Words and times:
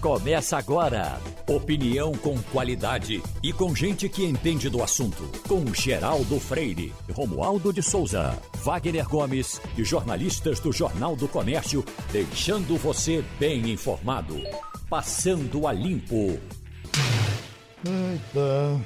Começa 0.00 0.58
agora. 0.58 1.18
Opinião 1.48 2.12
com 2.12 2.36
qualidade 2.52 3.22
e 3.42 3.52
com 3.52 3.74
gente 3.74 4.08
que 4.08 4.24
entende 4.24 4.68
do 4.68 4.82
assunto. 4.82 5.22
Com 5.48 5.64
Geraldo 5.72 6.38
Freire, 6.38 6.92
Romualdo 7.12 7.72
de 7.72 7.82
Souza, 7.82 8.38
Wagner 8.62 9.08
Gomes 9.08 9.60
e 9.76 9.82
jornalistas 9.84 10.60
do 10.60 10.70
Jornal 10.70 11.16
do 11.16 11.26
Comércio, 11.26 11.84
deixando 12.12 12.76
você 12.76 13.24
bem 13.38 13.70
informado. 13.70 14.36
Passando 14.88 15.66
a 15.66 15.72
limpo. 15.72 16.38
Eita. 17.84 18.80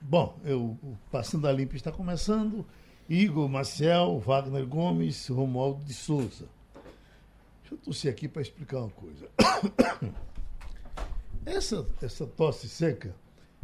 Bom, 0.00 0.38
eu, 0.44 0.78
o 0.82 0.96
Passando 1.10 1.48
a 1.48 1.52
Limpo 1.52 1.74
está 1.74 1.90
começando. 1.90 2.64
Igor 3.08 3.48
Marcel, 3.48 4.20
Wagner 4.20 4.66
Gomes, 4.66 5.28
Romualdo 5.28 5.84
de 5.84 5.94
Souza. 5.94 6.55
Deixa 7.66 7.74
eu 7.74 7.78
tossir 7.78 8.08
aqui 8.08 8.28
para 8.28 8.42
explicar 8.42 8.78
uma 8.78 8.90
coisa. 8.90 9.28
Essa, 11.44 11.86
essa 12.02 12.26
tosse 12.26 12.68
seca, 12.68 13.14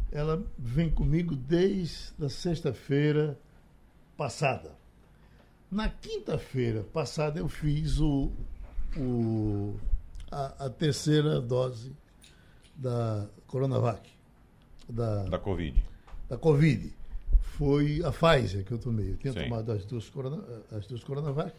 ela 0.09 0.41
vem 0.57 0.89
comigo 0.89 1.35
desde 1.35 2.13
a 2.23 2.29
sexta-feira 2.29 3.37
passada. 4.15 4.73
Na 5.69 5.89
quinta-feira 5.89 6.83
passada 6.93 7.39
eu 7.39 7.49
fiz 7.49 7.99
o, 7.99 8.31
o, 8.97 9.77
a, 10.31 10.65
a 10.65 10.69
terceira 10.69 11.41
dose 11.41 11.91
da 12.75 13.27
Coronavac. 13.47 14.09
Da, 14.87 15.23
Da 15.25 15.39
Covid. 15.39 15.83
da 16.29 16.37
Covid. 16.37 16.93
Foi 17.41 18.01
a 18.05 18.11
Pfizer 18.13 18.63
que 18.63 18.71
eu 18.71 18.79
tomei. 18.79 19.11
Eu 19.11 19.17
tinha 19.17 19.33
Sim. 19.33 19.43
tomado 19.43 19.73
as 19.73 19.85
duas, 19.85 20.09
corona, 20.09 20.41
as 20.71 20.87
duas 20.87 21.03
Coronavac 21.03 21.53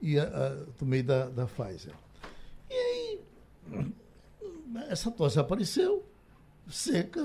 e 0.00 0.18
a, 0.18 0.24
a- 0.24 0.64
tomei 0.78 1.02
da, 1.02 1.28
da 1.28 1.46
Pfizer. 1.46 1.94
E 2.70 2.74
aí, 2.74 3.20
essa 4.88 5.10
tosse 5.10 5.38
apareceu, 5.38 6.04
seca, 6.68 7.20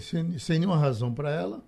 sem, 0.00 0.38
sem, 0.38 0.58
nenhuma 0.58 0.76
razão 0.78 1.12
para 1.12 1.30
ela. 1.30 1.62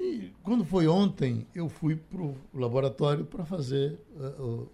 E 0.00 0.32
quando 0.42 0.64
foi 0.64 0.86
ontem, 0.88 1.46
eu 1.54 1.68
fui 1.68 1.96
para 1.96 2.20
o 2.20 2.36
laboratório 2.54 3.24
para 3.24 3.44
fazer, 3.44 3.98
eh, 4.18 4.40
o- 4.42 4.68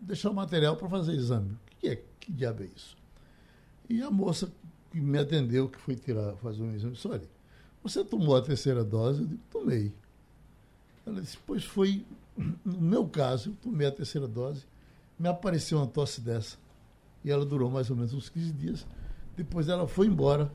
deixar 0.00 0.30
o 0.30 0.34
material 0.34 0.76
para 0.76 0.88
fazer 0.88 1.12
exame. 1.12 1.52
O 1.52 1.58
que 1.80 1.88
é? 1.88 2.02
Que 2.20 2.32
diabo 2.32 2.62
é 2.62 2.66
isso? 2.74 2.96
E 3.88 4.02
a 4.02 4.10
moça 4.10 4.50
que 4.90 4.98
me 5.00 5.18
atendeu, 5.18 5.68
que 5.68 5.78
foi 5.78 5.94
tirar, 5.94 6.34
fazer 6.36 6.62
um 6.62 6.74
exame, 6.74 6.94
disse, 6.94 7.06
olha, 7.08 7.28
você 7.82 8.02
tomou 8.02 8.34
a 8.34 8.40
terceira 8.40 8.82
dose? 8.82 9.22
Eu 9.22 9.26
digo, 9.26 9.42
tomei. 9.50 9.92
Ela 11.06 11.20
disse, 11.20 11.36
pois 11.46 11.64
foi, 11.64 12.04
no 12.36 12.80
meu 12.80 13.06
caso, 13.08 13.50
eu 13.50 13.54
tomei 13.62 13.86
a 13.86 13.92
terceira 13.92 14.26
dose, 14.28 14.64
me 15.18 15.28
apareceu 15.28 15.78
uma 15.78 15.86
tosse 15.86 16.20
dessa. 16.20 16.56
E 17.24 17.30
ela 17.30 17.44
durou 17.44 17.70
mais 17.70 17.88
ou 17.90 17.96
menos 17.96 18.12
uns 18.12 18.28
15 18.28 18.52
dias. 18.52 18.86
Depois 19.36 19.68
ela 19.68 19.86
foi 19.88 20.06
embora, 20.06 20.52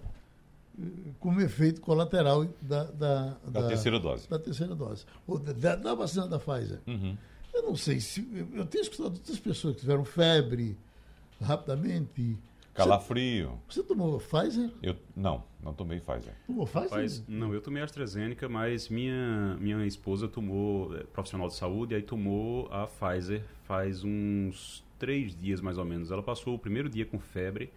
eh, 0.80 0.84
como 1.20 1.42
efeito 1.42 1.82
colateral 1.82 2.46
da, 2.62 2.84
da, 2.86 3.38
Da 3.48 3.68
terceira 3.68 4.00
dose. 4.00 4.28
Da 4.30 4.38
terceira 4.40 4.76
dose. 4.76 5.06
Ou 5.28 5.40
da, 5.40 5.52
da- 5.54 5.76
da 5.76 5.96
vacina 5.96 6.28
da 6.28 6.38
Pfizer. 6.40 6.80
Uhum. 6.88 7.18
Eu 7.54 7.64
não 7.64 7.76
sei 7.76 8.00
se. 8.00 8.22
Eu, 8.32 8.48
eu 8.60 8.66
tenho 8.66 8.82
escutado 8.84 9.14
outras 9.16 9.40
pessoas 9.40 9.76
que 9.76 9.82
tiveram 9.82 10.06
febre 10.06 10.78
rapidamente. 11.42 12.38
Calafrio. 12.84 13.60
Você, 13.68 13.82
você 13.82 13.88
tomou 13.88 14.20
Pfizer? 14.20 14.70
Eu, 14.82 14.96
não, 15.16 15.44
não 15.64 15.74
tomei 15.74 16.00
Pfizer. 16.00 16.34
Tomou 16.48 16.66
Pfizer? 16.66 16.90
Rapaz, 16.90 17.24
não, 17.28 17.54
eu 17.54 17.62
tomei 17.62 17.84
AstraZeneca, 17.84 18.48
mas 18.50 18.90
minha, 18.90 19.58
minha 19.60 19.86
esposa 19.86 20.28
tomou, 20.28 20.96
é, 20.96 21.04
profissional 21.04 21.48
de 21.48 21.56
saúde, 21.56 21.96
aí 21.96 22.02
tomou 22.02 22.68
a 22.72 22.88
Pfizer 22.88 23.44
faz 23.66 24.04
uns 24.04 24.84
três 24.98 25.36
dias 25.36 25.62
mais 25.62 25.78
ou 25.78 25.86
menos. 25.86 26.10
Ela 26.12 26.24
passou 26.24 26.56
o 26.56 26.60
primeiro 26.60 26.90
dia 26.90 27.06
com 27.06 27.20
febre, 27.20 27.72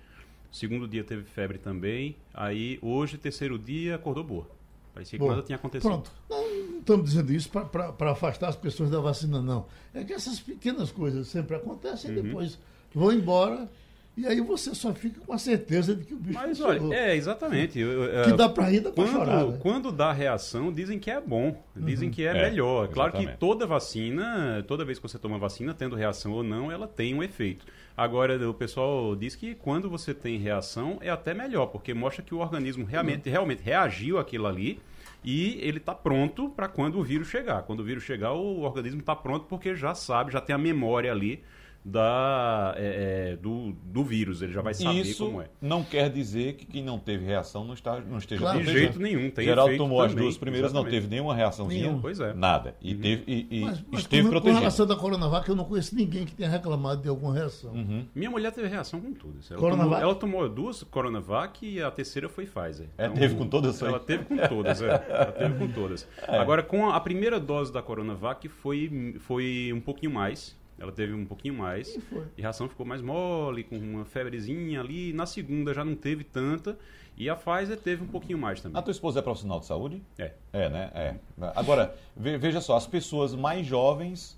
o 0.50 0.56
segundo 0.56 0.88
dia 0.88 1.04
teve 1.04 1.22
febre 1.24 1.58
também, 1.58 2.16
aí 2.32 2.78
hoje, 2.82 3.18
terceiro 3.18 3.58
dia, 3.58 3.94
acordou 3.96 4.24
boa. 4.24 4.46
Parecia 4.94 5.18
que 5.18 5.24
Bom, 5.24 5.30
nada 5.30 5.42
tinha 5.42 5.56
acontecido. 5.56 5.88
Pronto. 5.90 6.12
Não, 6.28 6.70
não 6.70 6.78
estamos 6.80 7.04
dizendo 7.06 7.32
isso 7.32 7.48
para 7.48 8.10
afastar 8.10 8.48
as 8.48 8.56
pessoas 8.56 8.90
da 8.90 9.00
vacina, 9.00 9.40
não. 9.40 9.66
É 9.94 10.04
que 10.04 10.12
essas 10.12 10.38
pequenas 10.40 10.90
coisas 10.92 11.28
sempre 11.28 11.56
acontecem 11.56 12.10
Uhum. 12.10 12.18
e 12.18 12.22
depois 12.22 12.58
vão 12.94 13.12
embora. 13.12 13.70
E 14.14 14.26
aí 14.26 14.42
você 14.42 14.74
só 14.74 14.92
fica 14.92 15.20
com 15.22 15.32
a 15.32 15.38
certeza 15.38 15.94
de 15.96 16.04
que 16.04 16.12
o 16.12 16.18
bicho 16.18 16.34
Mas 16.38 16.58
funcionou. 16.58 16.90
olha, 16.90 16.96
é, 16.96 17.16
exatamente. 17.16 17.78
eu- 17.78 17.90
eu- 18.04 18.24
Que 18.24 18.30
é, 18.32 18.36
dá 18.36 18.46
para 18.46 18.64
rir, 18.66 18.80
dá 18.80 18.90
para 18.92 19.04
Quando, 19.04 19.12
chorar. 19.16 19.46
né? 19.46 19.58
quando 19.62 19.90
dá 19.90 20.12
reação, 20.12 20.70
dizem 20.70 20.98
que 20.98 21.10
é 21.10 21.18
bom, 21.18 21.56
dizem 21.74 22.10
que 22.10 22.22
é, 22.26 22.36
É, 22.36 22.50
melhor. 22.50 22.88
Claro 22.88 23.12
que 23.12 23.18
exatamente. 23.18 23.38
toda 23.38 23.66
vacina, 23.66 24.62
toda 24.68 24.84
vez 24.84 24.98
que 24.98 25.08
você 25.08 25.18
toma 25.18 25.38
vacina, 25.38 25.72
tendo 25.72 25.96
reação 25.96 26.32
ou 26.32 26.42
não, 26.42 26.70
ela 26.70 26.86
tem 26.86 27.14
um 27.14 27.22
efeito. 27.22 27.64
Agora, 27.96 28.36
o 28.48 28.52
pessoal 28.52 29.16
diz 29.16 29.34
que 29.34 29.54
quando 29.54 29.88
você 29.88 30.12
tem 30.12 30.36
reação, 30.38 30.98
é 31.00 31.08
até 31.08 31.32
melhor, 31.32 31.66
porque 31.66 31.94
mostra 31.94 32.22
que 32.22 32.34
o 32.34 32.38
organismo 32.38 32.84
realmente, 32.84 33.30
realmente 33.30 33.62
reagiu 33.62 34.18
àquilo 34.18 34.46
ali 34.46 34.78
e 35.24 35.58
ele 35.62 35.78
está 35.78 35.94
pronto 35.94 36.50
para 36.50 36.68
quando 36.68 36.98
o 36.98 37.02
vírus 37.02 37.28
chegar. 37.28 37.62
Quando 37.62 37.80
o 37.80 37.84
vírus 37.84 38.02
chegar, 38.02 38.32
o 38.32 38.60
organismo 38.60 39.00
está 39.00 39.16
pronto 39.16 39.46
porque 39.48 39.74
já 39.74 39.94
sabe, 39.94 40.32
já 40.32 40.40
tem 40.40 40.54
a 40.54 40.58
memória 40.58 41.10
ali 41.10 41.42
da, 41.84 42.74
é, 42.76 43.32
é, 43.32 43.36
do, 43.36 43.72
do 43.84 44.04
vírus, 44.04 44.40
ele 44.40 44.52
já 44.52 44.62
vai 44.62 44.72
saber 44.72 45.00
Isso 45.00 45.26
como 45.26 45.42
é. 45.42 45.48
não 45.60 45.82
quer 45.82 46.08
dizer 46.10 46.54
que 46.54 46.64
quem 46.64 46.82
não 46.82 46.98
teve 46.98 47.24
reação 47.24 47.64
não, 47.64 47.74
está, 47.74 48.00
não 48.00 48.18
esteja 48.18 48.40
Claro. 48.42 48.60
De 48.60 48.70
jeito 48.72 48.98
nenhum, 49.00 49.30
tem 49.30 49.44
Geraldo 49.44 49.76
tomou 49.76 50.00
as 50.00 50.10
também, 50.12 50.24
duas 50.24 50.36
primeiras, 50.38 50.72
não 50.72 50.80
exatamente. 50.82 51.00
teve 51.02 51.14
nenhuma 51.14 51.34
reaçãozinha. 51.34 51.82
Nenhuma. 51.82 52.00
Pois 52.00 52.20
é. 52.20 52.32
Nada. 52.34 52.76
E, 52.80 52.94
teve, 52.94 53.24
e, 53.26 53.46
e 53.50 53.60
Mas, 53.62 53.84
mas 53.90 54.00
esteve 54.02 54.22
com, 54.22 54.28
com 54.28 54.30
protegido. 54.32 54.58
relação 54.60 54.86
da 54.86 54.96
Coronavac, 54.96 55.48
eu 55.48 55.56
não 55.56 55.64
conheço 55.64 55.94
ninguém 55.94 56.24
que 56.24 56.34
tenha 56.34 56.48
reclamado 56.48 57.02
de 57.02 57.08
alguma 57.08 57.34
reação. 57.34 57.72
Uhum. 57.72 58.06
Minha 58.14 58.30
mulher 58.30 58.52
teve 58.52 58.68
reação 58.68 59.00
com 59.00 59.12
tudo. 59.12 59.38
Ela 59.50 59.58
Coronavac? 59.58 59.90
tomou, 59.90 60.02
ela 60.02 60.14
tomou 60.14 60.48
duas 60.48 60.82
Coronavac 60.84 61.66
e 61.66 61.82
a 61.82 61.90
terceira 61.90 62.28
foi 62.28 62.46
Pfizer. 62.46 62.88
É, 62.96 63.08
teve 63.08 63.34
com 63.34 63.46
todas 63.46 63.82
aí? 63.82 63.88
Ela 63.88 64.00
teve 64.00 64.24
com 64.24 64.36
todas, 64.36 64.80
é. 64.82 64.86
Ela 64.86 65.32
teve 65.32 65.58
com 65.58 65.68
todas. 65.68 66.08
É. 66.28 66.38
Agora, 66.38 66.62
com 66.62 66.88
a, 66.88 66.96
a 66.96 67.00
primeira 67.00 67.40
dose 67.40 67.72
da 67.72 67.82
Coronavac 67.82 68.48
foi, 68.48 69.16
foi 69.20 69.72
um 69.74 69.80
pouquinho 69.80 70.12
mais. 70.12 70.56
Ela 70.82 70.90
teve 70.92 71.12
um 71.14 71.24
pouquinho 71.24 71.54
mais. 71.54 71.94
E 71.94 72.00
foi. 72.00 72.24
E 72.36 72.40
a 72.40 72.42
reação 72.42 72.68
ficou 72.68 72.84
mais 72.84 73.00
mole, 73.00 73.62
com 73.62 73.78
uma 73.78 74.04
febrezinha 74.04 74.80
ali. 74.80 75.12
Na 75.12 75.26
segunda 75.26 75.72
já 75.72 75.84
não 75.84 75.94
teve 75.94 76.24
tanta. 76.24 76.76
E 77.16 77.30
a 77.30 77.36
Pfizer 77.36 77.76
teve 77.78 78.02
um 78.02 78.06
pouquinho 78.08 78.36
mais 78.38 78.60
também. 78.60 78.78
A 78.78 78.82
tua 78.82 78.90
esposa 78.90 79.20
é 79.20 79.22
profissional 79.22 79.60
de 79.60 79.66
saúde? 79.66 80.02
É. 80.18 80.32
É, 80.52 80.68
né? 80.68 80.90
É. 80.94 81.14
Agora, 81.54 81.94
ve- 82.16 82.36
veja 82.36 82.60
só, 82.60 82.76
as 82.76 82.86
pessoas 82.86 83.34
mais 83.34 83.64
jovens 83.66 84.36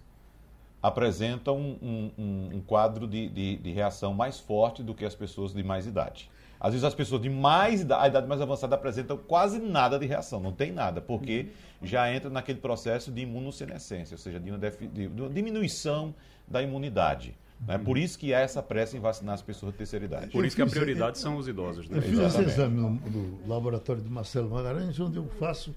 apresentam 0.82 1.56
um, 1.59 2.10
um- 2.19 2.50
um 2.56 2.61
quadro 2.61 3.06
de, 3.06 3.28
de- 3.28 3.56
de 3.56 3.71
reação 3.72 4.12
mais 4.12 4.38
forte 4.38 4.82
do 4.82 4.94
que 4.94 5.05
as 5.05 5.15
pessoas 5.15 5.55
de 5.55 5.62
mais 5.62 5.87
idade. 5.87 6.31
Às 6.61 6.72
vezes 6.72 6.84
as 6.84 6.94
pessoas 6.94 7.21
de 7.21 7.28
mais 7.31 7.81
idade, 7.82 8.05
a 8.05 8.09
idade 8.09 8.26
mais 8.26 8.41
avançada 8.41 8.75
apresentam 8.75 9.16
quase 9.16 9.59
nada 9.59 9.99
de 9.99 10.06
reação, 10.06 10.41
não 10.41 10.53
tem 10.53 10.72
nada, 10.72 11.00
porque 11.00 11.49
já 11.82 12.12
entra 12.15 12.31
naquele 12.31 12.59
processo 12.59 13.11
de 13.11 13.22
imunossenescência, 13.22 14.15
ou 14.15 14.19
seja, 14.19 14.38
de 14.41 14.50
uma, 14.50 14.59
defi- 14.59 14.87
de 14.87 15.06
uma 15.06 15.28
diminuição 15.28 16.15
da 16.47 16.62
imunidade. 16.62 17.37
né? 17.66 17.78
Por 17.78 17.97
isso 17.99 18.19
que 18.19 18.32
há 18.34 18.41
essa 18.41 18.62
pressa 18.62 18.97
em 18.97 19.00
vacinar 19.00 19.34
as 19.34 19.43
pessoas 19.43 19.72
de 19.72 19.78
terceira 19.78 20.05
idade. 20.05 20.31
Por 20.31 20.44
isso 20.44 20.55
que 20.56 20.62
a 20.62 20.66
prioridade 20.66 21.19
são 21.19 21.37
os 21.37 21.49
idosos. 21.49 21.88
Né? 21.88 21.99
Eu 21.99 22.03
fiz 22.03 22.19
esse 22.19 22.43
exame 22.43 22.81
no, 22.81 22.91
no 22.91 23.47
laboratório 23.49 24.03
de 24.03 24.09
Marcelo 24.10 24.50
Magalhães, 24.50 24.99
onde 25.00 25.16
eu 25.16 25.27
faço 25.38 25.75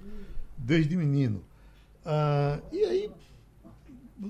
desde 0.58 0.96
menino. 0.98 1.42
Ah, 2.06 2.60
e 2.72 2.84
aí, 2.84 3.12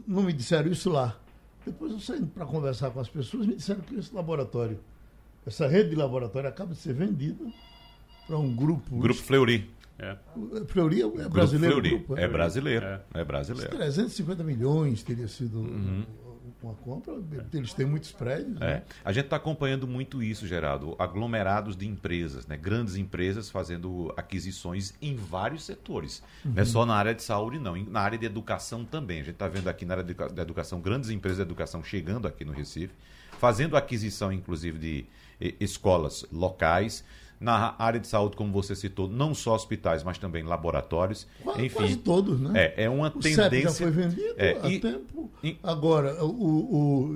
não 0.07 0.23
me 0.23 0.33
disseram 0.33 0.71
isso 0.71 0.89
lá. 0.89 1.17
Depois 1.65 1.91
eu 1.91 1.99
saindo 1.99 2.27
para 2.27 2.45
conversar 2.45 2.91
com 2.91 2.99
as 2.99 3.09
pessoas, 3.09 3.45
me 3.45 3.55
disseram 3.55 3.81
que 3.81 3.95
esse 3.95 4.13
laboratório, 4.15 4.79
essa 5.45 5.67
rede 5.67 5.89
de 5.91 5.95
laboratório 5.95 6.47
acaba 6.49 6.73
de 6.73 6.79
ser 6.79 6.93
vendida 6.93 7.43
para 8.25 8.37
um 8.37 8.55
grupo. 8.55 8.97
Grupo 8.97 9.21
Fleury. 9.21 9.69
É. 9.99 10.15
Fleury 10.67 11.01
é 11.01 11.07
Grupo 11.07 11.29
brasileiro. 11.29 11.75
Fleury. 11.75 11.89
grupo, 11.97 12.17
É 12.17 12.27
brasileiro. 12.27 12.85
É. 12.85 13.01
É 13.15 13.23
brasileiro. 13.25 13.69
350 13.75 14.43
milhões 14.43 15.01
teria 15.03 15.27
sido 15.27 15.57
Uhum. 15.59 16.05
Uma 16.62 16.73
compra. 16.73 17.16
Eles 17.53 17.73
têm 17.73 17.85
muitos 17.85 18.12
prédios. 18.12 18.59
É. 18.62 18.66
né? 18.66 18.84
A 19.03 19.12
gente 19.12 19.26
está 19.26 19.35
acompanhando 19.35 19.87
muito 19.87 20.23
isso, 20.23 20.47
Geraldo. 20.47 20.96
Aglomerados 20.97 21.76
de 21.76 21.87
empresas, 21.87 22.47
né? 22.47 22.58
grandes 22.58 22.96
empresas 22.96 23.49
fazendo 23.49 24.14
aquisições 24.17 24.93
em 25.02 25.16
vários 25.16 25.64
setores. 25.64 26.23
Não 26.43 26.61
é 26.61 26.66
só 26.66 26.85
na 26.85 26.96
área 26.96 27.14
de 27.14 27.23
saúde, 27.23 27.59
não. 27.59 27.76
Na 27.76 28.02
área 28.02 28.17
de 28.17 28.26
educação 28.26 28.84
também. 28.84 29.22
A 29.22 29.23
gente 29.23 29.34
está 29.34 29.47
vendo 29.47 29.67
aqui 29.67 29.85
na 29.85 29.96
área 29.96 30.03
da 30.03 30.41
educação, 30.41 30.81
grandes 30.81 31.09
empresas 31.09 31.37
de 31.37 31.43
educação 31.43 31.84
chegando 31.84 32.28
aqui 32.28 32.43
no 32.43 32.53
Recife, 32.53 32.93
fazendo 33.40 33.78
aquisição, 33.78 34.31
inclusive, 34.31 34.78
de 34.79 35.05
escolas 35.59 36.26
locais. 36.31 37.03
Na 37.39 37.75
área 37.78 37.99
de 37.99 38.07
saúde, 38.07 38.35
como 38.35 38.51
você 38.51 38.75
citou, 38.75 39.07
não 39.07 39.35
só 39.35 39.53
hospitais, 39.53 40.03
mas 40.03 40.17
também 40.17 40.43
laboratórios. 40.43 41.28
Qua- 41.43 41.53
Enfim, 41.61 41.75
Quase 41.75 41.95
todos, 41.97 42.39
né? 42.39 42.51
é, 42.75 42.85
é 42.85 42.89
uma 42.89 43.09
O 43.16 43.22
CEP 43.22 43.35
tendência. 43.35 43.69
já 43.69 43.72
foi 43.72 43.91
vendido 43.91 44.34
É, 44.37 44.57
há 44.61 44.69
e- 44.69 44.79
tempo. 44.79 45.29
e- 45.43 45.57
Agora, 45.61 46.23
o, 46.25 46.29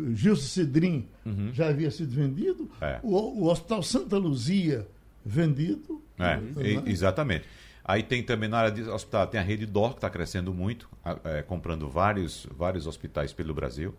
o 0.09 0.15
Gilson 0.15 0.44
Cidrim 0.47 1.07
já 1.53 1.69
havia 1.69 1.89
sido 1.89 2.12
vendido. 2.13 2.63
Uhum. 2.63 2.69
É. 2.88 3.00
O, 3.01 3.44
o 3.44 3.47
Hospital 3.50 3.81
Santa 3.81 4.18
Luzia 4.18 4.88
vendido. 5.25 6.01
É, 6.19 6.38
Né? 6.38 6.83
exatamente. 6.85 7.45
Aí 7.83 8.03
tem 8.03 8.21
também 8.21 8.47
na 8.47 8.59
área 8.59 8.71
de 8.71 8.83
hospital, 8.83 9.25
tem 9.25 9.39
a 9.39 9.44
rede 9.44 9.65
DOR 9.65 9.89
que 9.91 9.95
está 9.97 10.09
crescendo 10.09 10.53
muito, 10.53 10.88
é, 11.24 11.41
comprando 11.41 11.89
vários, 11.89 12.45
vários 12.56 12.85
hospitais 12.85 13.33
pelo 13.33 13.53
Brasil. 13.56 13.94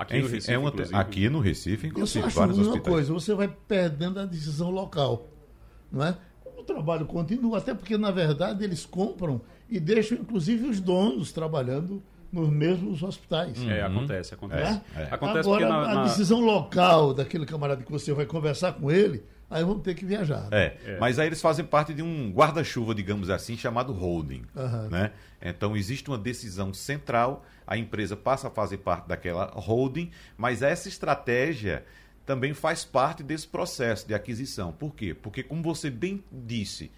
Aqui 0.00 0.16
Enfim, 0.16 0.22
no 0.22 0.32
Recife, 0.32 0.52
é 0.54 0.58
uma, 0.58 0.72
aqui 0.98 1.28
no 1.28 1.40
Recife, 1.40 1.86
inclusive, 1.88 2.24
Eu 2.24 2.30
só 2.30 2.44
acho 2.44 2.54
uma 2.54 2.80
coisa, 2.80 3.12
você 3.12 3.34
vai 3.34 3.48
perdendo 3.68 4.18
a 4.18 4.24
decisão 4.24 4.70
local, 4.70 5.28
não 5.92 6.02
é? 6.02 6.16
O 6.56 6.62
trabalho 6.62 7.04
continua, 7.04 7.58
até 7.58 7.74
porque, 7.74 7.98
na 7.98 8.10
verdade, 8.10 8.64
eles 8.64 8.86
compram 8.86 9.42
e 9.68 9.78
deixam, 9.78 10.16
inclusive, 10.16 10.66
os 10.66 10.80
donos 10.80 11.32
trabalhando 11.32 12.02
nos 12.32 12.48
mesmos 12.48 13.02
hospitais. 13.02 13.62
É, 13.66 13.82
acontece, 13.82 14.32
acontece. 14.32 14.80
É? 14.96 15.02
É. 15.02 15.08
acontece 15.10 15.40
Agora, 15.40 15.68
na, 15.68 15.94
na... 15.94 16.00
a 16.00 16.04
decisão 16.04 16.40
local 16.40 17.12
daquele 17.12 17.44
camarada 17.44 17.82
que 17.82 17.92
você 17.92 18.14
vai 18.14 18.24
conversar 18.24 18.72
com 18.72 18.90
ele, 18.90 19.22
aí 19.50 19.64
vamos 19.64 19.82
ter 19.82 19.94
que 19.94 20.04
viajar. 20.04 20.48
Né? 20.48 20.48
É, 20.52 20.76
é, 20.86 20.98
mas 20.98 21.18
aí 21.18 21.26
eles 21.26 21.40
fazem 21.40 21.64
parte 21.64 21.92
de 21.92 22.02
um 22.02 22.30
guarda-chuva, 22.30 22.94
digamos 22.94 23.28
assim, 23.28 23.56
chamado 23.56 23.92
holding. 23.92 24.44
Uhum. 24.54 24.88
Né? 24.88 25.10
Então 25.42 25.76
existe 25.76 26.08
uma 26.08 26.18
decisão 26.18 26.72
central, 26.72 27.44
a 27.66 27.76
empresa 27.76 28.16
passa 28.16 28.48
a 28.48 28.50
fazer 28.50 28.78
parte 28.78 29.08
daquela 29.08 29.46
holding, 29.46 30.10
mas 30.36 30.62
essa 30.62 30.88
estratégia 30.88 31.84
também 32.24 32.54
faz 32.54 32.84
parte 32.84 33.22
desse 33.22 33.48
processo 33.48 34.06
de 34.06 34.14
aquisição. 34.14 34.70
Por 34.70 34.94
quê? 34.94 35.12
Porque, 35.14 35.42
como 35.42 35.62
você 35.62 35.90
bem 35.90 36.22
disse, 36.30 36.92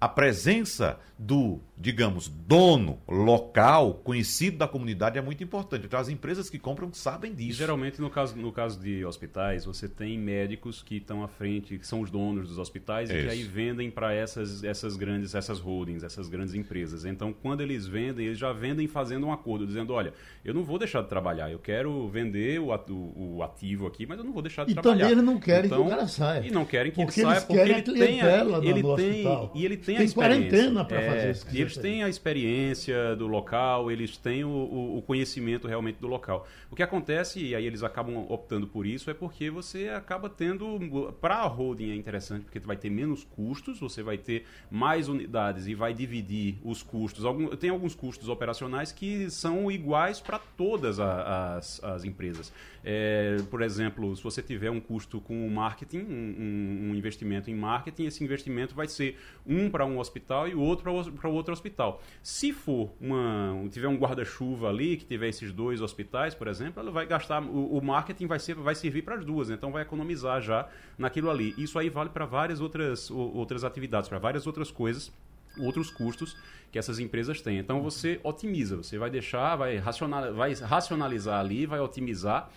a 0.00 0.08
presença 0.08 0.98
do, 1.18 1.60
digamos, 1.76 2.28
dono 2.28 3.00
local, 3.08 3.94
conhecido 4.04 4.58
da 4.58 4.68
comunidade, 4.68 5.18
é 5.18 5.22
muito 5.22 5.42
importante. 5.42 5.86
Então, 5.86 5.98
as 5.98 6.08
empresas 6.08 6.48
que 6.48 6.58
compram 6.58 6.92
sabem 6.92 7.34
disso. 7.34 7.58
Geralmente, 7.58 8.00
no 8.00 8.08
caso, 8.08 8.36
no 8.36 8.52
caso 8.52 8.78
de 8.78 9.04
hospitais, 9.04 9.64
você 9.64 9.88
tem 9.88 10.16
médicos 10.18 10.82
que 10.82 10.96
estão 10.96 11.24
à 11.24 11.28
frente, 11.28 11.76
que 11.76 11.86
são 11.86 12.00
os 12.00 12.10
donos 12.10 12.48
dos 12.48 12.58
hospitais 12.58 13.10
Isso. 13.10 13.18
e 13.18 13.22
que 13.24 13.28
aí 13.28 13.42
vendem 13.42 13.90
para 13.90 14.12
essas, 14.12 14.62
essas 14.62 14.96
grandes, 14.96 15.34
essas 15.34 15.58
holdings, 15.58 16.04
essas 16.04 16.28
grandes 16.28 16.54
empresas. 16.54 17.04
Então, 17.04 17.32
quando 17.32 17.60
eles 17.60 17.86
vendem, 17.86 18.26
eles 18.26 18.38
já 18.38 18.52
vendem 18.52 18.86
fazendo 18.86 19.26
um 19.26 19.32
acordo, 19.32 19.66
dizendo, 19.66 19.92
olha, 19.92 20.12
eu 20.44 20.54
não 20.54 20.62
vou 20.62 20.78
deixar 20.78 21.02
de 21.02 21.08
trabalhar, 21.08 21.50
eu 21.50 21.58
quero 21.58 22.08
vender 22.08 22.60
o, 22.60 22.68
o, 22.72 23.36
o 23.36 23.42
ativo 23.42 23.86
aqui, 23.86 24.06
mas 24.06 24.18
eu 24.18 24.24
não 24.24 24.32
vou 24.32 24.42
deixar 24.42 24.64
de 24.64 24.72
e 24.72 24.74
trabalhar. 24.74 24.96
E 24.96 24.98
também 25.00 25.12
eles 25.12 25.24
não 25.24 25.40
querem 25.40 25.66
então, 25.66 25.82
que 25.82 25.86
o 25.86 25.90
cara 25.90 26.06
saia. 26.06 26.46
E 26.46 26.50
não 26.50 26.64
querem 26.64 26.92
que 26.92 27.02
porque 27.02 27.20
ele 27.20 27.28
saia, 27.28 27.40
porque 27.40 27.60
ele 27.60 27.82
tem, 27.82 28.20
ele 28.62 28.82
tem, 28.96 29.24
e 29.54 29.64
ele 29.64 29.76
tem 29.76 29.96
tem, 29.96 30.06
a 30.06 30.12
quarentena 30.12 30.84
para 30.84 31.00
é, 31.00 31.10
fazer 31.10 31.30
isso. 31.30 31.46
Eles 31.64 31.76
têm 31.76 32.02
a 32.02 32.08
experiência 32.08 33.16
do 33.16 33.26
local, 33.26 33.90
eles 33.90 34.16
têm 34.16 34.44
o, 34.44 34.48
o, 34.48 34.98
o, 34.98 35.02
conhecimento 35.02 35.66
realmente 35.66 35.96
do 35.96 36.06
local. 36.06 36.46
O 36.70 36.76
que 36.76 36.82
acontece, 36.82 37.40
e 37.40 37.54
aí 37.54 37.66
eles 37.66 37.82
acabam 37.82 38.26
optando 38.28 38.66
por 38.66 38.86
isso, 38.86 39.10
é 39.10 39.14
porque 39.14 39.50
você 39.50 39.88
acaba 39.88 40.28
tendo. 40.28 41.12
Para 41.20 41.36
a 41.36 41.46
holding 41.46 41.90
é 41.90 41.94
interessante, 41.94 42.44
porque 42.44 42.58
vai 42.60 42.76
ter 42.76 42.90
menos 42.90 43.24
custos, 43.24 43.80
você 43.80 44.02
vai 44.02 44.18
ter 44.18 44.44
mais 44.70 45.08
unidades 45.08 45.66
e 45.66 45.74
vai 45.74 45.92
dividir 45.92 46.58
os 46.62 46.82
custos. 46.82 47.24
Algum, 47.24 47.48
tem 47.48 47.70
alguns 47.70 47.94
custos 47.94 48.28
operacionais 48.28 48.92
que 48.92 49.30
são 49.30 49.70
iguais 49.70 50.20
para 50.20 50.38
todas 50.38 51.00
a, 51.00 51.56
as, 51.56 51.82
as 51.82 52.04
empresas. 52.04 52.52
É, 52.84 53.38
por 53.50 53.62
exemplo, 53.62 54.14
se 54.14 54.22
você 54.22 54.42
tiver 54.42 54.70
um 54.70 54.80
custo 54.80 55.20
com 55.20 55.48
marketing, 55.48 56.00
um, 56.00 56.90
um 56.90 56.94
investimento 56.94 57.50
em 57.50 57.54
marketing, 57.54 58.04
esse 58.04 58.22
investimento 58.22 58.74
vai 58.74 58.86
ser 58.86 59.18
um 59.46 59.70
para 59.70 59.86
um 59.86 59.98
hospital 59.98 60.46
e 60.46 60.54
o 60.54 60.60
outro 60.60 60.84
para 61.12 61.28
outro 61.28 61.53
hospital. 61.54 62.02
Se 62.22 62.52
for 62.52 62.92
uma, 63.00 63.66
tiver 63.70 63.88
um 63.88 63.96
guarda-chuva 63.96 64.68
ali 64.68 64.98
que 64.98 65.06
tiver 65.06 65.28
esses 65.28 65.50
dois 65.50 65.80
hospitais, 65.80 66.34
por 66.34 66.48
exemplo, 66.48 66.80
ela 66.80 66.90
vai 66.90 67.06
gastar 67.06 67.42
o, 67.42 67.78
o 67.78 67.82
marketing 67.82 68.26
vai 68.26 68.38
ser 68.38 68.54
vai 68.54 68.74
servir 68.74 69.02
para 69.02 69.14
as 69.14 69.24
duas, 69.24 69.48
então 69.48 69.72
vai 69.72 69.82
economizar 69.82 70.42
já 70.42 70.68
naquilo 70.98 71.30
ali. 71.30 71.54
Isso 71.56 71.78
aí 71.78 71.88
vale 71.88 72.10
para 72.10 72.26
várias 72.26 72.60
outras 72.60 73.10
outras 73.10 73.64
atividades, 73.64 74.08
para 74.08 74.18
várias 74.18 74.46
outras 74.46 74.70
coisas 74.70 75.10
outros 75.58 75.90
custos 75.90 76.36
que 76.70 76.78
essas 76.78 76.98
empresas 76.98 77.40
têm. 77.40 77.58
Então 77.58 77.82
você 77.82 78.20
otimiza, 78.22 78.76
você 78.76 78.98
vai 78.98 79.10
deixar, 79.10 79.56
vai, 79.56 79.76
racional, 79.76 80.34
vai 80.34 80.54
racionalizar 80.54 81.38
ali, 81.38 81.66
vai 81.66 81.80
otimizar 81.80 82.50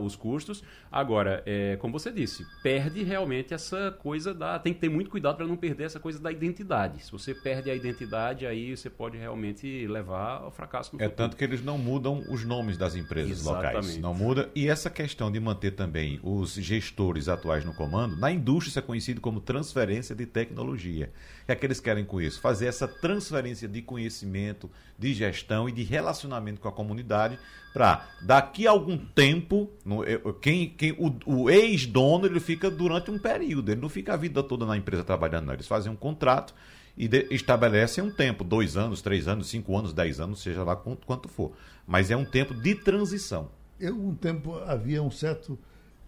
os 0.00 0.16
custos. 0.16 0.62
Agora, 0.90 1.42
é, 1.44 1.76
como 1.76 1.98
você 1.98 2.10
disse, 2.10 2.46
perde 2.62 3.02
realmente 3.02 3.52
essa 3.52 3.90
coisa 3.98 4.32
da. 4.32 4.58
Tem 4.58 4.72
que 4.72 4.80
ter 4.80 4.88
muito 4.88 5.10
cuidado 5.10 5.36
para 5.36 5.46
não 5.46 5.56
perder 5.56 5.84
essa 5.84 6.00
coisa 6.00 6.18
da 6.18 6.30
identidade. 6.32 7.04
Se 7.04 7.12
você 7.12 7.34
perde 7.34 7.70
a 7.70 7.74
identidade, 7.74 8.46
aí 8.46 8.76
você 8.76 8.88
pode 8.88 9.16
realmente 9.18 9.86
levar 9.86 10.42
ao 10.42 10.50
fracasso 10.50 10.96
no 10.96 11.02
É 11.02 11.04
futuro. 11.08 11.16
tanto 11.16 11.36
que 11.36 11.44
eles 11.44 11.62
não 11.62 11.76
mudam 11.76 12.22
os 12.30 12.44
nomes 12.44 12.78
das 12.78 12.94
empresas 12.94 13.40
Exatamente. 13.40 13.74
locais. 13.74 13.98
Não 13.98 14.14
muda. 14.14 14.48
E 14.54 14.68
essa 14.68 14.88
questão 14.88 15.30
de 15.30 15.38
manter 15.40 15.72
também 15.72 16.18
os 16.22 16.54
gestores 16.54 17.28
atuais 17.28 17.64
no 17.64 17.74
comando, 17.74 18.16
na 18.16 18.30
indústria 18.30 18.68
isso 18.70 18.78
é 18.78 18.82
conhecido 18.82 19.20
como 19.20 19.40
transferência 19.40 20.14
de 20.14 20.26
tecnologia. 20.26 21.10
Que 21.48 21.52
é 21.52 21.56
que 21.56 21.64
eles 21.64 21.80
querem 21.80 22.04
com 22.04 22.20
isso? 22.20 22.42
Fazer 22.42 22.66
essa 22.66 22.86
transferência 22.86 23.66
de 23.66 23.80
conhecimento, 23.80 24.70
de 24.98 25.14
gestão 25.14 25.66
e 25.66 25.72
de 25.72 25.82
relacionamento 25.82 26.60
com 26.60 26.68
a 26.68 26.72
comunidade 26.72 27.38
para 27.72 28.06
daqui 28.20 28.66
a 28.66 28.70
algum 28.70 28.98
tempo, 28.98 29.70
no, 29.82 30.04
quem, 30.42 30.68
quem, 30.68 30.92
o, 30.98 31.14
o 31.24 31.48
ex-dono 31.48 32.26
ele 32.26 32.38
fica 32.38 32.70
durante 32.70 33.10
um 33.10 33.18
período, 33.18 33.70
ele 33.70 33.80
não 33.80 33.88
fica 33.88 34.12
a 34.12 34.16
vida 34.18 34.42
toda 34.42 34.66
na 34.66 34.76
empresa 34.76 35.02
trabalhando, 35.02 35.46
não. 35.46 35.54
Eles 35.54 35.66
fazem 35.66 35.90
um 35.90 35.96
contrato 35.96 36.54
e 36.94 37.08
de, 37.08 37.26
estabelecem 37.30 38.04
um 38.04 38.10
tempo, 38.10 38.44
dois 38.44 38.76
anos, 38.76 39.00
três 39.00 39.26
anos, 39.26 39.48
cinco 39.48 39.74
anos, 39.74 39.94
dez 39.94 40.20
anos, 40.20 40.42
seja 40.42 40.62
lá 40.62 40.76
quanto, 40.76 41.06
quanto 41.06 41.30
for. 41.30 41.52
Mas 41.86 42.10
é 42.10 42.16
um 42.16 42.26
tempo 42.26 42.52
de 42.52 42.74
transição. 42.74 43.48
Eu, 43.80 43.96
um 43.96 44.14
tempo 44.14 44.58
havia 44.66 45.02
um 45.02 45.10
certo 45.10 45.58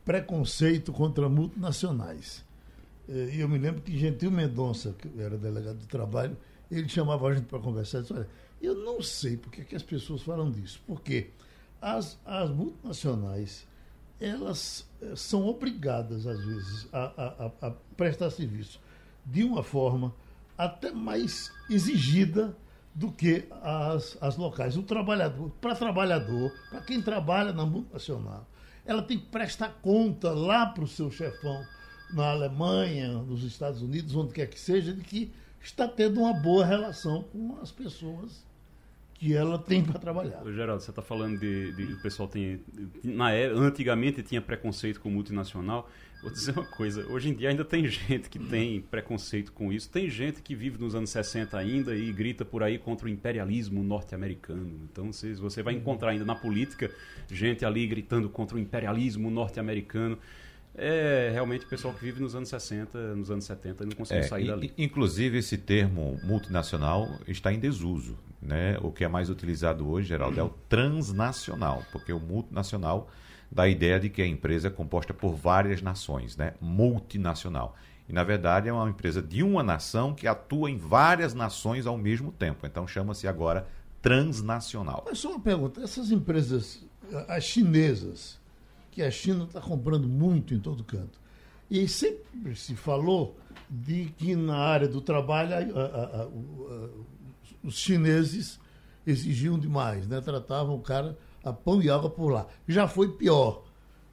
preconceito 0.04 0.92
contra 0.92 1.30
multinacionais. 1.30 2.44
Eh, 3.10 3.30
e 3.34 3.40
eu 3.40 3.48
me 3.48 3.58
lembro 3.58 3.82
que 3.82 3.98
Gentil 3.98 4.30
Mendonça, 4.30 4.94
que 4.96 5.10
era 5.20 5.36
delegado 5.36 5.78
do 5.78 5.86
trabalho, 5.86 6.36
ele 6.70 6.88
chamava 6.88 7.26
a 7.26 7.34
gente 7.34 7.46
para 7.46 7.58
conversar 7.58 8.02
disse, 8.02 8.12
olha, 8.12 8.28
eu 8.62 8.74
não 8.76 9.02
sei 9.02 9.36
porque 9.36 9.64
que 9.64 9.74
as 9.74 9.82
pessoas 9.82 10.22
falam 10.22 10.50
disso. 10.50 10.80
Por 10.86 11.00
quê? 11.02 11.30
As, 11.82 12.18
as 12.24 12.50
multinacionais, 12.50 13.66
elas 14.20 14.88
eh, 15.02 15.16
são 15.16 15.46
obrigadas, 15.46 16.26
às 16.26 16.38
vezes, 16.38 16.88
a, 16.92 17.50
a, 17.60 17.66
a 17.68 17.70
prestar 17.96 18.30
serviço 18.30 18.80
de 19.26 19.42
uma 19.42 19.62
forma 19.62 20.14
até 20.56 20.92
mais 20.92 21.50
exigida 21.68 22.56
do 22.94 23.10
que 23.10 23.46
as, 23.62 24.16
as 24.20 24.36
locais. 24.36 24.76
O 24.76 24.82
trabalhador, 24.82 25.50
para 25.60 25.74
trabalhador, 25.74 26.52
para 26.68 26.80
quem 26.82 27.00
trabalha 27.00 27.52
na 27.52 27.64
multinacional, 27.64 28.46
ela 28.84 29.02
tem 29.02 29.18
que 29.18 29.26
prestar 29.26 29.78
conta 29.80 30.30
lá 30.32 30.66
para 30.66 30.84
o 30.84 30.88
seu 30.88 31.10
chefão 31.10 31.64
na 32.12 32.30
Alemanha, 32.30 33.08
nos 33.08 33.42
Estados 33.42 33.82
Unidos, 33.82 34.14
onde 34.14 34.32
quer 34.32 34.46
que 34.46 34.58
seja, 34.58 34.92
de 34.92 35.02
que 35.02 35.30
está 35.62 35.86
tendo 35.86 36.20
uma 36.20 36.32
boa 36.32 36.64
relação 36.64 37.22
com 37.24 37.58
as 37.60 37.70
pessoas 37.70 38.44
que 39.20 39.34
ela 39.34 39.58
tem 39.58 39.84
para 39.84 39.98
trabalhar. 39.98 40.42
Geraldo, 40.46 40.82
você 40.82 40.90
está 40.90 41.02
falando 41.02 41.38
de, 41.38 41.72
de, 41.72 41.92
o 41.92 42.00
pessoal 42.00 42.26
tem 42.26 42.58
na 43.04 43.30
era, 43.30 43.54
antigamente 43.54 44.22
tinha 44.22 44.40
preconceito 44.40 44.98
com 44.98 45.10
multinacional. 45.10 45.90
Vou 46.22 46.30
dizer 46.30 46.52
uma 46.52 46.64
coisa, 46.64 47.06
hoje 47.06 47.28
em 47.28 47.34
dia 47.34 47.50
ainda 47.50 47.62
tem 47.62 47.86
gente 47.86 48.30
que 48.30 48.38
tem 48.38 48.80
preconceito 48.80 49.52
com 49.52 49.70
isso. 49.70 49.90
Tem 49.90 50.08
gente 50.08 50.40
que 50.40 50.54
vive 50.54 50.78
nos 50.78 50.94
anos 50.94 51.10
60 51.10 51.56
ainda 51.56 51.94
e 51.94 52.10
grita 52.12 52.46
por 52.46 52.62
aí 52.62 52.78
contra 52.78 53.06
o 53.06 53.10
imperialismo 53.10 53.82
norte-americano. 53.82 54.88
Então 54.90 55.12
você, 55.12 55.34
você 55.34 55.62
vai 55.62 55.74
encontrar 55.74 56.12
ainda 56.12 56.24
na 56.24 56.34
política 56.34 56.90
gente 57.30 57.62
ali 57.62 57.86
gritando 57.86 58.30
contra 58.30 58.56
o 58.56 58.60
imperialismo 58.60 59.30
norte-americano 59.30 60.18
é 60.74 61.30
realmente 61.32 61.64
o 61.66 61.68
pessoal 61.68 61.92
que 61.92 62.04
vive 62.04 62.20
nos 62.20 62.34
anos 62.34 62.48
60, 62.48 63.14
nos 63.16 63.30
anos 63.30 63.44
70 63.44 63.84
não 63.84 63.92
consegue 63.92 64.20
é, 64.20 64.28
sair 64.28 64.46
dali. 64.46 64.72
Inclusive, 64.78 65.38
esse 65.38 65.58
termo 65.58 66.18
multinacional 66.22 67.08
está 67.26 67.52
em 67.52 67.58
desuso. 67.58 68.16
Né? 68.40 68.78
O 68.80 68.90
que 68.90 69.04
é 69.04 69.08
mais 69.08 69.28
utilizado 69.28 69.88
hoje, 69.88 70.08
Geraldo, 70.08 70.40
é 70.40 70.42
o 70.42 70.48
transnacional, 70.68 71.82
porque 71.92 72.12
o 72.12 72.18
multinacional 72.18 73.10
dá 73.50 73.64
a 73.64 73.68
ideia 73.68 74.00
de 74.00 74.08
que 74.08 74.22
a 74.22 74.26
empresa 74.26 74.68
é 74.68 74.70
composta 74.70 75.12
por 75.12 75.34
várias 75.34 75.82
nações, 75.82 76.36
né? 76.36 76.54
multinacional. 76.60 77.76
E, 78.08 78.12
na 78.12 78.24
verdade, 78.24 78.68
é 78.68 78.72
uma 78.72 78.88
empresa 78.88 79.22
de 79.22 79.42
uma 79.42 79.62
nação 79.62 80.14
que 80.14 80.26
atua 80.26 80.70
em 80.70 80.76
várias 80.76 81.34
nações 81.34 81.86
ao 81.86 81.96
mesmo 81.96 82.32
tempo. 82.32 82.66
Então, 82.66 82.86
chama-se 82.86 83.28
agora 83.28 83.68
transnacional. 84.02 85.04
Mas 85.06 85.18
só 85.18 85.30
uma 85.30 85.40
pergunta: 85.40 85.80
essas 85.80 86.10
empresas, 86.10 86.84
as 87.28 87.44
chinesas, 87.44 88.39
que 88.90 89.02
a 89.02 89.10
China 89.10 89.44
está 89.44 89.60
comprando 89.60 90.08
muito 90.08 90.54
em 90.54 90.58
todo 90.58 90.82
canto. 90.84 91.18
E 91.70 91.86
sempre 91.86 92.56
se 92.56 92.74
falou 92.74 93.36
de 93.68 94.06
que 94.16 94.34
na 94.34 94.56
área 94.56 94.88
do 94.88 95.00
trabalho 95.00 95.54
a, 95.78 95.82
a, 95.82 96.22
a, 96.22 96.28
os 97.62 97.78
chineses 97.78 98.58
exigiam 99.06 99.58
demais, 99.58 100.06
né? 100.08 100.20
tratavam 100.20 100.74
o 100.74 100.80
cara 100.80 101.16
a 101.44 101.52
pão 101.52 101.80
e 101.80 101.88
água 101.88 102.10
por 102.10 102.30
lá. 102.30 102.46
Já 102.66 102.86
foi 102.88 103.12
pior. 103.12 103.64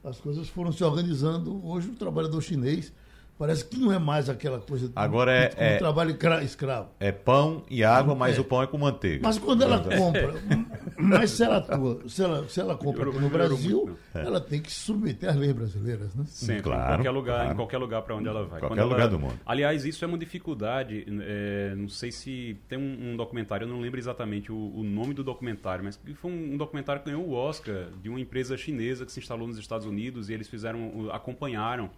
As 0.02 0.18
coisas 0.20 0.48
foram 0.48 0.72
se 0.72 0.82
organizando. 0.84 1.64
Hoje 1.66 1.90
o 1.90 1.94
trabalhador 1.94 2.40
chinês 2.40 2.92
Parece 3.38 3.64
que 3.64 3.78
não 3.78 3.92
é 3.92 3.98
mais 4.00 4.28
aquela 4.28 4.58
coisa 4.58 4.90
Agora 4.96 5.30
é- 5.32 5.48
do, 5.50 5.54
é- 5.60 5.76
trabalho 5.78 6.10
escra- 6.10 6.42
escravo. 6.42 6.88
É 6.98 7.12
pão 7.12 7.62
e 7.70 7.84
água, 7.84 8.14
mas 8.14 8.36
É. 8.36 8.40
o 8.40 8.44
pão 8.44 8.60
é 8.62 8.66
com 8.66 8.76
manteiga. 8.78 9.20
Mas 9.22 9.38
quando 9.38 9.62
ela 9.62 9.78
compra, 9.78 10.34
mas 10.98 11.30
se 11.30 11.44
ela, 11.44 11.58
atua- 11.58 12.00
se 12.08 12.22
ela, 12.22 12.48
se 12.48 12.60
ela 12.60 12.76
compra 12.76 13.08
aqui 13.08 13.18
no 13.18 13.28
Brasil, 13.28 13.84
muito, 13.86 13.98
ela 14.12 14.40
tem 14.40 14.60
que 14.60 14.72
submeter 14.72 15.30
às 15.30 15.36
leis 15.36 15.52
brasileiras, 15.52 16.14
né? 16.16 16.24
Sempre, 16.26 16.62
Claro, 16.64 16.82
em 16.82 16.96
qualquer 16.96 17.10
lugar, 17.10 17.34
claro. 17.36 17.52
em 17.52 17.56
qualquer 17.56 17.78
lugar 17.78 18.02
para 18.02 18.16
onde 18.16 18.28
ela 18.28 18.40
vai. 18.40 18.58
Qualquer 18.60 18.68
Quando 18.68 18.78
ela- 18.80 18.88
lugar 18.90 19.08
do 19.08 19.18
mundo. 19.20 19.34
Aliás, 19.46 19.84
isso 19.84 20.04
é 20.04 20.08
uma 20.08 20.18
dificuldade. 20.18 21.06
é, 21.20 21.74
não 21.76 21.88
sei 21.88 22.10
se 22.10 22.56
tem 22.68 22.78
um, 22.78 23.12
um 23.12 23.16
documentário, 23.16 23.64
eu 23.64 23.68
não 23.68 23.80
lembro 23.80 23.98
exatamente 24.00 24.50
o, 24.50 24.72
o 24.74 24.82
nome 24.82 25.14
do 25.14 25.22
documentário, 25.22 25.84
mas 25.84 25.96
que 25.96 26.12
foi 26.14 26.30
um, 26.30 26.54
um 26.54 26.56
documentário 26.56 27.02
que 27.02 27.10
ganhou 27.10 27.24
o 27.24 27.32
Oscar 27.34 27.86
de 28.02 28.08
uma 28.08 28.18
empresa 28.20 28.56
chinesa 28.56 29.06
que 29.06 29.12
se 29.12 29.20
instalou 29.20 29.46
nos 29.46 29.58
Estados 29.58 29.86
Unidos 29.86 30.28
e 30.28 30.32
eles 30.34 30.48
fizeram, 30.48 30.88
o- 30.88 31.10
acompanharam 31.12 31.88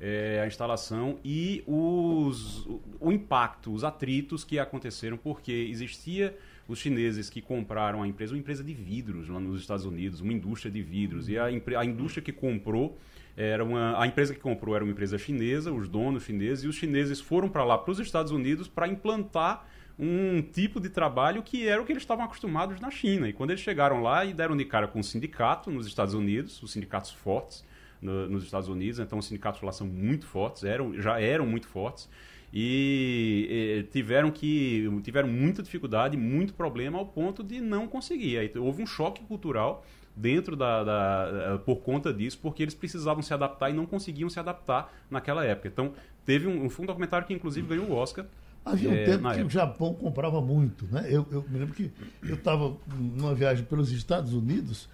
é, 0.00 0.40
a 0.42 0.46
instalação 0.46 1.18
e 1.24 1.62
os, 1.66 2.66
o, 2.66 2.80
o 3.00 3.12
impacto, 3.12 3.72
os 3.72 3.82
atritos 3.82 4.44
que 4.44 4.58
aconteceram 4.58 5.16
porque 5.16 5.52
existia 5.52 6.36
os 6.68 6.78
chineses 6.78 7.30
que 7.30 7.40
compraram 7.40 8.02
a 8.02 8.06
empresa, 8.06 8.34
uma 8.34 8.38
empresa 8.38 8.62
de 8.62 8.74
vidros 8.74 9.28
lá 9.28 9.40
nos 9.40 9.60
Estados 9.60 9.86
Unidos, 9.86 10.20
uma 10.20 10.32
indústria 10.32 10.70
de 10.70 10.82
vidros. 10.82 11.28
E 11.28 11.38
a, 11.38 11.46
a 11.46 11.84
indústria 11.84 12.22
que 12.22 12.32
comprou 12.32 12.98
era 13.36 13.64
uma, 13.64 14.00
a 14.00 14.06
empresa 14.06 14.34
que 14.34 14.40
comprou 14.40 14.74
era 14.74 14.84
uma 14.84 14.90
empresa 14.90 15.16
chinesa, 15.16 15.72
os 15.72 15.88
donos 15.88 16.24
chineses, 16.24 16.64
e 16.64 16.68
os 16.68 16.76
chineses 16.76 17.20
foram 17.20 17.48
para 17.48 17.64
lá, 17.64 17.78
para 17.78 17.90
os 17.90 17.98
Estados 17.98 18.32
Unidos, 18.32 18.68
para 18.68 18.86
implantar 18.86 19.66
um 19.98 20.42
tipo 20.42 20.78
de 20.78 20.88
trabalho 20.88 21.42
que 21.42 21.66
era 21.66 21.80
o 21.80 21.84
que 21.84 21.92
eles 21.92 22.02
estavam 22.02 22.24
acostumados 22.24 22.80
na 22.80 22.90
China. 22.90 23.28
E 23.28 23.32
quando 23.32 23.50
eles 23.50 23.62
chegaram 23.62 24.02
lá 24.02 24.24
e 24.24 24.34
deram 24.34 24.56
de 24.56 24.64
cara 24.64 24.86
com 24.86 25.00
um 25.00 25.02
sindicato 25.02 25.70
nos 25.70 25.86
Estados 25.86 26.14
Unidos, 26.14 26.62
os 26.62 26.70
sindicatos 26.70 27.10
fortes 27.10 27.64
no- 28.00 28.28
nos 28.28 28.44
Estados 28.44 28.68
Unidos, 28.68 28.98
então 28.98 29.18
os 29.18 29.26
sindicatos 29.26 29.60
lá 29.62 29.72
são 29.72 29.86
muito 29.86 30.26
fortes, 30.26 30.64
eram, 30.64 31.00
já 31.00 31.20
eram 31.20 31.46
muito 31.46 31.66
fortes, 31.68 32.08
e 32.52 33.86
tiveram 33.92 34.30
que 34.30 34.88
tiveram 35.02 35.28
muita 35.28 35.62
dificuldade, 35.62 36.16
muito 36.16 36.54
problema 36.54 36.98
ao 36.98 37.06
ponto 37.06 37.42
de 37.42 37.60
não 37.60 37.86
conseguir. 37.86 38.38
Aí 38.38 38.52
houve 38.56 38.82
um 38.82 38.86
choque 38.86 39.22
cultural 39.24 39.84
dentro 40.16 40.56
da, 40.56 40.82
da- 40.82 41.28
eh, 41.54 41.58
por 41.58 41.76
conta 41.76 42.12
disso, 42.12 42.38
porque 42.42 42.62
eles 42.62 42.74
precisavam 42.74 43.22
se 43.22 43.32
adaptar 43.32 43.70
e 43.70 43.72
não 43.72 43.86
conseguiam 43.86 44.28
se 44.28 44.40
adaptar 44.40 44.92
naquela 45.10 45.44
época. 45.44 45.68
Então 45.68 45.92
teve 46.24 46.46
um, 46.48 46.68
foi 46.68 46.84
um 46.84 46.86
documentário 46.86 47.26
que 47.26 47.34
inclusive 47.34 47.66
ganhou 47.68 47.86
o 47.86 47.92
Oscar. 47.94 48.26
Havia 48.64 48.90
um 48.90 48.94
É, 48.94 49.04
tempo 49.04 49.22
que 49.22 49.28
o 49.28 49.30
época. 49.32 49.50
Japão 49.50 49.94
comprava 49.94 50.40
muito, 50.40 50.86
né? 50.86 51.06
Eu, 51.08 51.26
eu 51.30 51.44
me 51.48 51.58
lembro 51.58 51.74
que 51.74 51.90
eu 52.28 52.34
estava 52.34 52.76
numa 52.98 53.34
viagem 53.34 53.64
pelos 53.64 53.92
Estados 53.92 54.32
Unidos 54.34 54.88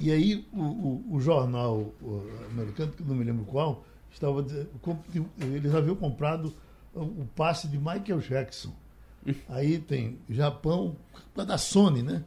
e 0.00 0.10
aí 0.12 0.46
o, 0.52 0.60
o- 0.62 1.04
o 1.16 1.20
jornal 1.20 1.92
americano, 2.50 2.92
que 2.92 3.02
não 3.02 3.14
me 3.14 3.24
lembro 3.24 3.44
qual, 3.44 3.84
estava 4.10 4.44
eles 5.40 5.74
haviam 5.74 5.96
comprado 5.96 6.52
o, 6.94 7.00
passe 7.34 7.68
de 7.68 7.78
Michael 7.78 8.20
Jackson. 8.20 8.72
Aí 9.48 9.78
tem 9.78 10.18
Japão, 10.30 10.96
da 11.44 11.58
Sony, 11.58 12.02
né? 12.02 12.24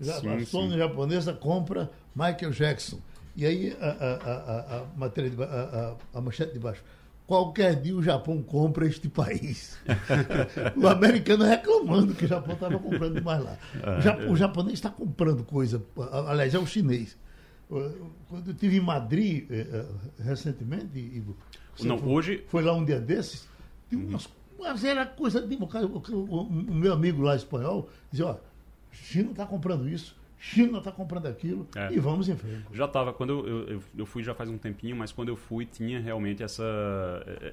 Já- 0.00 0.20
Sim, 0.20 0.28
a 0.28 0.46
Sony 0.46 0.72
sim. 0.72 0.78
japonesa 0.78 1.32
compra 1.32 1.90
Michael 2.14 2.52
Jackson. 2.52 2.98
E 3.36 3.44
aí 3.44 3.76
a, 3.80 3.86
a, 3.88 4.14
a, 4.14 4.76
a- 4.78 4.86
matéria 4.96 5.28
de 5.30 5.42
a, 5.42 5.46
a- 5.46 5.96
a 6.18 6.20
manchete 6.20 6.52
de 6.52 6.58
baixo. 6.60 6.82
Qualquer 7.26 7.80
dia 7.80 7.96
o 7.96 8.02
Japão 8.02 8.42
compra 8.42 8.86
este 8.86 9.08
país. 9.08 9.78
o 10.76 10.86
americano 10.86 11.44
reclamando 11.44 12.14
que 12.14 12.26
o 12.26 12.28
Japão 12.28 12.54
estava 12.54 12.78
comprando 12.78 13.14
demais 13.14 13.42
lá. 13.42 13.56
O, 13.98 14.00
ja- 14.02 14.16
o 14.30 14.36
japonês 14.36 14.74
está 14.74 14.90
comprando 14.90 15.42
coisa, 15.42 15.82
aliás, 16.28 16.52
é 16.54 16.58
o 16.58 16.66
chinês. 16.66 17.16
Quando 18.28 18.48
eu 18.48 18.52
estive 18.52 18.76
em 18.76 18.80
Madrid 18.80 19.46
eh, 19.50 19.66
eh, 19.72 19.86
recentemente, 20.22 20.98
Igor, 20.98 21.34
Não, 21.82 21.96
foi- 21.98 22.08
hoje- 22.08 22.44
foi 22.48 22.62
lá 22.62 22.74
um 22.74 22.84
dia 22.84 23.00
desses, 23.00 23.48
tinha 23.88 24.04
umas, 24.06 24.28
mas 24.58 24.84
era 24.84 25.06
coisa 25.06 25.40
de. 25.40 25.56
O, 25.56 25.64
o- 25.64 26.12
o- 26.12 26.42
o 26.42 26.74
meu 26.74 26.92
amigo 26.92 27.22
lá 27.22 27.34
espanhol 27.34 27.88
dizia: 28.10 28.26
ó, 28.26 28.36
China 28.92 29.30
está 29.30 29.46
comprando 29.46 29.88
isso, 29.88 30.14
China 30.46 30.78
está 30.78 30.92
comprando 30.92 31.26
aquilo, 31.26 31.66
É. 31.74 31.92
e 31.92 31.98
vamos 31.98 32.28
em 32.28 32.36
frente. 32.36 32.64
Já 32.72 32.84
estava, 32.84 33.12
quando 33.12 33.46
eu, 33.46 33.68
eu, 33.68 33.80
eu 33.98 34.06
fui 34.06 34.22
já 34.22 34.34
faz 34.34 34.50
um 34.50 34.58
tempinho, 34.58 34.94
mas 34.94 35.10
quando 35.10 35.28
eu 35.30 35.36
fui 35.36 35.64
tinha 35.64 35.98
realmente 36.00 36.42
essa, 36.42 36.62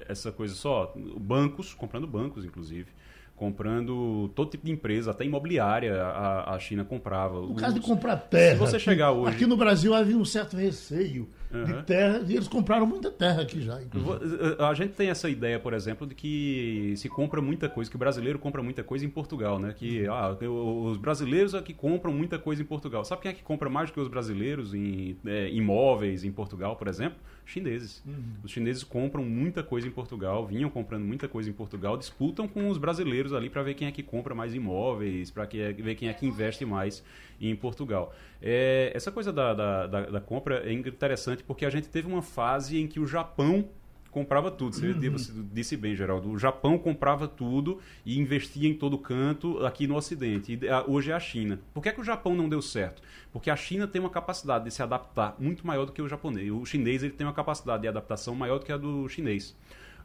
essa 0.08 0.30
coisa 0.30 0.54
só, 0.54 0.92
bancos, 1.18 1.72
comprando 1.74 2.06
bancos 2.06 2.44
inclusive, 2.44 2.88
comprando 3.34 4.28
todo 4.34 4.50
tipo 4.50 4.64
de 4.66 4.72
empresa, 4.72 5.10
até 5.10 5.24
imobiliária 5.24 6.00
a, 6.02 6.54
a 6.54 6.58
China 6.58 6.84
comprava. 6.84 7.40
No 7.40 7.54
caso 7.54 7.74
de 7.74 7.80
Os- 7.80 7.86
comprar 7.86 8.16
terra. 8.16 8.52
Se 8.54 8.58
você 8.72 8.78
chegar 8.78 9.10
hoje- 9.12 9.34
Aqui 9.34 9.46
no 9.46 9.56
Brasil 9.56 9.94
havia 9.94 10.16
um 10.16 10.24
certo 10.24 10.56
receio 10.56 11.28
de 11.52 11.72
Aham. 11.72 11.82
terra, 11.82 12.24
e 12.26 12.34
eles 12.34 12.48
compraram 12.48 12.86
muita 12.86 13.10
terra 13.10 13.42
aqui 13.42 13.60
já. 13.60 13.80
inclusive. 13.82 14.26
Vo- 14.56 14.64
A 14.64 14.74
gente 14.74 14.94
tem 14.94 15.08
essa 15.10 15.28
ideia, 15.28 15.58
por 15.60 15.74
exemplo, 15.74 16.06
de 16.06 16.14
que 16.14 16.94
se 16.96 17.08
compra 17.08 17.40
muita 17.42 17.68
coisa, 17.68 17.90
que 17.90 17.96
o 17.96 17.98
brasileiro 17.98 18.38
compra 18.38 18.62
muita 18.62 18.82
coisa 18.82 19.04
em 19.04 19.08
Portugal, 19.10 19.58
né? 19.58 19.74
Que 19.76 20.06
ah, 20.06 20.36
os 20.40 20.96
brasileiros 20.96 21.54
é 21.54 21.60
que 21.60 21.74
compram 21.74 22.12
muita 22.12 22.38
coisa 22.38 22.62
em 22.62 22.64
Portugal. 22.64 23.04
Sabe 23.04 23.22
quem 23.22 23.30
é 23.30 23.34
que 23.34 23.42
compra 23.42 23.68
mais 23.68 23.90
do 23.90 23.94
que 23.94 24.00
os 24.00 24.08
brasileiros 24.08 24.74
em 24.74 25.16
é, 25.26 25.50
imóveis 25.50 26.24
em 26.24 26.32
Portugal, 26.32 26.76
por 26.76 26.88
exemplo? 26.88 27.18
Chineses. 27.44 28.02
Os 28.42 28.50
chineses 28.50 28.84
compram 28.84 29.24
muita 29.24 29.62
coisa 29.64 29.86
em 29.86 29.90
Portugal, 29.90 30.46
vinham 30.46 30.70
comprando 30.70 31.04
muita 31.04 31.26
coisa 31.28 31.50
em 31.50 31.52
Portugal, 31.52 31.96
disputam 31.96 32.46
com 32.46 32.68
os 32.68 32.78
brasileiros 32.78 33.32
ali 33.34 33.50
para 33.50 33.62
ver 33.64 33.74
quem 33.74 33.88
é 33.88 33.90
que 33.92 34.02
compra 34.02 34.32
mais 34.34 34.54
imóveis, 34.54 35.30
para 35.30 35.44
ver 35.44 35.94
quem 35.96 36.08
é 36.08 36.12
que 36.14 36.24
investe 36.24 36.64
mais 36.64 37.02
em 37.40 37.54
Portugal. 37.56 38.14
É, 38.40 38.92
essa 38.94 39.10
coisa 39.10 39.32
da, 39.32 39.52
da, 39.54 39.86
da- 39.88 40.06
da 40.06 40.20
compra 40.20 40.62
é 40.64 40.72
interessante 40.72 41.41
porque 41.46 41.64
a 41.64 41.70
gente 41.70 41.88
teve 41.88 42.06
uma 42.06 42.22
fase 42.22 42.80
em 42.80 42.86
que 42.86 43.00
o 43.00 43.06
Japão 43.06 43.68
comprava 44.12 44.50
tudo. 44.50 44.76
Você, 44.76 44.92
você 44.92 45.32
disse 45.52 45.76
bem, 45.76 45.96
Geraldo. 45.96 46.30
O 46.30 46.38
Japão 46.38 46.78
comprava 46.78 47.26
tudo 47.26 47.80
e 48.04 48.18
investia 48.18 48.68
em 48.68 48.74
todo 48.74 48.98
canto 48.98 49.64
aqui 49.64 49.86
no 49.86 49.96
Ocidente. 49.96 50.58
E, 50.60 50.68
ah, 50.68 50.84
hoje 50.86 51.10
é 51.10 51.14
a 51.14 51.20
China. 51.20 51.58
Por 51.72 51.82
que, 51.82 51.88
é 51.88 51.92
que 51.92 52.00
o 52.00 52.04
Japão 52.04 52.34
não 52.34 52.48
deu 52.48 52.60
certo? 52.60 53.02
Porque 53.32 53.50
a 53.50 53.56
China 53.56 53.88
tem 53.88 54.00
uma 54.00 54.10
capacidade 54.10 54.64
de 54.64 54.70
se 54.70 54.82
adaptar 54.82 55.34
muito 55.38 55.66
maior 55.66 55.86
do 55.86 55.92
que 55.92 56.02
o 56.02 56.08
japonês. 56.08 56.50
O 56.50 56.64
chinês 56.66 57.02
ele 57.02 57.12
tem 57.12 57.26
uma 57.26 57.32
capacidade 57.32 57.82
de 57.82 57.88
adaptação 57.88 58.34
maior 58.34 58.58
do 58.58 58.66
que 58.66 58.72
a 58.72 58.76
do 58.76 59.08
chinês. 59.08 59.56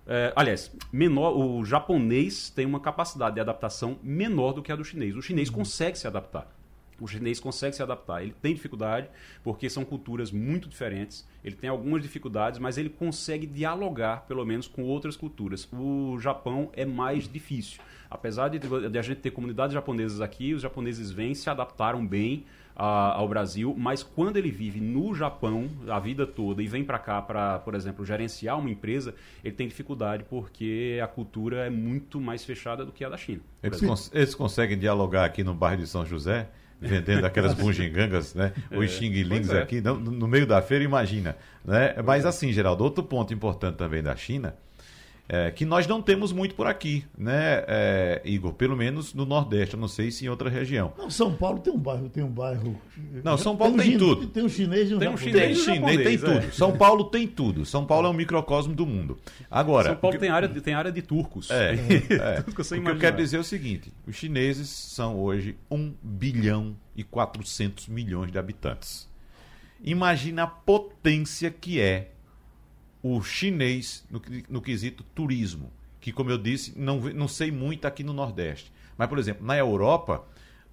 É, 0.09 0.31
aliás, 0.37 0.71
menor, 0.91 1.37
o 1.37 1.65
japonês 1.65 2.49
tem 2.49 2.65
uma 2.65 2.79
capacidade 2.79 3.35
de 3.35 3.41
adaptação 3.41 3.99
menor 4.01 4.53
do 4.53 4.63
que 4.63 4.71
a 4.71 4.75
do 4.75 4.85
chinês. 4.85 5.17
O 5.17 5.21
chinês 5.21 5.49
consegue 5.49 5.99
se 5.99 6.07
adaptar. 6.07 6.47
O 6.99 7.07
chinês 7.07 7.39
consegue 7.39 7.75
se 7.75 7.83
adaptar. 7.83 8.21
Ele 8.23 8.33
tem 8.41 8.53
dificuldade 8.53 9.07
porque 9.43 9.69
são 9.69 9.85
culturas 9.85 10.31
muito 10.31 10.67
diferentes. 10.67 11.27
Ele 11.43 11.55
tem 11.55 11.69
algumas 11.69 12.01
dificuldades, 12.01 12.59
mas 12.59 12.77
ele 12.77 12.89
consegue 12.89 13.45
dialogar, 13.45 14.25
pelo 14.27 14.45
menos, 14.45 14.67
com 14.67 14.83
outras 14.83 15.15
culturas. 15.15 15.67
O 15.71 16.17
Japão 16.19 16.69
é 16.73 16.85
mais 16.85 17.27
difícil. 17.27 17.79
Apesar 18.09 18.47
de, 18.49 18.57
de 18.89 18.97
a 18.97 19.01
gente 19.01 19.17
ter 19.19 19.31
comunidades 19.31 19.73
japonesas 19.73 20.21
aqui, 20.21 20.53
os 20.53 20.61
japoneses 20.61 21.11
vêm, 21.11 21.33
se 21.35 21.49
adaptaram 21.49 22.05
bem 22.07 22.45
a- 22.75 23.13
ao 23.13 23.27
Brasil, 23.27 23.75
mas 23.77 24.01
quando 24.03 24.37
ele 24.37 24.49
vive 24.51 24.79
no 24.79 25.13
Japão 25.13 25.67
a 25.89 25.99
vida 25.99 26.25
toda 26.25 26.61
e 26.63 26.67
vem 26.67 26.83
para 26.85 26.99
cá 26.99 27.21
para, 27.21 27.59
por 27.59 27.73
exemplo, 27.75 28.05
gerenciar 28.05 28.57
uma 28.59 28.69
empresa, 28.69 29.13
ele 29.43 29.53
tem 29.55 29.67
dificuldade 29.67 30.23
porque 30.29 30.99
a 31.03 31.07
cultura 31.07 31.65
é 31.65 31.69
muito 31.69 32.21
mais 32.21 32.45
fechada 32.45 32.85
do 32.85 32.91
que 32.91 33.03
a 33.03 33.09
da 33.09 33.17
China. 33.17 33.41
Eles, 33.63 33.81
cons- 33.81 34.11
eles 34.13 34.35
conseguem 34.35 34.77
dialogar 34.77 35.25
aqui 35.25 35.43
no 35.43 35.53
bairro 35.53 35.81
de 35.81 35.87
São 35.87 36.05
José, 36.05 36.49
vendendo 36.79 37.25
aquelas 37.25 37.53
bungigangas, 37.55 38.33
né? 38.35 38.53
Os 38.71 38.97
pois 39.47 39.57
é. 39.57 39.61
aqui, 39.61 39.81
no, 39.81 39.95
no 39.99 40.27
meio 40.27 40.45
da 40.45 40.61
feira, 40.61 40.83
imagina. 40.83 41.35
Né? 41.65 41.95
Mas 42.03 42.25
assim, 42.25 42.51
Geraldo, 42.51 42.83
outro 42.83 43.03
ponto 43.03 43.33
importante 43.33 43.75
também 43.77 44.01
da 44.01 44.15
China 44.15 44.55
é 45.29 45.51
que 45.51 45.65
nós 45.65 45.85
não 45.85 46.01
temos 46.01 46.31
muito 46.31 46.55
por 46.55 46.67
aqui, 46.67 47.03
né, 47.17 47.63
é, 47.67 48.21
Igor? 48.23 48.53
Pelo 48.53 48.77
menos 48.77 49.13
no 49.13 49.25
Nordeste, 49.25 49.75
eu 49.75 49.79
não 49.79 49.87
sei 49.89 50.09
se 50.09 50.25
em 50.25 50.29
outra 50.29 50.49
região. 50.49 50.93
Não, 50.97 51.09
São 51.09 51.33
Paulo 51.33 51.59
tem 51.59 51.73
um 51.73 51.77
bairro, 51.77 52.07
tem 52.09 52.23
um 52.23 52.29
bairro. 52.29 52.79
Não, 53.23 53.37
São 53.37 53.57
Paulo 53.57 53.73
um 53.73 53.77
tem 53.77 53.91
chin- 53.91 53.97
tudo. 53.97 54.27
Tem 54.27 54.43
um 54.43 54.49
chinês 54.49 54.89
e 54.89 54.95
um 54.95 54.99
Tem 54.99 55.09
um 55.09 55.17
japonês. 55.17 55.35
Tem, 55.35 55.55
Chinês 55.55 55.57
e 55.57 55.73
China, 55.73 56.03
tem 56.03 56.17
tudo. 56.17 56.31
é. 56.47 56.51
São 56.51 56.77
Paulo 56.77 57.03
tem 57.05 57.27
tudo. 57.27 57.65
São 57.65 57.85
Paulo 57.85 58.07
é 58.07 58.09
um 58.09 58.13
microcosmo 58.13 58.73
do 58.73 58.85
mundo. 58.85 59.17
Agora, 59.51 59.89
São 59.89 59.97
Paulo 59.97 60.15
que- 60.15 60.21
tem 60.21 60.29
área, 60.29 60.47
de- 60.47 60.61
tem 60.61 60.73
área 60.73 60.91
de 60.91 61.01
turcos. 61.01 61.49
É, 61.51 61.73
é. 62.09 62.41
Tudo 62.41 62.55
que 62.55 62.63
você 62.63 62.77
o 62.77 62.81
que 62.83 62.89
eu 62.89 62.97
quero 62.97 63.17
dizer 63.17 63.37
é 63.37 63.39
o 63.39 63.43
seguinte: 63.43 63.91
os 64.07 64.15
chineses 64.15 64.69
são 64.69 65.19
hoje 65.19 65.57
1 65.69 65.93
bilhão 66.01 66.75
e 66.95 67.03
400 67.03 67.87
milhões 67.89 68.31
de 68.31 68.37
habitantes. 68.39 69.07
Imagina 69.83 70.43
a 70.43 70.47
potência 70.47 71.51
que 71.51 71.79
é 71.79 72.11
o 73.15 73.21
chinês 73.21 74.03
no, 74.09 74.21
no 74.49 74.61
quesito 74.61 75.03
turismo, 75.15 75.71
que, 76.01 76.11
como 76.11 76.29
eu 76.31 76.37
disse, 76.37 76.73
não, 76.77 76.99
não 76.99 77.27
sei 77.27 77.51
muito 77.51 77.85
aqui 77.85 78.03
no 78.03 78.13
Nordeste. 78.13 78.71
Mas, 78.97 79.07
por 79.09 79.19
exemplo, 79.19 79.45
na 79.45 79.57
Europa, 79.57 80.23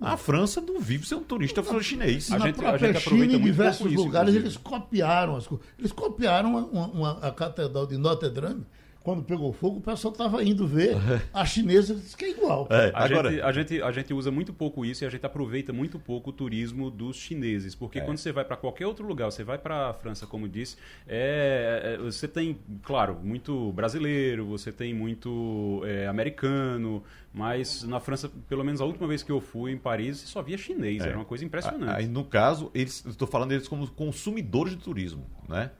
a 0.01 0.17
França 0.17 0.61
não 0.61 0.81
vive 0.81 1.07
sem 1.07 1.17
um 1.17 1.23
turista 1.23 1.63
chinês. 1.83 2.31
A 2.33 2.39
Na 2.39 2.47
gente- 2.47 2.65
a 2.65 2.77
gente 2.77 2.87
China, 2.87 2.99
aproveita 2.99 3.35
em 3.35 3.39
muito 3.39 3.45
diversos 3.45 3.93
isso, 3.93 4.03
lugares, 4.03 4.35
inclusive. 4.35 4.45
eles 4.47 4.57
copiaram 4.57 5.37
as 5.37 5.47
coisas. 5.47 5.67
Eles 5.79 5.93
copiaram 5.93 6.51
uma, 6.51 6.87
uma- 6.87 7.19
a 7.27 7.31
catedral 7.31 7.87
de 7.87 7.97
Notre 7.97 8.31
Dame 8.31 8.65
quando 9.05 9.23
pegou 9.23 9.53
fogo, 9.53 9.77
o 9.77 9.81
pessoal 9.83 10.13
estava 10.13 10.43
indo 10.43 10.67
ver 10.67 10.97
a 11.33 11.45
chinesa, 11.45 11.95
disse 11.95 12.17
que 12.17 12.25
é 12.25 12.31
igual. 12.31 12.67
É, 12.71 12.91
a, 12.95 13.05
agora... 13.05 13.31
gente, 13.31 13.43
a, 13.43 13.53
gente, 13.53 13.83
a 13.83 13.93
gente 13.93 14.15
usa 14.15 14.31
muito 14.31 14.51
pouco 14.51 14.83
isso 14.83 15.05
e 15.05 15.07
a 15.07 15.11
gente 15.11 15.25
aproveita 15.27 15.75
muito 15.75 15.99
pouco 15.99 16.31
o 16.31 16.33
turismo 16.33 16.91
dos 16.91 17.17
chineses, 17.17 17.75
porque 17.75 17.99
é. 17.99 18.01
quando 18.01 18.17
você 18.17 18.33
vai 18.33 18.47
para 18.47 18.57
qualquer 18.57 18.87
outro 18.87 19.07
lugar, 19.07 19.31
você 19.31 19.45
vai 19.45 19.59
para 19.59 19.91
a 19.91 19.93
França, 19.93 20.27
como 20.27 20.49
disse, 20.49 20.79
é, 21.07 21.97
é, 21.97 21.99
você 21.99 22.27
tem, 22.27 22.59
claro, 22.83 23.21
muito 23.23 23.73
brasileiro, 23.73 24.47
você 24.47 24.73
tem 24.73 24.95
muito 24.95 25.83
é, 25.85 26.07
americano, 26.07 27.05
mas 27.31 27.83
na 27.83 28.01
França, 28.01 28.31
pelo 28.49 28.65
menos 28.65 28.81
a 28.81 28.87
última 28.87 29.07
vez 29.07 29.23
que 29.23 29.31
eu 29.31 29.41
fui 29.41 29.73
em 29.73 29.79
Paris, 29.79 30.17
só 30.21 30.41
via 30.41 30.57
chinês. 30.57 31.03
É. 31.03 31.09
Era 31.09 31.19
uma 31.19 31.27
coisa 31.27 31.45
impressionante. 31.45 31.95
Aí, 31.95 32.07
no 32.07 32.25
caso, 32.25 32.71
eles, 32.73 33.05
estou 33.05 33.29
falando 33.29 33.51
deles 33.51 33.69
como 33.69 33.87
consumidores 33.87 34.75
de 34.75 34.83
turismo, 34.83 35.27
né? 35.47 35.73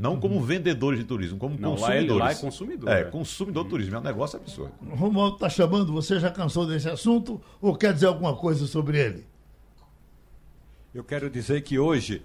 Não 0.00 0.14
uhum. 0.14 0.20
como 0.20 0.40
vendedores 0.40 0.98
de 0.98 1.04
turismo, 1.04 1.38
como 1.38 1.58
Não, 1.58 1.72
consumidores. 1.72 2.08
Lá 2.08 2.24
é, 2.24 2.28
lá 2.28 2.32
é 2.32 2.34
consumidor. 2.34 2.88
É, 2.88 3.00
é. 3.00 3.04
consumidor 3.04 3.64
de 3.64 3.70
turismo. 3.70 3.96
É 3.96 3.98
um 3.98 4.02
negócio 4.02 4.38
absurdo. 4.38 4.72
Romualdo 4.88 5.34
está 5.34 5.50
chamando, 5.50 5.92
você 5.92 6.18
já 6.18 6.30
cansou 6.30 6.66
desse 6.66 6.88
assunto 6.88 7.40
ou 7.60 7.76
quer 7.76 7.92
dizer 7.92 8.06
alguma 8.06 8.34
coisa 8.34 8.66
sobre 8.66 8.98
ele? 8.98 9.26
Eu 10.94 11.04
quero 11.04 11.28
dizer 11.28 11.60
que 11.60 11.78
hoje 11.78 12.22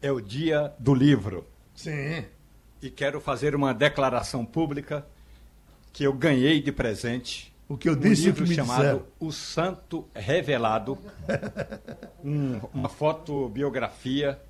é 0.00 0.10
o 0.10 0.20
dia 0.20 0.72
do 0.78 0.94
livro. 0.94 1.46
Sim. 1.74 2.24
E 2.80 2.88
quero 2.88 3.20
fazer 3.20 3.54
uma 3.54 3.74
declaração 3.74 4.42
pública 4.42 5.06
que 5.92 6.04
eu 6.04 6.14
ganhei 6.14 6.62
de 6.62 6.72
presente. 6.72 7.52
O 7.68 7.76
que 7.76 7.90
eu 7.90 7.94
disse 7.94 8.22
um 8.22 8.26
livro 8.26 8.44
que 8.46 8.54
chamado 8.54 8.78
disseram. 8.78 9.02
O 9.20 9.30
Santo 9.30 10.08
Revelado, 10.14 10.96
um, 12.24 12.58
uma 12.72 12.88
fotobiografia 12.88 14.40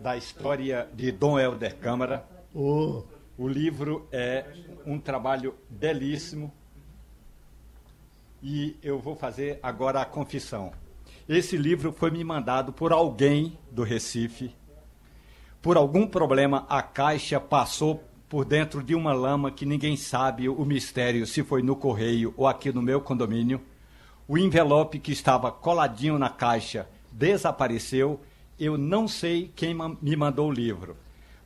da 0.00 0.16
história 0.16 0.88
de 0.94 1.12
Dom 1.12 1.38
Helder 1.38 1.76
Câmara. 1.76 2.26
Oh. 2.54 3.02
O 3.36 3.46
livro 3.46 4.08
é 4.10 4.46
um 4.86 4.98
trabalho 4.98 5.54
belíssimo 5.68 6.52
e 8.42 8.76
eu 8.82 8.98
vou 8.98 9.14
fazer 9.14 9.60
agora 9.62 10.00
a 10.00 10.04
confissão. 10.06 10.72
Esse 11.28 11.56
livro 11.56 11.92
foi 11.92 12.10
me 12.10 12.24
mandado 12.24 12.72
por 12.72 12.92
alguém 12.92 13.58
do 13.70 13.82
Recife. 13.82 14.54
Por 15.60 15.76
algum 15.76 16.06
problema, 16.06 16.66
a 16.68 16.82
caixa 16.82 17.38
passou 17.38 18.02
por 18.26 18.44
dentro 18.44 18.82
de 18.82 18.94
uma 18.94 19.12
lama 19.12 19.50
que 19.50 19.66
ninguém 19.66 19.96
sabe 19.96 20.48
o 20.48 20.64
mistério 20.64 21.26
se 21.26 21.42
foi 21.42 21.62
no 21.62 21.76
correio 21.76 22.32
ou 22.36 22.46
aqui 22.46 22.72
no 22.72 22.80
meu 22.80 23.00
condomínio. 23.00 23.60
O 24.26 24.38
envelope 24.38 24.98
que 24.98 25.12
estava 25.12 25.52
coladinho 25.52 26.18
na 26.18 26.30
caixa 26.30 26.88
desapareceu. 27.12 28.20
Eu 28.60 28.76
não 28.76 29.08
sei 29.08 29.50
quem 29.56 29.74
me 30.02 30.14
mandou 30.14 30.50
o 30.50 30.52
livro, 30.52 30.94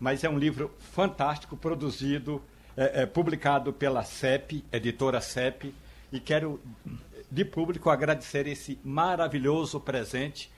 mas 0.00 0.24
é 0.24 0.28
um 0.28 0.36
livro 0.36 0.72
fantástico, 0.80 1.56
produzido, 1.56 2.42
é, 2.76 3.02
é, 3.02 3.06
publicado 3.06 3.72
pela 3.72 4.02
CEP, 4.02 4.64
editora 4.72 5.20
CEP, 5.20 5.72
e 6.10 6.18
quero 6.18 6.60
de 7.30 7.44
público 7.44 7.88
agradecer 7.88 8.48
esse 8.48 8.80
maravilhoso 8.82 9.78
presente, 9.78 10.50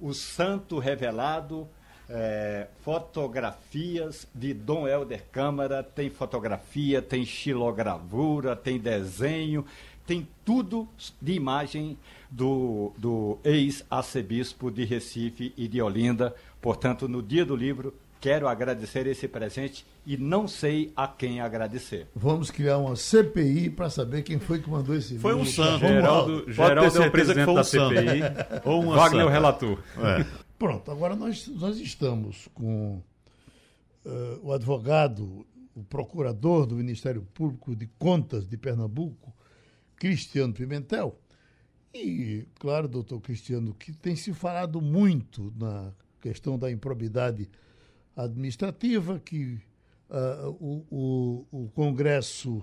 o 0.00 0.14
Santo 0.14 0.78
Revelado 0.78 1.68
é, 2.08 2.68
fotografias 2.80 4.26
de 4.34 4.54
Dom 4.54 4.88
Helder 4.88 5.26
Câmara, 5.30 5.82
tem 5.82 6.08
fotografia, 6.08 7.02
tem 7.02 7.22
xilogravura, 7.26 8.56
tem 8.56 8.78
desenho, 8.78 9.66
tem 10.06 10.26
tudo 10.42 10.88
de 11.20 11.34
imagem 11.34 11.98
do, 12.32 12.92
do 12.96 13.38
ex-arcebispo 13.44 14.70
de 14.70 14.84
Recife 14.84 15.52
e 15.56 15.68
de 15.68 15.82
Olinda. 15.82 16.34
Portanto, 16.60 17.06
no 17.06 17.22
dia 17.22 17.44
do 17.44 17.54
livro, 17.54 17.94
quero 18.20 18.48
agradecer 18.48 19.06
esse 19.06 19.28
presente 19.28 19.84
e 20.06 20.16
não 20.16 20.48
sei 20.48 20.90
a 20.96 21.06
quem 21.06 21.40
agradecer. 21.40 22.08
Vamos 22.16 22.50
criar 22.50 22.78
uma 22.78 22.96
CPI 22.96 23.68
para 23.68 23.90
saber 23.90 24.22
quem 24.22 24.38
foi 24.38 24.60
que 24.60 24.70
mandou 24.70 24.96
esse 24.96 25.18
foi 25.18 25.32
livro. 25.34 25.52
Foi 25.52 25.62
um 25.62 25.68
santo. 25.68 25.86
Geraldo, 25.86 26.50
Geraldo 26.50 27.02
é 27.02 27.06
o 27.06 27.10
presidente 27.10 27.54
da 27.54 27.64
CPI. 27.64 28.22
Ou 28.64 28.82
uma 28.82 28.96
Wagner 28.96 29.22
é 29.22 29.24
o 29.26 29.28
relator. 29.28 29.78
É. 29.98 30.24
Pronto, 30.58 30.90
agora 30.90 31.14
nós, 31.14 31.46
nós 31.48 31.78
estamos 31.78 32.48
com 32.54 33.02
uh, 34.06 34.40
o 34.42 34.52
advogado, 34.52 35.44
o 35.74 35.84
procurador 35.84 36.64
do 36.64 36.76
Ministério 36.76 37.26
Público 37.34 37.76
de 37.76 37.86
Contas 37.98 38.48
de 38.48 38.56
Pernambuco, 38.56 39.34
Cristiano 39.96 40.54
Pimentel. 40.54 41.18
E, 41.94 42.46
claro, 42.58 42.88
doutor 42.88 43.20
Cristiano, 43.20 43.74
que 43.74 43.92
tem 43.92 44.16
se 44.16 44.32
falado 44.32 44.80
muito 44.80 45.52
na 45.56 45.92
questão 46.20 46.58
da 46.58 46.70
improbidade 46.70 47.50
administrativa, 48.16 49.18
que 49.18 49.60
uh, 50.08 50.48
o, 50.58 50.86
o, 50.90 51.64
o, 51.64 51.68
Congresso 51.70 52.58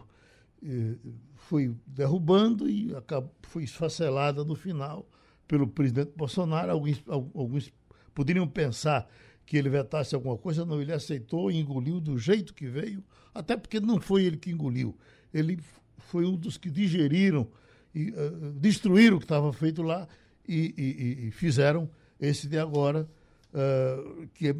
uh, 0.63 1.13
foi 1.35 1.75
derrubando 1.85 2.67
e 2.69 2.95
acabou, 2.95 3.31
foi 3.43 3.63
esfacelada 3.63 4.43
no 4.43 4.55
final 4.55 5.07
pelo 5.47 5.67
presidente 5.67 6.11
Bolsonaro. 6.15 6.71
Alguns, 6.71 7.03
alguns 7.07 7.71
poderiam 8.15 8.47
pensar 8.47 9.07
que 9.45 9.57
ele 9.57 9.69
vetasse 9.69 10.13
alguma 10.13 10.37
coisa, 10.37 10.65
não, 10.65 10.81
ele 10.81 10.93
aceitou 10.93 11.51
e 11.51 11.57
engoliu 11.57 11.99
do 11.99 12.17
jeito 12.17 12.53
que 12.53 12.67
veio, 12.67 13.03
até 13.33 13.57
porque 13.57 13.79
não 13.79 13.99
foi 13.99 14.23
ele 14.23 14.37
que 14.37 14.51
engoliu, 14.51 14.95
ele 15.33 15.59
foi 15.97 16.23
um 16.23 16.35
dos 16.35 16.55
que 16.55 16.69
digeriram 16.69 17.47
e 17.93 18.11
uh, 18.11 18.51
destruíram 18.53 19.17
o 19.17 19.19
que 19.19 19.25
estava 19.25 19.51
feito 19.51 19.81
lá 19.81 20.07
e, 20.47 20.73
e, 20.77 21.27
e, 21.27 21.31
fizeram 21.31 21.89
esse 22.19 22.47
de 22.47 22.57
agora, 22.57 23.07
uh, 23.53 24.27
que 24.33 24.49
é, 24.49 24.55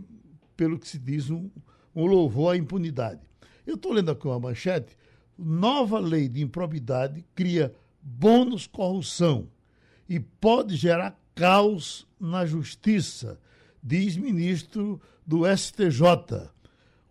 pelo 0.55 0.77
que 0.77 0.87
se 0.87 0.99
diz, 0.99 1.29
um, 1.29 1.49
um 1.95 2.05
louvor 2.05 2.53
à 2.53 2.57
impunidade. 2.57 3.21
Eu 3.65 3.75
estou 3.75 3.93
lendo 3.93 4.11
aqui 4.11 4.27
uma 4.27 4.39
manchete, 4.39 4.95
nova 5.37 5.99
lei 5.99 6.27
de 6.27 6.41
improbidade 6.41 7.25
cria 7.33 7.73
bônus 8.01 8.67
corrupção 8.67 9.47
e 10.07 10.19
pode 10.19 10.75
gerar 10.75 11.19
caos 11.35 12.07
na 12.19 12.45
justiça 12.45 13.39
diz 13.83 14.17
ministro 14.17 15.01
do 15.25 15.41
STJ. 15.45 16.49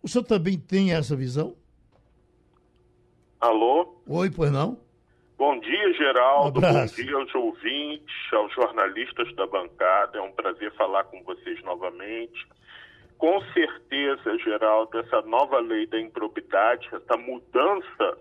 O 0.01 0.07
senhor 0.07 0.23
também 0.23 0.57
tem 0.57 0.93
essa 0.93 1.15
visão? 1.15 1.55
Alô? 3.39 4.01
Oi, 4.07 4.29
pois 4.29 4.51
não? 4.51 4.77
Bom 5.39 5.57
dia, 5.57 5.93
Geraldo. 5.93 6.59
Um 6.59 6.61
Bom 6.61 6.85
dia 6.85 7.15
aos 7.15 7.33
ouvintes, 7.33 8.33
aos 8.33 8.53
jornalistas 8.53 9.33
da 9.35 9.47
bancada. 9.47 10.17
É 10.17 10.21
um 10.21 10.33
prazer 10.33 10.69
falar 10.73 11.05
com 11.05 11.23
vocês 11.23 11.63
novamente. 11.63 12.45
Com 13.17 13.41
certeza, 13.53 14.37
Geraldo, 14.39 14.99
essa 14.99 15.21
nova 15.21 15.61
lei 15.61 15.87
da 15.87 15.97
improbidade, 15.97 16.89
essa 16.91 17.15
mudança 17.15 18.17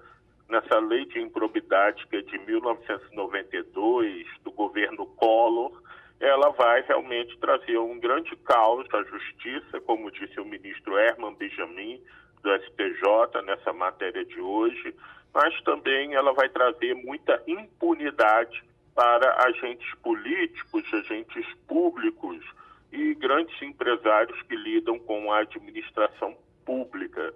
nessa 0.49 0.79
lei 0.79 1.07
de 1.07 1.19
improbidade 1.19 2.07
que 2.07 2.19
é 2.19 2.23
de 2.23 2.39
1992, 2.39 4.25
do 4.45 4.53
governo 4.53 5.05
Collor, 5.05 5.73
ela 6.21 6.51
vai 6.51 6.83
realmente 6.83 7.37
trazer 7.39 7.79
um 7.79 7.99
grande 7.99 8.37
caos 8.45 8.87
à 8.95 9.03
justiça, 9.03 9.81
como 9.81 10.13
disse 10.13 10.39
o 10.39 10.45
ministro 10.45 10.97
Herman 10.97 11.35
Benjamin, 11.35 12.01
do 12.45 12.55
STJ, 12.63 13.43
nessa 13.45 13.73
matéria 13.73 14.25
de 14.25 14.41
hoje, 14.41 14.95
mas 15.35 15.61
também 15.63 16.15
ela 16.15 16.33
vai 16.33 16.49
trazer 16.49 16.95
muita 16.95 17.43
impunidade 17.47 18.63
para 18.95 19.47
agentes 19.47 19.89
políticos, 20.03 20.85
agentes 20.93 21.47
públicos 21.67 22.45
e 22.93 23.15
grandes 23.15 23.61
empresários 23.63 24.41
que 24.43 24.57
lidam 24.57 24.99
com 24.99 25.31
a 25.33 25.41
administração 25.41 26.37
pública, 26.65 27.33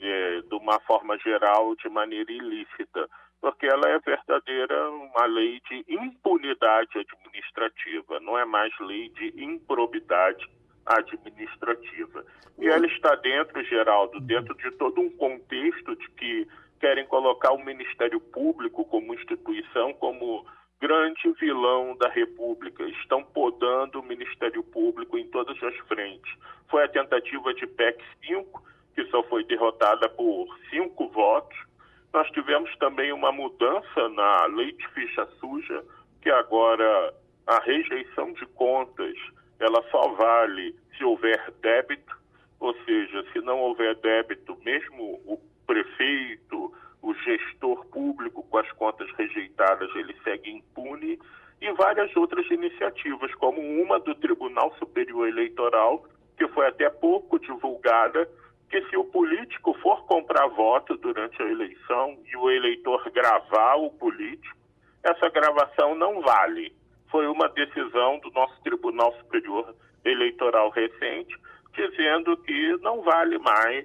é, 0.00 0.40
de 0.42 0.54
uma 0.54 0.78
forma 0.80 1.16
geral, 1.18 1.74
de 1.76 1.88
maneira 1.88 2.30
ilícita 2.30 3.08
porque 3.40 3.66
ela 3.66 3.88
é 3.88 3.98
verdadeira 4.00 4.90
uma 4.90 5.26
lei 5.26 5.60
de 5.68 5.84
impunidade 5.88 6.98
administrativa, 6.98 8.18
não 8.20 8.38
é 8.38 8.44
mais 8.44 8.72
lei 8.80 9.08
de 9.10 9.40
improbidade 9.40 10.48
administrativa. 10.84 12.24
E 12.58 12.66
ela 12.66 12.86
está 12.86 13.14
dentro, 13.16 13.62
Geraldo, 13.64 14.20
dentro 14.20 14.54
de 14.56 14.70
todo 14.72 15.00
um 15.00 15.10
contexto 15.10 15.94
de 15.96 16.10
que 16.10 16.48
querem 16.80 17.06
colocar 17.06 17.52
o 17.52 17.64
Ministério 17.64 18.20
Público 18.20 18.84
como 18.84 19.14
instituição 19.14 19.92
como 19.94 20.46
grande 20.80 21.32
vilão 21.40 21.96
da 21.96 22.08
República. 22.08 22.84
Estão 22.84 23.22
podando 23.22 24.00
o 24.00 24.04
Ministério 24.04 24.62
Público 24.62 25.16
em 25.16 25.26
todas 25.28 25.60
as 25.62 25.76
frentes. 25.88 26.32
Foi 26.68 26.84
a 26.84 26.88
tentativa 26.88 27.54
de 27.54 27.66
PEC 27.66 28.02
5, 28.26 28.62
que 28.94 29.04
só 29.06 29.22
foi 29.24 29.44
derrotada 29.44 30.08
por 30.08 30.46
cinco 30.70 31.08
votos 31.08 31.56
nós 32.16 32.30
tivemos 32.30 32.74
também 32.78 33.12
uma 33.12 33.30
mudança 33.30 34.08
na 34.08 34.46
lei 34.46 34.72
de 34.72 34.88
ficha 34.94 35.26
suja, 35.38 35.84
que 36.22 36.30
agora 36.30 37.14
a 37.46 37.60
rejeição 37.60 38.32
de 38.32 38.46
contas 38.46 39.14
ela 39.60 39.82
só 39.90 40.08
vale 40.14 40.74
se 40.96 41.04
houver 41.04 41.52
débito, 41.60 42.16
ou 42.58 42.74
seja, 42.86 43.22
se 43.34 43.40
não 43.40 43.58
houver 43.58 43.94
débito, 43.96 44.56
mesmo 44.64 45.20
o 45.26 45.38
prefeito, 45.66 46.72
o 47.02 47.14
gestor 47.14 47.84
público 47.86 48.42
com 48.42 48.58
as 48.58 48.70
contas 48.72 49.10
rejeitadas, 49.12 49.94
ele 49.94 50.14
segue 50.24 50.50
impune, 50.50 51.18
e 51.60 51.72
várias 51.72 52.14
outras 52.16 52.48
iniciativas, 52.50 53.34
como 53.36 53.60
uma 53.60 53.98
do 53.98 54.14
Tribunal 54.14 54.74
Superior 54.78 55.28
Eleitoral, 55.28 56.04
que 56.36 56.46
foi 56.48 56.66
até 56.66 56.90
pouco 56.90 57.38
divulgada, 57.38 58.28
que 58.68 58.82
se 58.88 58.96
o 58.96 59.04
político 59.04 59.72
for 59.80 60.04
comprar 60.06 60.46
voto 60.48 60.96
durante 60.96 61.40
a 61.40 61.48
eleição 61.50 62.18
e 62.26 62.36
o 62.36 62.50
eleitor 62.50 63.08
gravar 63.10 63.76
o 63.76 63.90
político, 63.90 64.56
essa 65.02 65.28
gravação 65.30 65.94
não 65.94 66.20
vale. 66.20 66.74
Foi 67.10 67.26
uma 67.28 67.48
decisão 67.48 68.18
do 68.18 68.30
nosso 68.32 68.60
Tribunal 68.62 69.14
Superior 69.18 69.74
Eleitoral 70.04 70.70
recente, 70.70 71.36
dizendo 71.72 72.36
que 72.38 72.76
não 72.78 73.02
vale 73.02 73.38
mais 73.38 73.84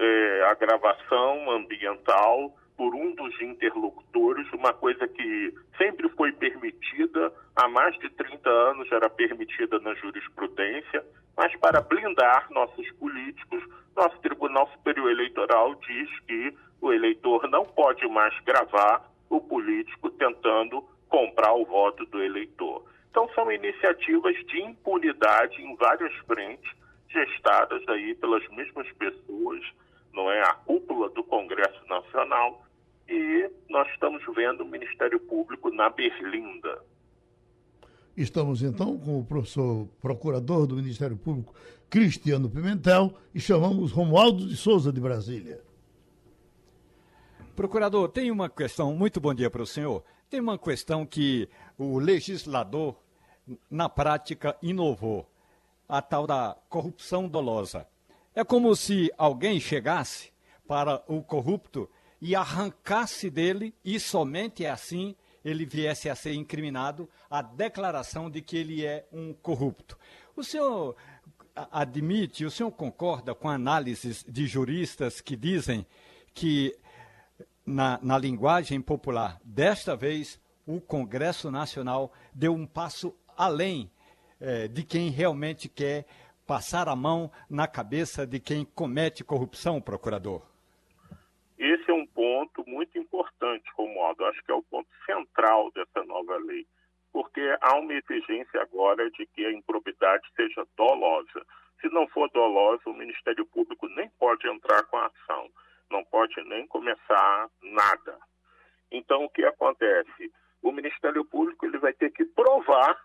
é, 0.00 0.44
a 0.50 0.54
gravação 0.54 1.50
ambiental 1.50 2.56
por 2.74 2.94
um 2.94 3.14
dos 3.14 3.38
interlocutores, 3.42 4.50
uma 4.54 4.72
coisa 4.72 5.06
que 5.06 5.54
sempre 5.76 6.08
foi 6.08 6.32
permitida, 6.32 7.30
há 7.54 7.68
mais 7.68 7.94
de 7.98 8.08
30 8.08 8.48
anos 8.48 8.90
era 8.90 9.10
permitida 9.10 9.78
na 9.80 9.92
jurisprudência, 9.94 11.04
mas 11.36 11.54
para 11.56 11.82
blindar 11.82 12.46
nossos 12.50 12.90
políticos, 12.92 13.62
nosso 13.94 14.18
Tribunal 14.20 14.66
Superior 14.72 15.10
Eleitoral 15.10 15.74
diz 15.74 16.08
que 16.20 16.56
o 16.80 16.90
eleitor 16.90 17.46
não 17.50 17.66
pode 17.66 18.08
mais 18.08 18.34
gravar 18.40 19.04
o 19.28 19.42
político 19.42 20.08
tentando 20.12 20.82
comprar 21.10 21.52
o 21.52 21.66
voto 21.66 22.06
do 22.06 22.22
eleitor. 22.22 22.86
Então 23.10 23.28
são 23.34 23.52
iniciativas 23.52 24.34
de 24.46 24.62
impunidade 24.62 25.60
em 25.60 25.76
várias 25.76 26.14
frentes, 26.26 26.72
gestadas 27.10 27.86
aí 27.88 28.14
pelas 28.14 28.48
mesmas 28.48 28.90
pessoas, 28.92 29.60
não 30.12 30.30
é 30.30 30.40
a 30.42 30.54
cúpula 30.54 31.08
do 31.10 31.22
Congresso 31.24 31.86
Nacional, 31.88 32.64
e 33.08 33.50
nós 33.68 33.88
estamos 33.90 34.22
vendo 34.34 34.62
o 34.62 34.66
Ministério 34.66 35.18
Público 35.20 35.70
na 35.70 35.90
Berlinda. 35.90 36.82
Estamos 38.16 38.62
então 38.62 38.98
com 38.98 39.18
o 39.20 39.24
professor 39.24 39.88
procurador 40.00 40.66
do 40.66 40.76
Ministério 40.76 41.16
Público, 41.16 41.54
Cristiano 41.88 42.50
Pimentel, 42.50 43.14
e 43.34 43.40
chamamos 43.40 43.92
Romualdo 43.92 44.46
de 44.46 44.56
Souza 44.56 44.92
de 44.92 45.00
Brasília. 45.00 45.60
Procurador, 47.56 48.08
tem 48.08 48.30
uma 48.30 48.48
questão, 48.48 48.94
muito 48.94 49.20
bom 49.20 49.34
dia 49.34 49.50
para 49.50 49.62
o 49.62 49.66
senhor. 49.66 50.04
Tem 50.28 50.40
uma 50.40 50.58
questão 50.58 51.04
que 51.04 51.48
o 51.76 51.98
legislador, 51.98 52.96
na 53.70 53.88
prática, 53.88 54.56
inovou: 54.62 55.28
a 55.88 56.00
tal 56.00 56.26
da 56.26 56.56
corrupção 56.68 57.28
dolosa. 57.28 57.86
É 58.34 58.44
como 58.44 58.74
se 58.76 59.10
alguém 59.18 59.58
chegasse 59.58 60.30
para 60.66 61.02
o 61.08 61.22
corrupto 61.22 61.90
e 62.20 62.34
arrancasse 62.34 63.28
dele, 63.30 63.74
e 63.84 63.98
somente 63.98 64.64
assim 64.66 65.16
ele 65.44 65.64
viesse 65.64 66.08
a 66.08 66.14
ser 66.14 66.34
incriminado, 66.34 67.08
a 67.30 67.42
declaração 67.42 68.30
de 68.30 68.42
que 68.42 68.56
ele 68.56 68.84
é 68.84 69.06
um 69.10 69.32
corrupto. 69.32 69.98
O 70.36 70.44
senhor 70.44 70.94
admite, 71.54 72.44
o 72.44 72.50
senhor 72.50 72.70
concorda 72.70 73.34
com 73.34 73.48
análises 73.48 74.24
de 74.28 74.46
juristas 74.46 75.20
que 75.20 75.34
dizem 75.34 75.84
que, 76.34 76.76
na, 77.64 77.98
na 78.02 78.18
linguagem 78.18 78.80
popular, 78.80 79.40
desta 79.42 79.96
vez 79.96 80.38
o 80.66 80.80
Congresso 80.80 81.50
Nacional 81.50 82.12
deu 82.32 82.54
um 82.54 82.66
passo 82.66 83.14
além 83.36 83.90
eh, 84.38 84.68
de 84.68 84.84
quem 84.84 85.10
realmente 85.10 85.68
quer 85.68 86.06
passar 86.50 86.88
a 86.88 86.96
mão 86.96 87.30
na 87.48 87.68
cabeça 87.68 88.26
de 88.26 88.40
quem 88.40 88.64
comete 88.64 89.22
corrupção, 89.22 89.80
procurador? 89.80 90.42
Esse 91.56 91.88
é 91.88 91.94
um 91.94 92.04
ponto 92.04 92.68
muito 92.68 92.98
importante, 92.98 93.70
Romualdo. 93.76 94.24
Acho 94.24 94.42
que 94.42 94.50
é 94.50 94.54
o 94.56 94.62
ponto 94.64 94.88
central 95.06 95.70
dessa 95.70 96.04
nova 96.04 96.36
lei, 96.38 96.66
porque 97.12 97.40
há 97.60 97.76
uma 97.76 97.94
exigência 97.94 98.60
agora 98.62 99.08
de 99.12 99.26
que 99.26 99.46
a 99.46 99.52
improbidade 99.52 100.26
seja 100.34 100.66
dolosa. 100.76 101.46
Se 101.80 101.88
não 101.90 102.08
for 102.08 102.28
dolosa, 102.30 102.82
o 102.86 102.94
Ministério 102.94 103.46
Público 103.46 103.86
nem 103.86 104.10
pode 104.18 104.48
entrar 104.48 104.82
com 104.86 104.96
a 104.96 105.06
ação, 105.06 105.48
não 105.88 106.04
pode 106.04 106.34
nem 106.48 106.66
começar 106.66 107.48
nada. 107.62 108.18
Então, 108.90 109.24
o 109.24 109.30
que 109.30 109.44
acontece? 109.44 110.32
O 110.60 110.72
Ministério 110.72 111.24
Público 111.24 111.64
ele 111.64 111.78
vai 111.78 111.92
ter 111.92 112.10
que 112.10 112.24
provar 112.24 113.00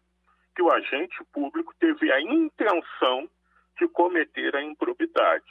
que 0.55 0.63
o 0.63 0.71
agente 0.71 1.23
público 1.31 1.75
teve 1.79 2.11
a 2.11 2.19
intenção 2.19 3.29
de 3.77 3.87
cometer 3.87 4.55
a 4.55 4.63
improbidade. 4.63 5.45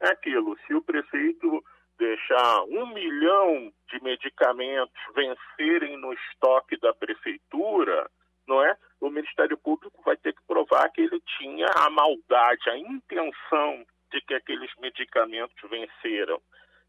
É 0.00 0.08
aquilo, 0.10 0.56
se 0.66 0.74
o 0.74 0.82
prefeito 0.82 1.62
deixar 1.98 2.62
um 2.64 2.86
milhão 2.94 3.72
de 3.90 4.02
medicamentos 4.02 4.94
vencerem 5.14 5.96
no 5.96 6.12
estoque 6.12 6.78
da 6.78 6.94
prefeitura, 6.94 8.08
não 8.46 8.64
é? 8.64 8.76
O 9.00 9.10
Ministério 9.10 9.58
Público 9.58 10.00
vai 10.04 10.16
ter 10.16 10.32
que 10.32 10.42
provar 10.46 10.88
que 10.90 11.02
ele 11.02 11.20
tinha 11.38 11.66
a 11.76 11.90
maldade, 11.90 12.70
a 12.70 12.78
intenção 12.78 13.84
de 14.10 14.20
que 14.22 14.34
aqueles 14.34 14.70
medicamentos 14.78 15.56
venceram. 15.68 16.40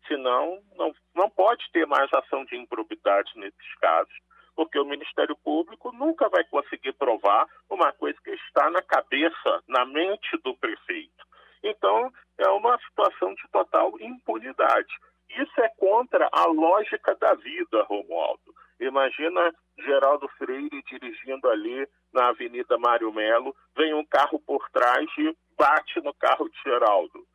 Senão, 0.07 0.61
não, 0.75 0.93
não 1.13 1.29
pode 1.29 1.69
ter 1.71 1.85
mais 1.85 2.11
ação 2.13 2.45
de 2.45 2.55
improbidade 2.55 3.31
nesses 3.35 3.75
casos, 3.81 4.13
porque 4.60 4.78
o 4.78 4.84
Ministério 4.84 5.38
Público 5.38 5.89
nunca 5.93 6.28
vai 6.28 6.43
conseguir 6.43 6.91
provar 6.91 7.48
uma 7.69 7.93
coisa 7.93 8.19
que 8.22 8.32
está 8.32 8.69
na 8.69 8.82
cabeça, 8.82 9.63
na 9.69 9.86
mente 9.86 10.38
do 10.43 10.54
prefeito. 10.58 11.26
Então, 11.63 12.12
é 12.38 12.50
uma 12.50 12.78
situação 12.80 13.34
de 13.36 13.48
total 13.54 13.93
impunidade. 14.02 14.93
Isso 15.30 15.62
é 15.62 15.69
contra 15.78 16.28
a 16.34 16.45
lógica 16.48 17.15
da 17.15 17.36
vida, 17.36 17.84
Romualdo. 17.84 18.54
Imagina 18.82 19.56
Geraldo 19.78 20.28
Freire 20.38 20.84
dirigindo 20.89 21.50
ali 21.50 21.88
na 22.12 22.28
Avenida 22.28 22.78
Mário 22.78 23.13
Melo, 23.13 23.56
vem 23.78 23.93
um 23.93 24.04
carro 24.04 24.41
por 24.41 24.69
trás 24.72 25.08
e 25.19 25.38
bate 25.58 26.02
no 26.02 26.13
carro 26.15 26.50
de 26.50 26.62
Geraldo. 26.63 27.26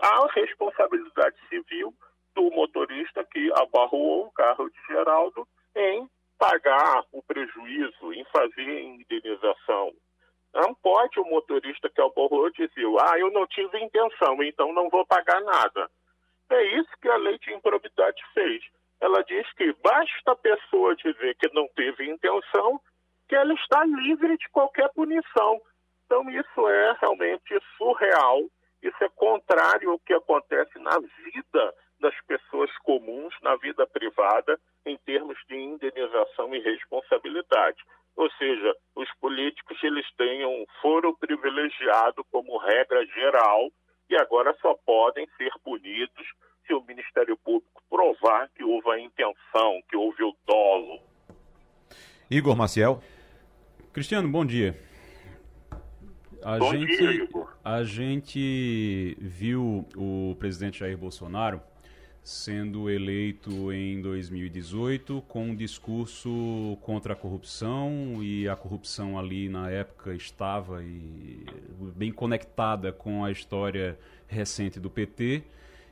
Há 0.00 0.26
responsabilidade 0.32 1.36
civil 1.50 1.92
do 2.34 2.50
motorista 2.52 3.22
que 3.30 3.52
abarrou 3.52 4.28
o 4.28 4.32
carro 4.32 4.70
de 4.70 4.78
Geraldo 4.86 5.46
em 5.76 6.08
pagar 6.38 7.04
o 7.12 7.22
prejuízo, 7.22 8.12
em 8.12 8.24
fazer 8.26 8.82
indenização. 8.82 9.92
Não 10.54 10.74
pode 10.74 11.20
o 11.20 11.24
motorista 11.24 11.90
que 11.90 12.00
aborrou 12.00 12.50
dizer, 12.50 12.86
ah, 13.00 13.18
eu 13.18 13.30
não 13.30 13.46
tive 13.46 13.78
intenção, 13.78 14.42
então 14.42 14.72
não 14.72 14.88
vou 14.88 15.04
pagar 15.04 15.40
nada. 15.42 15.90
É 16.50 16.62
isso 16.78 16.88
que 17.02 17.08
a 17.08 17.16
lei 17.16 17.38
de 17.38 17.52
improbidade 17.52 18.22
fez. 18.32 18.64
Ela 19.00 19.22
diz 19.22 19.50
que 19.52 19.72
basta 19.82 20.32
a 20.32 20.36
pessoa 20.36 20.96
dizer 20.96 21.36
que 21.36 21.52
não 21.52 21.68
teve 21.76 22.10
intenção, 22.10 22.80
que 23.28 23.34
ela 23.34 23.52
está 23.52 23.84
livre 23.84 24.36
de 24.38 24.48
qualquer 24.48 24.88
punição. 24.94 25.60
Então, 26.06 26.28
isso 26.30 26.68
é 26.68 26.96
realmente 27.00 27.60
surreal, 27.76 28.40
isso 28.82 29.04
é 29.04 29.08
contrário 29.10 29.90
ao 29.90 29.98
que 29.98 30.14
acontece 30.14 30.78
na 30.78 30.98
vida 30.98 31.74
das 32.00 32.14
pessoas 32.26 32.70
comuns, 32.78 33.34
na 33.42 33.56
vida 33.56 33.86
privada, 33.86 34.58
em 34.86 34.96
termos 34.98 35.36
de 35.48 35.56
indenização 35.56 36.54
e 36.54 36.60
responsabilidade. 36.60 37.78
Ou 38.16 38.30
seja, 38.32 38.74
os 38.96 39.08
políticos 39.20 39.78
eles 39.82 40.06
têm 40.16 40.44
um 40.44 40.64
foro 40.82 41.16
privilegiado 41.16 42.24
como 42.30 42.58
regra 42.58 43.06
geral 43.06 43.70
e 44.10 44.16
agora 44.16 44.56
só 44.60 44.74
podem 44.84 45.28
ser 45.36 45.52
punidos 45.62 46.26
se 46.66 46.74
o 46.74 46.82
Ministério 46.82 47.36
Público 47.36 47.82
provar 47.88 48.48
que 48.50 48.64
houve 48.64 48.90
a 48.90 48.98
intenção, 48.98 49.80
que 49.88 49.96
houve 49.96 50.22
o 50.22 50.34
dolo. 50.46 51.00
Igor 52.30 52.56
Maciel. 52.56 53.02
Cristiano, 53.92 54.28
bom 54.28 54.44
dia. 54.44 54.78
A 56.42 56.58
bom 56.58 56.72
gente, 56.72 56.96
dia, 56.96 57.10
Igor. 57.12 57.56
A 57.64 57.82
gente 57.82 59.16
viu 59.20 59.86
o 59.96 60.36
presidente 60.38 60.80
Jair 60.80 60.96
Bolsonaro 60.96 61.60
sendo 62.28 62.90
eleito 62.90 63.72
em 63.72 64.02
2018 64.02 65.24
com 65.26 65.46
um 65.46 65.56
discurso 65.56 66.76
contra 66.82 67.14
a 67.14 67.16
corrupção 67.16 68.18
e 68.20 68.46
a 68.46 68.54
corrupção 68.54 69.18
ali 69.18 69.48
na 69.48 69.70
época 69.70 70.12
estava 70.12 70.84
e, 70.84 71.46
bem 71.96 72.12
conectada 72.12 72.92
com 72.92 73.24
a 73.24 73.30
história 73.30 73.98
recente 74.26 74.78
do 74.78 74.90
PT 74.90 75.42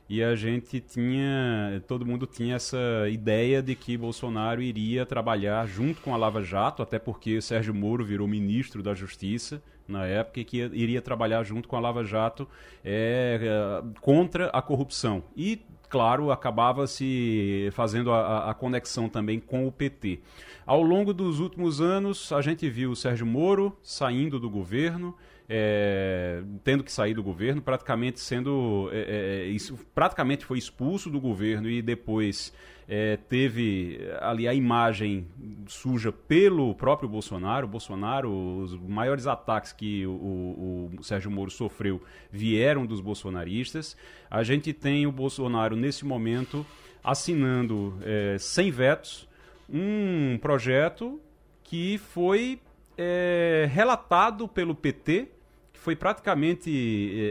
e 0.07 0.21
a 0.21 0.35
gente 0.35 0.79
tinha, 0.79 1.83
todo 1.87 2.05
mundo 2.05 2.27
tinha 2.27 2.55
essa 2.55 3.09
ideia 3.09 3.59
de 3.59 3.73
que 3.73 3.97
Bolsonaro 3.97 4.61
iria 4.61 5.07
trabalhar 5.07 5.65
junto 5.67 6.01
com 6.01 6.13
a 6.13 6.17
Lava 6.17 6.43
Jato, 6.43 6.83
até 6.83 6.99
porque 6.99 7.41
Sérgio 7.41 7.73
Moro 7.73 8.05
virou 8.05 8.27
ministro 8.27 8.83
da 8.83 8.93
Justiça 8.93 9.59
na 9.87 10.05
época 10.05 10.43
que 10.43 10.57
iria 10.57 11.01
trabalhar 11.01 11.43
junto 11.43 11.67
com 11.67 11.75
a 11.75 11.79
Lava 11.79 12.03
Jato 12.03 12.47
é, 12.85 13.81
contra 14.01 14.47
a 14.47 14.61
corrupção. 14.61 15.23
E 15.35 15.61
claro, 15.89 16.31
acabava 16.31 16.87
se 16.87 17.69
fazendo 17.71 18.11
a, 18.11 18.49
a, 18.49 18.53
conexão 18.53 19.07
também 19.09 19.39
com 19.39 19.67
o 19.67 19.71
PT. 19.71 20.19
Ao 20.65 20.81
longo 20.81 21.13
dos 21.13 21.39
últimos 21.39 21.81
anos, 21.81 22.31
a 22.31 22.41
gente 22.41 22.69
viu 22.69 22.91
o 22.91 22.95
Sérgio 22.95 23.25
Moro 23.25 23.77
saindo 23.81 24.39
do 24.39 24.49
governo 24.49 25.15
é, 25.49 26.41
tendo 26.63 26.83
que 26.83 26.91
sair 26.91 27.13
do 27.13 27.23
governo, 27.23 27.61
praticamente 27.61 28.19
sendo. 28.19 28.89
É, 28.91 29.43
é, 29.43 29.45
isso, 29.45 29.77
praticamente 29.95 30.45
foi 30.45 30.57
expulso 30.57 31.09
do 31.09 31.19
governo 31.19 31.69
e 31.69 31.81
depois 31.81 32.53
é, 32.87 33.17
teve 33.17 33.99
ali 34.21 34.47
a 34.47 34.53
imagem 34.53 35.27
suja 35.67 36.11
pelo 36.11 36.73
próprio 36.73 37.09
Bolsonaro. 37.09 37.67
Bolsonaro, 37.67 38.31
os 38.59 38.75
maiores 38.75 39.27
ataques 39.27 39.73
que 39.73 40.05
o, 40.07 40.91
o, 40.97 41.03
Sérgio 41.03 41.29
Moro 41.29 41.51
sofreu 41.51 42.01
vieram 42.31 42.85
dos 42.85 43.01
bolsonaristas. 43.01 43.97
A 44.29 44.41
gente 44.43 44.71
tem 44.71 45.05
o 45.05 45.11
Bolsonaro, 45.11 45.75
nesse 45.75 46.05
momento, 46.05 46.65
assinando 47.03 47.97
é, 48.03 48.37
sem 48.39 48.71
vetos 48.71 49.27
um 49.69 50.37
projeto 50.41 51.19
que 51.63 51.97
foi 51.97 52.61
é, 52.97 53.67
relatado 53.69 54.47
pelo 54.47 54.73
PT 54.73 55.27
foi 55.73 55.95
praticamente 55.95 56.69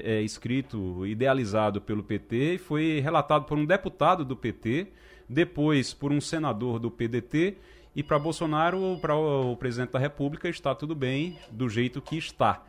é, 0.04 0.12
é, 0.12 0.22
escrito, 0.22 1.06
idealizado 1.06 1.80
pelo 1.80 2.02
PT 2.02 2.58
foi 2.58 3.00
relatado 3.00 3.44
por 3.44 3.58
um 3.58 3.66
deputado 3.66 4.24
do 4.24 4.34
PT, 4.34 4.86
depois 5.28 5.92
por 5.92 6.12
um 6.12 6.20
senador 6.20 6.78
do 6.78 6.90
PDT 6.90 7.56
e 7.94 8.02
para 8.02 8.18
Bolsonaro, 8.18 8.98
para 9.00 9.16
o 9.16 9.56
presidente 9.56 9.92
da 9.92 9.98
República, 9.98 10.48
está 10.48 10.74
tudo 10.74 10.94
bem 10.94 11.38
do 11.50 11.68
jeito 11.68 12.02
que 12.02 12.16
está. 12.16 12.62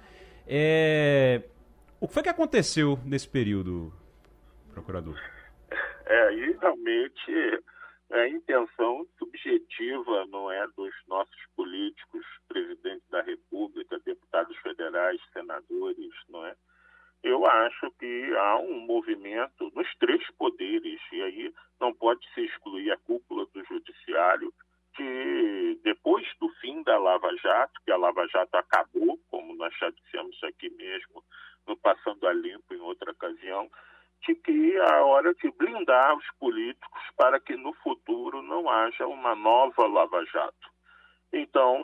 É... 0.47 1.43
O 1.99 2.07
que 2.07 2.13
foi 2.13 2.23
que 2.23 2.29
aconteceu 2.29 2.99
nesse 3.03 3.27
período, 3.27 3.91
procurador? 4.71 5.19
É, 6.05 6.33
e 6.33 6.57
realmente 6.61 7.63
a 8.11 8.27
intenção 8.29 9.05
subjetiva, 9.19 10.25
não 10.27 10.49
é, 10.49 10.65
dos 10.77 10.93
nossos 11.07 11.35
políticos, 11.55 12.25
presidente 12.47 13.03
da 13.09 13.21
República, 13.21 13.99
deputados 14.05 14.55
federais, 14.57 15.19
senadores, 15.33 16.13
não 16.29 16.45
é? 16.45 16.55
Eu 17.23 17.45
acho 17.45 17.91
que 17.99 18.35
há 18.35 18.57
um 18.57 18.79
movimento 18.79 19.71
nos 19.75 19.87
três 19.97 20.25
poderes, 20.37 20.99
e 21.11 21.21
aí 21.21 21.53
não 21.79 21.93
pode 21.93 22.25
se 22.33 22.41
excluir 22.41 22.91
a 22.91 22.97
cúpula 22.97 23.45
do 23.53 23.63
judiciário, 23.65 24.53
que 24.95 25.79
depois 25.83 26.27
do 26.39 26.49
fim 26.61 26.81
da 26.83 26.97
Lava 26.97 27.35
Jato, 27.37 27.79
que 27.85 27.91
a 27.91 27.97
Lava 27.97 28.27
Jato 28.27 28.55
acabou, 28.57 29.19
como 29.29 29.55
nós 29.55 29.73
já 29.77 29.89
dissemos 29.89 30.41
aqui 30.43 30.69
mesmo, 30.71 31.23
no 31.67 31.77
Passando 31.77 32.27
a 32.27 32.33
Limpo 32.33 32.73
em 32.73 32.79
outra 32.79 33.11
ocasião, 33.11 33.69
de 34.25 34.33
que 34.35 34.75
é 34.75 35.01
hora 35.01 35.33
de 35.35 35.51
blindar 35.51 36.15
os 36.15 36.25
políticos 36.39 37.01
para 37.15 37.39
que 37.39 37.55
no 37.55 37.73
futuro 37.73 38.41
não 38.41 38.69
haja 38.69 39.05
uma 39.05 39.35
nova 39.35 39.85
Lava 39.85 40.25
Jato. 40.25 40.66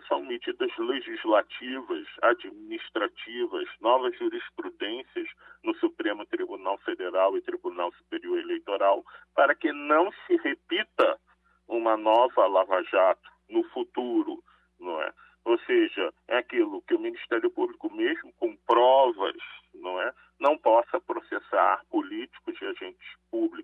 São 0.08 0.22
medidas 0.24 0.72
legislativas, 0.78 2.08
administrativas, 2.22 3.68
novas 3.80 4.18
jurisprudências 4.18 5.28
no 5.64 5.74
Supremo 5.76 6.26
Tribunal 6.26 6.78
Federal 6.80 7.38
e 7.38 7.42
Tribunal 7.42 7.92
Superior 7.94 8.40
Eleitoral, 8.40 9.04
para 9.36 9.56
que 9.56 9.72
não 9.72 10.12
se 10.26 10.36
repita 10.38 11.20
uma 11.68 11.96
nova 11.98 12.48
Lava 12.48 12.84
Jato 12.84 13.30
no 13.50 13.64
futuro, 13.70 14.44
não 14.80 15.02
é? 15.02 15.14
Ou 15.46 15.60
seja, 15.60 16.14
é 16.28 16.38
aquilo 16.38 16.82
que 16.84 16.96
o 16.96 17.00
Ministério 17.00 17.50
Público, 17.52 17.94
mesmo 17.94 18.32
com 18.40 18.56
provas, 18.66 19.36
não 19.74 20.00
é, 20.02 20.14
não 20.40 20.58
possa 20.58 21.00
processar 21.02 21.82
políticos 21.90 22.56
e 22.62 22.66
agentes 22.66 23.08
públicos. 23.30 23.63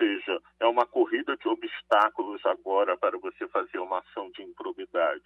Seja, 0.00 0.40
é 0.58 0.66
uma 0.66 0.86
corrida 0.86 1.36
de 1.36 1.46
obstáculos 1.46 2.40
agora 2.46 2.96
para 2.96 3.18
você 3.18 3.46
fazer 3.48 3.78
uma 3.80 3.98
ação 3.98 4.30
de 4.30 4.42
improbidade. 4.42 5.24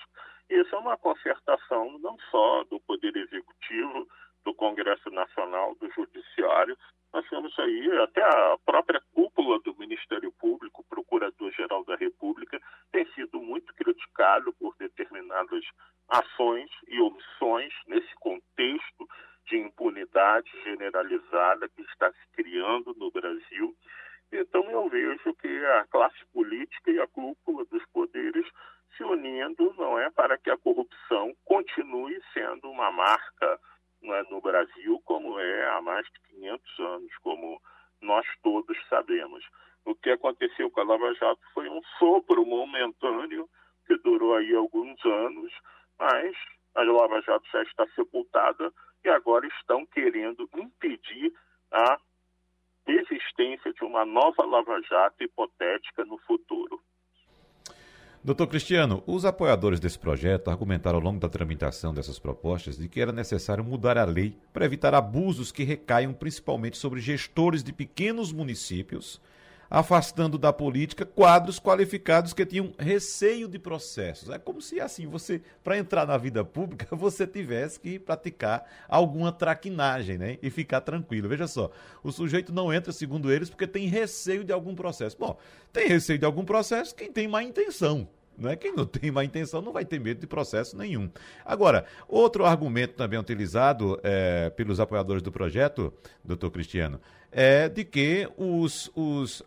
Isso 0.50 0.74
é 0.74 0.78
uma 0.78 0.98
concertação 0.98 1.96
não 2.00 2.18
só 2.28 2.64
do 2.64 2.80
Poder 2.80 3.16
Executivo, 3.16 4.08
do 4.44 4.52
Congresso 4.52 5.08
Nacional, 5.10 5.76
do 5.76 5.88
Judiciário, 5.92 6.76
nós 7.12 7.24
temos 7.28 7.56
aí 7.60 7.98
até 8.02 8.20
a 8.24 8.58
própria 8.66 9.00
cúpula 9.12 9.60
do 9.60 9.78
Ministério 9.78 10.32
Público, 10.32 10.84
Procurador-Geral 10.90 11.84
da 11.84 11.94
República, 11.94 12.60
tem 12.90 13.06
sido 13.12 13.40
muito 13.40 13.72
criticado 13.74 14.52
por 14.54 14.74
determinadas 14.76 15.64
ações 16.08 16.68
e 16.88 17.00
omissões 17.00 17.72
nesse 17.86 18.12
contexto 18.16 19.08
de 19.46 19.58
impunidade 19.58 20.50
generalizada 20.64 21.68
que 21.68 21.82
está 21.82 22.10
se 22.10 22.26
criando 22.32 22.92
no 22.98 23.12
Brasil. 23.12 23.72
Então, 24.32 24.68
eu 24.68 24.88
vejo 24.88 25.32
que 25.34 25.64
a 25.66 25.84
classe 25.84 26.18
política 26.32 26.90
e 26.90 26.98
a 26.98 27.06
cúpula 27.06 27.64
dos 27.66 27.84
poderes 27.92 28.44
se 28.96 29.04
unindo, 29.04 29.72
não 29.78 29.96
é, 29.98 30.10
para 30.10 30.36
que 30.36 30.50
a 30.50 30.58
corrupção 30.58 31.32
continue 31.44 32.20
sendo 32.32 32.68
uma 32.68 32.90
marca 32.90 33.60
é, 34.02 34.22
no 34.24 34.40
Brasil, 34.40 35.00
como 35.04 35.38
é 35.38 35.70
há 35.70 35.80
mais 35.80 36.06
de 36.06 36.20
500 36.34 36.78
anos, 36.80 37.16
como 37.22 37.60
nós 38.00 38.26
todos 38.42 38.76
sabemos. 38.88 39.44
O 39.84 39.94
que 39.94 40.10
aconteceu 40.10 40.70
com 40.70 40.73
a 40.84 40.86
Lava 40.86 41.14
Jato 41.14 41.40
foi 41.54 41.68
um 41.68 41.80
sopro 41.98 42.44
momentâneo 42.44 43.48
que 43.86 43.96
durou 43.98 44.34
aí 44.34 44.54
alguns 44.54 45.02
anos, 45.04 45.52
mas 45.98 46.36
a 46.74 46.82
Lava 46.82 47.20
Jato 47.22 47.44
já 47.50 47.62
está 47.62 47.86
sepultada 47.94 48.70
e 49.04 49.08
agora 49.08 49.46
estão 49.46 49.86
querendo 49.86 50.48
impedir 50.56 51.32
a 51.72 51.98
existência 52.86 53.72
de 53.72 53.84
uma 53.84 54.04
nova 54.04 54.44
Lava 54.44 54.80
Jato 54.82 55.24
hipotética 55.24 56.04
no 56.04 56.18
futuro. 56.18 56.80
Doutor 58.22 58.46
Cristiano, 58.46 59.02
os 59.06 59.26
apoiadores 59.26 59.78
desse 59.78 59.98
projeto 59.98 60.48
argumentaram 60.48 60.98
ao 60.98 61.04
longo 61.04 61.20
da 61.20 61.28
tramitação 61.28 61.92
dessas 61.92 62.18
propostas 62.18 62.78
de 62.78 62.88
que 62.88 63.00
era 63.00 63.12
necessário 63.12 63.62
mudar 63.62 63.98
a 63.98 64.04
lei 64.04 64.34
para 64.50 64.64
evitar 64.64 64.94
abusos 64.94 65.52
que 65.52 65.62
recaiam 65.62 66.14
principalmente 66.14 66.78
sobre 66.78 67.00
gestores 67.00 67.62
de 67.62 67.70
pequenos 67.70 68.32
municípios 68.32 69.20
afastando 69.74 70.38
da 70.38 70.52
política 70.52 71.04
quadros 71.04 71.58
qualificados 71.58 72.32
que 72.32 72.46
tinham 72.46 72.72
receio 72.78 73.48
de 73.48 73.58
processos. 73.58 74.30
É 74.30 74.38
como 74.38 74.60
se 74.60 74.80
assim, 74.80 75.04
você 75.08 75.42
para 75.64 75.76
entrar 75.76 76.06
na 76.06 76.16
vida 76.16 76.44
pública, 76.44 76.86
você 76.94 77.26
tivesse 77.26 77.80
que 77.80 77.98
praticar 77.98 78.64
alguma 78.88 79.32
traquinagem, 79.32 80.16
né? 80.16 80.38
E 80.40 80.48
ficar 80.48 80.80
tranquilo. 80.80 81.28
Veja 81.28 81.48
só, 81.48 81.72
o 82.04 82.12
sujeito 82.12 82.52
não 82.52 82.72
entra 82.72 82.92
segundo 82.92 83.32
eles 83.32 83.50
porque 83.50 83.66
tem 83.66 83.88
receio 83.88 84.44
de 84.44 84.52
algum 84.52 84.76
processo. 84.76 85.16
Bom, 85.18 85.36
tem 85.72 85.88
receio 85.88 86.20
de 86.20 86.24
algum 86.24 86.44
processo 86.44 86.94
quem 86.94 87.10
tem 87.10 87.26
má 87.26 87.42
intenção. 87.42 88.08
Não 88.38 88.50
é? 88.50 88.54
Quem 88.54 88.72
não 88.76 88.86
tem 88.86 89.10
má 89.10 89.24
intenção 89.24 89.60
não 89.60 89.72
vai 89.72 89.84
ter 89.84 89.98
medo 89.98 90.20
de 90.20 90.26
processo 90.28 90.76
nenhum. 90.76 91.10
Agora, 91.44 91.84
outro 92.06 92.44
argumento 92.44 92.94
também 92.94 93.18
utilizado 93.18 93.98
é, 94.04 94.50
pelos 94.50 94.78
apoiadores 94.78 95.20
do 95.20 95.32
projeto, 95.32 95.92
doutor 96.24 96.52
Cristiano, 96.52 97.00
é 97.32 97.68
de 97.68 97.84
que 97.84 98.28
os, 98.36 98.88
os 98.94 99.42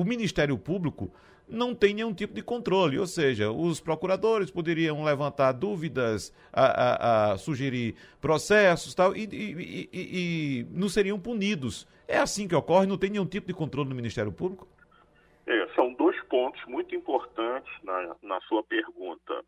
o 0.00 0.04
Ministério 0.04 0.56
Público 0.56 1.12
não 1.48 1.74
tem 1.74 1.94
nenhum 1.94 2.12
tipo 2.12 2.34
de 2.34 2.42
controle, 2.42 2.98
ou 2.98 3.06
seja, 3.06 3.50
os 3.50 3.80
procuradores 3.80 4.50
poderiam 4.50 5.02
levantar 5.02 5.52
dúvidas, 5.52 6.32
a, 6.52 6.66
a, 6.66 7.32
a 7.32 7.38
sugerir 7.38 7.96
processos 8.20 8.94
tal, 8.94 9.16
e, 9.16 9.24
e, 9.24 9.88
e, 9.90 9.90
e, 9.92 10.66
não 10.70 10.88
seriam 10.88 11.18
punidos. 11.18 11.88
É 12.06 12.18
assim 12.18 12.46
que 12.46 12.54
ocorre? 12.54 12.86
Não 12.86 12.98
tem 12.98 13.10
nenhum 13.10 13.26
tipo 13.26 13.46
de 13.46 13.54
controle 13.54 13.88
no 13.88 13.94
Ministério 13.94 14.30
Público? 14.30 14.68
É, 15.46 15.66
são 15.74 15.92
dois 15.94 16.20
pontos 16.24 16.62
muito 16.66 16.94
importantes 16.94 17.72
na, 17.82 18.14
na 18.22 18.40
sua 18.42 18.62
pergunta. 18.62 19.42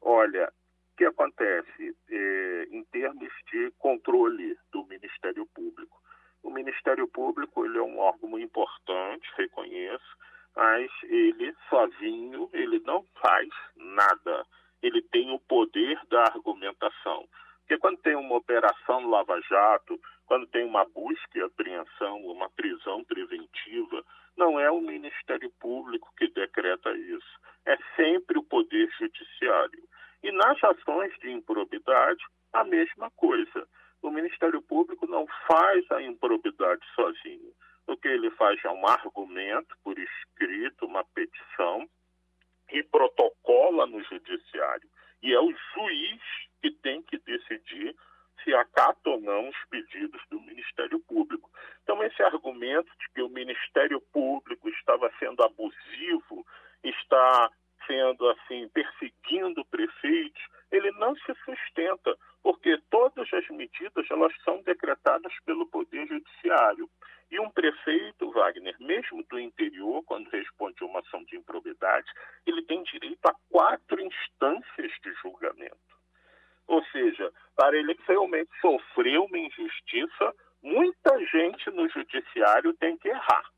Olha, 0.00 0.46
o 0.92 0.96
que 0.96 1.04
acontece 1.04 1.96
é, 2.08 2.68
em 2.70 2.84
termos 2.84 3.28
de 3.52 3.72
controle 3.78 4.56
do 4.72 4.84
Ministério 4.86 5.46
Público? 5.52 6.00
O 6.42 6.50
Ministério 6.50 7.06
Público 7.08 7.64
ele 7.64 7.78
é 7.78 7.82
um 7.82 7.98
órgão 7.98 8.38
importante, 8.38 9.28
reconheço, 9.36 10.16
mas 10.56 10.90
ele 11.04 11.54
sozinho 11.68 12.48
ele 12.52 12.80
não 12.80 13.04
faz 13.20 13.48
nada. 13.76 14.44
Ele 14.82 15.02
tem 15.02 15.30
o 15.30 15.38
poder 15.38 16.00
da 16.08 16.22
argumentação. 16.22 17.28
Porque 17.60 17.78
quando 17.78 17.98
tem 17.98 18.16
uma 18.16 18.36
operação 18.36 19.08
Lava 19.08 19.40
Jato, 19.42 20.00
quando 20.26 20.46
tem 20.46 20.64
uma 20.64 20.84
busca 20.84 21.38
e 21.38 21.42
apreensão, 21.42 22.18
uma 22.26 22.48
prisão 22.50 23.04
preventiva, 23.04 24.04
não 24.36 24.58
é 24.58 24.70
o 24.70 24.80
Ministério 24.80 25.50
Público 25.60 26.12
que 26.16 26.28
decreta 26.28 26.90
isso. 26.92 27.40
É 27.66 27.76
sempre 27.94 28.38
o 28.38 28.42
Poder 28.42 28.90
Judiciário. 28.98 29.82
E 30.22 30.32
nas 30.32 30.62
ações 30.64 31.12
de 31.20 31.30
improbidade, 31.30 32.22
a 32.52 32.64
mesma 32.64 33.10
coisa 33.12 33.68
o 34.02 34.10
Ministério 34.10 34.62
Público 34.62 35.06
não 35.06 35.26
faz 35.46 35.90
a 35.90 36.02
improbidade 36.02 36.82
sozinho. 36.94 37.52
O 37.86 37.96
que 37.96 38.08
ele 38.08 38.30
faz 38.32 38.62
é 38.64 38.70
um 38.70 38.86
argumento 38.86 39.76
por 39.82 39.98
escrito, 39.98 40.86
uma 40.86 41.04
petição, 41.04 41.88
e 42.72 42.82
protocola 42.84 43.86
no 43.86 44.02
Judiciário. 44.04 44.88
E 45.22 45.32
é 45.32 45.40
o 45.40 45.52
juiz 45.52 46.22
que 46.62 46.70
tem 46.70 47.02
que 47.02 47.18
decidir 47.18 47.94
se 48.42 48.54
acata 48.54 49.10
ou 49.10 49.20
não 49.20 49.48
os 49.48 49.56
pedidos 49.68 50.22
do 50.30 50.40
Ministério 50.40 50.98
Público. 51.00 51.50
Então, 51.82 52.02
esse 52.02 52.22
argumento 52.22 52.90
de 52.98 53.10
que 53.14 53.22
o 53.22 53.28
Ministério 53.28 54.00
Público 54.12 54.68
estava 54.70 55.10
sendo 55.18 55.42
abusivo, 55.42 56.46
está 56.82 57.50
sendo 57.86 58.28
assim 58.30 58.68
perseguindo 58.68 59.64
prefeitos, 59.66 60.42
ele 60.70 60.90
não 60.92 61.14
se 61.16 61.34
sustenta, 61.44 62.16
porque 62.42 62.78
todas 62.90 63.32
as 63.32 63.48
medidas 63.48 64.06
elas 64.10 64.32
são 64.44 64.62
decretadas 64.62 65.32
pelo 65.44 65.66
Poder 65.66 66.06
Judiciário. 66.06 66.88
E 67.30 67.38
um 67.38 67.50
prefeito, 67.50 68.30
Wagner, 68.32 68.74
mesmo 68.80 69.22
do 69.24 69.38
interior, 69.38 70.02
quando 70.04 70.28
responde 70.30 70.76
a 70.82 70.86
uma 70.86 71.00
ação 71.00 71.22
de 71.24 71.36
improbidade, 71.36 72.10
ele 72.46 72.62
tem 72.62 72.82
direito 72.82 73.24
a 73.26 73.34
quatro 73.50 74.00
instâncias 74.00 74.92
de 75.02 75.12
julgamento. 75.22 75.76
Ou 76.66 76.84
seja, 76.86 77.32
para 77.56 77.76
ele 77.76 77.96
realmente 78.06 78.50
sofrer 78.60 79.18
uma 79.18 79.38
injustiça, 79.38 80.34
muita 80.62 81.18
gente 81.26 81.70
no 81.70 81.88
judiciário 81.88 82.74
tem 82.74 82.96
que 82.96 83.08
errar. 83.08 83.50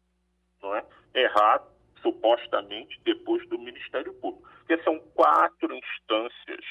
Não 0.62 0.75
é? 0.75 0.85
Errar 1.14 1.62
supostamente 2.01 3.01
depois 3.05 3.47
do 3.49 3.59
Ministério 3.59 4.12
Público. 4.14 4.49
Porque 4.59 4.83
são 4.83 4.99
quatro 5.14 5.75
instâncias 5.75 6.64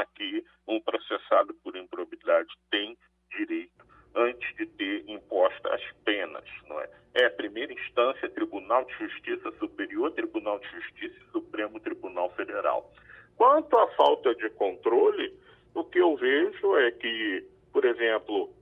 aqui 0.00 0.44
um 0.66 0.80
processado 0.80 1.54
por 1.62 1.76
improbidade 1.76 2.48
tem 2.70 2.96
direito 3.30 3.84
antes 4.14 4.56
de 4.56 4.66
ter 4.66 5.04
imposta 5.08 5.74
as 5.74 5.82
penas, 6.04 6.44
não 6.68 6.80
é? 6.80 6.88
É 7.14 7.26
a 7.26 7.30
primeira 7.30 7.72
instância, 7.72 8.28
Tribunal 8.30 8.84
de 8.84 8.92
Justiça 8.94 9.50
Superior, 9.58 10.12
Tribunal 10.12 10.58
de 10.58 10.68
Justiça 10.68 11.16
e 11.18 11.32
Supremo 11.32 11.78
Tribunal 11.80 12.30
Federal. 12.30 12.90
Quanto 13.36 13.76
à 13.78 13.88
falta 13.94 14.34
de 14.34 14.48
controle, 14.50 15.34
o 15.74 15.84
que 15.84 15.98
eu 15.98 16.16
vejo 16.16 16.76
é 16.76 16.90
que, 16.92 17.46
por 17.72 17.84
exemplo, 17.84 18.55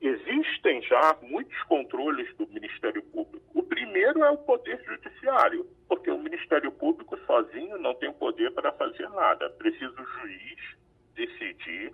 existem 0.00 0.80
já 0.82 1.16
muitos 1.22 1.60
controles 1.64 2.32
do 2.36 2.46
Ministério 2.48 3.02
Público. 3.02 3.44
O 3.54 3.62
primeiro 3.62 4.22
é 4.22 4.30
o 4.30 4.38
Poder 4.38 4.80
Judiciário, 4.84 5.66
porque 5.88 6.10
o 6.10 6.18
Ministério 6.18 6.70
Público 6.70 7.18
sozinho 7.26 7.78
não 7.78 7.94
tem 7.94 8.12
poder 8.12 8.52
para 8.52 8.72
fazer 8.72 9.08
nada. 9.10 9.50
Precisa 9.50 9.94
o 10.00 10.20
juiz 10.20 10.76
decidir 11.14 11.92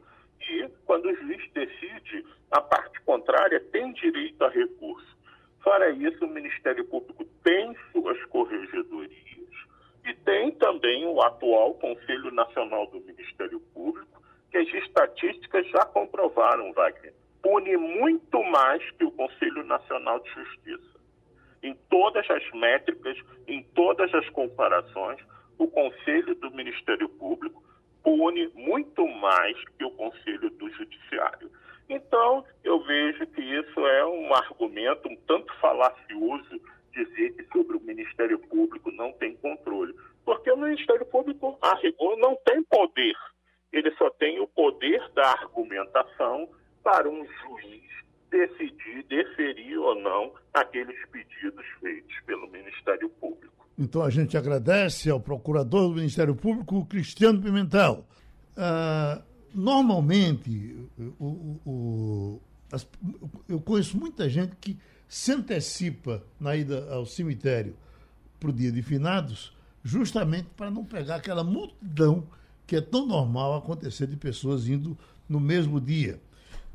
e, 0.50 0.68
quando 0.84 1.06
o 1.06 1.16
juiz 1.16 1.50
decide, 1.52 2.26
a 2.50 2.60
parte 2.60 3.00
contrária 3.02 3.60
tem 3.72 3.92
direito 3.92 4.44
a 4.44 4.50
recurso. 4.50 5.16
Fora 5.62 5.90
isso, 5.90 6.26
o 6.26 6.28
Ministério 6.28 6.84
Público 6.84 7.24
tem 7.42 7.74
suas 7.90 8.22
corregedorias 8.26 9.14
e 10.04 10.12
tem 10.12 10.50
também 10.52 11.06
o 11.06 11.22
atual 11.22 11.72
Conselho 11.74 12.30
Nacional 12.30 12.86
do 12.88 13.00
Ministério 13.00 13.58
Público, 13.72 14.22
que 14.50 14.58
as 14.58 14.68
estatísticas 14.68 15.66
já 15.68 15.86
comprovaram, 15.86 16.70
Wagner 16.74 17.14
pune 17.44 17.76
muito 17.76 18.42
mais 18.44 18.83
que 18.92 19.04
o 19.04 19.11
Conselho 19.11 19.62
Nacional 19.64 20.18
de 20.20 20.30
Justiça. 20.30 20.98
Em 21.62 21.74
todas 21.90 22.28
as 22.30 22.50
métricas, 22.52 23.18
em 23.46 23.62
todas 23.74 24.12
as 24.14 24.26
comparações, 24.30 25.20
o 25.59 25.68
Conselho 25.68 26.35
do 26.37 26.50
Ministério 26.52 27.07
Público 27.07 27.62
pune 28.02 28.50
muito 28.54 29.07
mais 29.07 29.57
que 29.76 29.85
o 29.85 29.90
Conselho 29.90 30.48
do 30.50 30.70
Judiciário. 30.70 31.50
Então, 31.88 32.46
eu 32.64 32.83
vejo 32.83 33.26
que 33.26 33.42
isso 33.42 33.87
é 33.87 34.07
um 34.07 34.35
argumento 34.35 35.07
um 35.07 35.16
tanto 35.26 35.52
falacioso 35.61 36.61
dizer 36.92 37.35
que 37.35 37.44
sobre 37.52 37.76
o 37.76 37.80
Ministério 37.80 38.38
Público 38.38 38.90
não 38.90 39.12
tem 39.12 39.37
controle. 39.37 39.94
Porque 40.24 40.50
o 40.50 40.57
Ministério 40.57 41.04
Público, 41.04 41.59
a 41.61 41.74
rigor, 41.74 42.16
não 42.16 42.37
tem 42.37 42.62
poder. 42.62 43.14
Ele 43.70 43.90
só 43.96 44.09
tem 44.11 44.40
o 44.40 44.46
poder 44.46 45.07
da 45.11 45.33
argumentação 45.33 46.48
para 46.85 47.09
um 47.09 47.27
juiz 47.27 47.83
decidir 48.31 49.05
deferir 49.09 49.79
ou 49.79 50.01
não 50.01 50.33
aqueles 50.53 50.97
pedidos 51.11 51.64
feitos 51.81 52.14
pelo 52.27 52.49
Ministério 52.51 53.09
Público. 53.09 53.66
Então 53.79 54.03
a 54.03 54.11
gente 54.11 54.37
agradece 54.37 55.11
ao 55.11 55.18
procurador 55.18 55.88
do 55.88 55.97
Ministério 55.97 56.37
Público, 56.37 56.85
Cristiano 56.87 57.40
Pimentel. 57.40 58.07
Uh, 58.57 59.23
normalmente, 59.53 60.88
o, 61.18 61.25
o, 61.25 61.61
o, 61.66 62.40
as, 62.70 62.87
eu 63.49 63.61
conheço 63.61 63.97
muita 63.97 64.29
gente 64.29 64.55
que 64.57 64.79
se 65.09 65.33
antecipa 65.33 66.23
na 66.38 66.57
ida 66.57 66.92
ao 66.92 67.07
cemitério 67.07 67.77
para 68.38 68.51
o 68.51 68.53
dia 68.53 68.70
de 68.70 68.83
finados, 68.83 69.57
justamente 69.83 70.49
para 70.57 70.70
não 70.70 70.85
pegar 70.85 71.16
aquela 71.16 71.42
multidão 71.42 72.29
que 72.66 72.77
é 72.77 72.81
tão 72.81 73.07
normal 73.07 73.57
acontecer 73.57 74.07
de 74.07 74.16
pessoas 74.16 74.68
indo 74.68 74.97
no 75.29 75.40
mesmo 75.40 75.81
dia. 75.81 76.20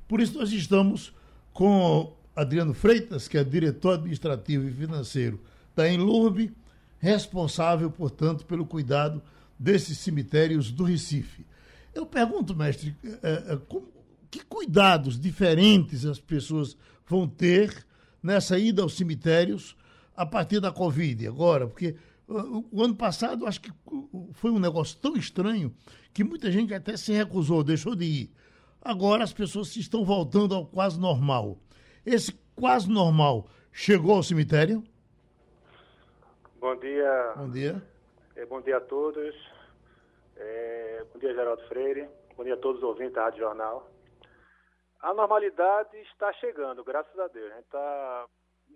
Por 0.10 0.20
isso, 0.20 0.40
nós 0.40 0.52
estamos 0.52 1.14
com 1.54 2.12
Adriano 2.36 2.74
Freitas, 2.74 3.28
que 3.28 3.38
é 3.38 3.44
diretor 3.44 3.94
administrativo 3.94 4.68
e 4.68 4.72
financeiro 4.72 5.40
da 5.76 5.88
Enlurb, 5.88 6.52
responsável, 6.98 7.92
portanto, 7.92 8.44
pelo 8.44 8.66
cuidado 8.66 9.22
desses 9.58 10.00
cemitérios 10.00 10.72
do 10.72 10.84
Recife. 10.84 11.46
Eu 11.94 12.08
pergunto, 12.08 12.56
mestre, 12.56 12.96
é, 13.22 13.56
como, 13.68 13.88
que 14.32 14.44
cuidados 14.44 15.20
diferentes 15.20 16.04
as 16.06 16.20
pessoas 16.20 16.76
vão 17.08 17.28
ter 17.28 17.86
nessa 18.22 18.58
ida 18.58 18.82
aos 18.82 18.96
cemitérios 18.96 19.78
a 20.18 20.26
partir 20.26 20.60
da 20.60 20.72
Covid 20.72 21.28
agora? 21.28 21.68
Porque 21.68 21.96
o 22.28 22.84
ano 22.84 22.96
passado, 22.96 23.46
acho 23.46 23.62
que 23.62 23.72
foi 24.34 24.50
um 24.50 24.60
negócio 24.60 24.98
tão 24.98 25.16
estranho 25.16 25.72
que 26.12 26.24
muita 26.24 26.52
gente 26.52 26.74
até 26.74 26.98
se 26.98 27.12
recusou, 27.14 27.64
deixou 27.64 27.96
de 27.96 28.06
ir. 28.06 28.32
Agora 28.82 29.24
as 29.24 29.34
pessoas 29.34 29.76
estão 29.76 30.06
voltando 30.06 30.56
ao 30.56 30.66
quase 30.66 31.00
normal. 31.00 31.58
Esse 32.06 32.34
quase 32.56 32.90
normal 32.90 33.48
chegou 33.72 34.16
ao 34.16 34.24
cemitério? 34.24 34.84
Bom 36.60 36.76
dia. 36.78 37.34
Bom 37.36 37.50
dia. 37.50 37.84
É, 38.36 38.46
bom 38.46 38.62
dia 38.62 38.78
a 38.78 38.82
todos. 38.82 39.36
É, 40.38 41.06
bom 41.12 41.20
dia, 41.20 41.34
Geraldo 41.34 41.62
Freire. 41.68 42.08
Bom 42.38 42.44
dia 42.44 42.54
a 42.54 42.58
todos 42.58 42.82
os 42.82 42.88
ouvintes 42.88 43.14
da 43.14 43.26
Rádio 43.26 43.40
Jornal. 43.40 43.90
A 45.02 45.14
normalidade 45.14 45.98
está 45.98 46.32
chegando, 46.34 46.84
graças 46.84 47.18
a 47.20 47.28
Deus. 47.28 47.52
A 47.52 47.56
gente 47.56 47.66
está 47.66 48.26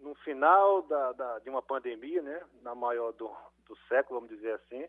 no 0.02 0.16
final 0.16 0.82
da, 0.84 1.12
da, 1.14 1.40
de 1.40 1.50
uma 1.50 1.62
pandemia, 1.62 2.22
né? 2.22 2.42
Na 2.62 2.76
maior 2.76 3.14
do, 3.14 3.32
do 3.68 3.76
século, 3.88 4.20
vamos 4.20 4.36
dizer 4.36 4.54
assim. 4.54 4.86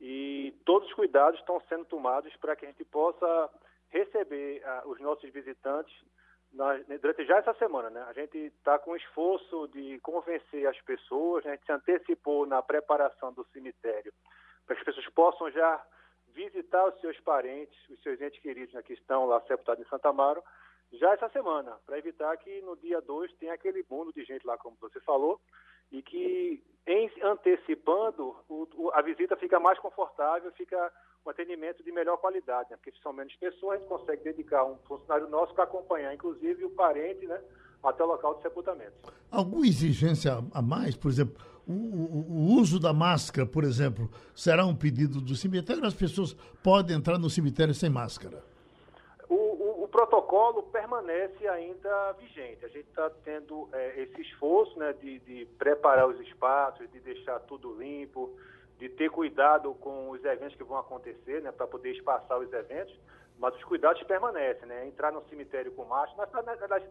E 0.00 0.54
todos 0.64 0.88
os 0.88 0.94
cuidados 0.94 1.38
estão 1.40 1.60
sendo 1.68 1.84
tomados 1.84 2.34
para 2.36 2.56
que 2.56 2.64
a 2.64 2.68
gente 2.68 2.84
possa 2.84 3.50
receber 3.94 4.60
uh, 4.64 4.88
os 4.90 5.00
nossos 5.00 5.30
visitantes 5.30 5.94
na, 6.52 6.74
durante 7.00 7.24
já 7.24 7.38
essa 7.38 7.54
semana, 7.54 7.90
né? 7.90 8.04
A 8.08 8.12
gente 8.12 8.36
está 8.38 8.78
com 8.78 8.96
esforço 8.96 9.68
de 9.68 9.98
convencer 10.00 10.66
as 10.66 10.80
pessoas, 10.82 11.44
né? 11.44 11.52
a 11.52 11.54
gente 11.54 11.66
se 11.66 11.72
antecipou 11.72 12.44
na 12.46 12.60
preparação 12.62 13.32
do 13.32 13.44
cemitério 13.52 14.12
para 14.66 14.74
que 14.76 14.80
as 14.80 14.86
pessoas 14.86 15.08
possam 15.14 15.50
já 15.50 15.84
visitar 16.28 16.84
os 16.86 17.00
seus 17.00 17.18
parentes, 17.20 17.76
os 17.88 18.02
seus 18.02 18.20
entes 18.20 18.40
queridos 18.40 18.74
né, 18.74 18.82
que 18.82 18.94
estão 18.94 19.26
lá 19.26 19.40
sepultados 19.42 19.84
em 19.84 19.88
Santa 19.88 20.08
Amaro, 20.08 20.42
já 20.92 21.12
essa 21.12 21.28
semana, 21.28 21.76
para 21.86 21.98
evitar 21.98 22.36
que 22.38 22.60
no 22.62 22.76
dia 22.76 23.00
2 23.00 23.32
tenha 23.34 23.54
aquele 23.54 23.84
mundo 23.88 24.12
de 24.12 24.24
gente 24.24 24.46
lá, 24.46 24.56
como 24.56 24.76
você 24.80 25.00
falou, 25.00 25.40
e 25.92 26.02
que 26.02 26.62
em 26.86 27.10
antecipando 27.22 28.36
o, 28.48 28.66
o, 28.74 28.90
a 28.92 29.02
visita 29.02 29.36
fica 29.36 29.60
mais 29.60 29.78
confortável, 29.78 30.50
fica 30.52 30.92
um 31.24 31.30
atendimento 31.30 31.82
de 31.82 31.90
melhor 31.90 32.18
qualidade, 32.18 32.70
né? 32.70 32.76
porque 32.76 32.92
são 33.02 33.12
menos 33.12 33.34
pessoas, 33.36 33.76
a 33.76 33.80
gente 33.80 33.88
consegue 33.88 34.24
dedicar 34.24 34.64
um 34.64 34.76
funcionário 34.86 35.28
nosso 35.28 35.54
para 35.54 35.64
acompanhar, 35.64 36.12
inclusive 36.14 36.64
o 36.64 36.70
parente, 36.70 37.26
né? 37.26 37.40
até 37.82 38.02
o 38.02 38.06
local 38.06 38.34
de 38.34 38.42
sepultamento. 38.42 38.92
Alguma 39.30 39.66
exigência 39.66 40.38
a 40.52 40.62
mais? 40.62 40.96
Por 40.96 41.10
exemplo, 41.10 41.34
o, 41.66 41.72
o, 41.72 42.26
o, 42.28 42.60
uso 42.60 42.78
da 42.78 42.92
máscara, 42.92 43.46
por 43.46 43.64
exemplo, 43.64 44.10
será 44.34 44.64
um 44.66 44.74
pedido 44.74 45.20
do 45.20 45.34
cemitério? 45.34 45.84
As 45.84 45.94
pessoas 45.94 46.34
podem 46.62 46.96
entrar 46.96 47.18
no 47.18 47.30
cemitério 47.30 47.74
sem 47.74 47.90
máscara? 47.90 48.42
O, 49.28 49.54
protocolo 49.94 50.64
permanece 50.64 51.46
ainda 51.46 52.12
vigente. 52.18 52.64
A 52.64 52.68
gente 52.68 52.88
está 52.88 53.08
tendo 53.24 53.68
é, 53.72 54.02
esse 54.02 54.22
esforço 54.22 54.76
né, 54.76 54.92
de, 54.94 55.20
de 55.20 55.46
preparar 55.56 56.08
os 56.08 56.20
espaços, 56.20 56.90
de 56.90 56.98
deixar 56.98 57.38
tudo 57.40 57.72
limpo, 57.78 58.36
de 58.84 58.90
ter 58.90 59.10
cuidado 59.10 59.74
com 59.76 60.10
os 60.10 60.22
eventos 60.22 60.56
que 60.56 60.62
vão 60.62 60.76
acontecer, 60.76 61.40
né, 61.40 61.50
para 61.50 61.66
poder 61.66 61.92
espaçar 61.92 62.38
os 62.38 62.52
eventos, 62.52 62.94
mas 63.38 63.54
os 63.56 63.64
cuidados 63.64 64.02
permanecem, 64.02 64.66
né? 64.68 64.86
Entrar 64.86 65.10
no 65.10 65.26
cemitério 65.28 65.72
com 65.72 65.84
máscara, 65.86 66.28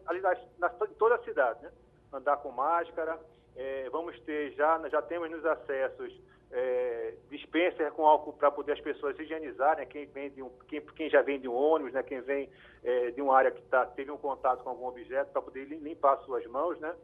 ali 0.06 0.20
em 0.20 0.94
toda 0.94 1.14
a 1.14 1.22
cidade, 1.22 1.62
né? 1.62 1.70
Andar 2.12 2.38
com 2.38 2.50
máscara, 2.50 3.18
é, 3.56 3.88
vamos 3.90 4.18
ter 4.20 4.50
já, 4.52 4.88
já 4.88 5.00
temos 5.02 5.30
nos 5.30 5.44
acessos 5.46 6.12
é, 6.50 7.14
dispenser 7.30 7.92
com 7.92 8.04
álcool 8.04 8.32
para 8.32 8.50
poder 8.50 8.72
as 8.72 8.80
pessoas 8.80 9.18
higienizarem, 9.18 9.84
né? 9.84 9.86
quem, 9.86 10.06
vem 10.06 10.30
de 10.30 10.42
um, 10.42 10.50
quem, 10.68 10.80
quem 10.80 11.08
já 11.08 11.22
vem 11.22 11.40
de 11.40 11.48
um 11.48 11.54
ônibus, 11.54 11.92
né? 11.92 12.02
quem 12.02 12.20
vem 12.20 12.50
é, 12.82 13.12
de 13.12 13.22
uma 13.22 13.36
área 13.36 13.52
que 13.52 13.62
tá, 13.62 13.86
teve 13.86 14.10
um 14.10 14.18
contato 14.18 14.64
com 14.64 14.70
algum 14.70 14.86
objeto, 14.86 15.30
para 15.32 15.42
poder 15.42 15.64
limpar 15.64 16.16
suas 16.18 16.44
mãos, 16.46 16.78
né? 16.80 16.94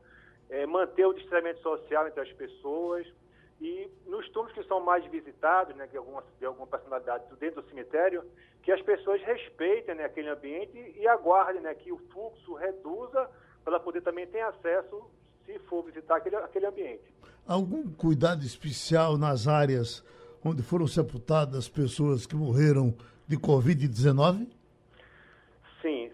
É, 0.50 0.66
manter 0.66 1.06
o 1.06 1.12
distanciamento 1.12 1.60
social 1.60 2.08
entre 2.08 2.20
as 2.20 2.32
pessoas, 2.32 3.06
e 3.60 3.90
nos 4.06 4.28
túmulos 4.30 4.54
que 4.54 4.62
são 4.64 4.80
mais 4.80 5.04
visitados, 5.06 5.76
né, 5.76 5.86
de, 5.86 5.96
alguma, 5.96 6.24
de 6.38 6.46
alguma 6.46 6.66
personalidade 6.66 7.24
dentro 7.38 7.62
do 7.62 7.68
cemitério, 7.68 8.24
que 8.62 8.72
as 8.72 8.80
pessoas 8.82 9.20
respeitem 9.22 9.94
né, 9.94 10.04
aquele 10.04 10.28
ambiente 10.28 10.94
e 10.96 11.06
aguardem 11.06 11.60
né, 11.60 11.74
que 11.74 11.92
o 11.92 11.98
fluxo 12.12 12.54
reduza 12.54 13.28
para 13.64 13.78
poder 13.78 14.00
também 14.00 14.26
ter 14.26 14.40
acesso, 14.40 15.10
se 15.44 15.58
for 15.60 15.82
visitar 15.84 16.16
aquele, 16.16 16.36
aquele 16.36 16.66
ambiente. 16.66 17.04
Algum 17.46 17.90
cuidado 17.90 18.44
especial 18.44 19.18
nas 19.18 19.46
áreas 19.46 20.04
onde 20.44 20.62
foram 20.62 20.86
sepultadas 20.86 21.68
pessoas 21.68 22.26
que 22.26 22.34
morreram 22.34 22.94
de 23.28 23.36
Covid-19? 23.36 24.48
Sim, 25.82 26.10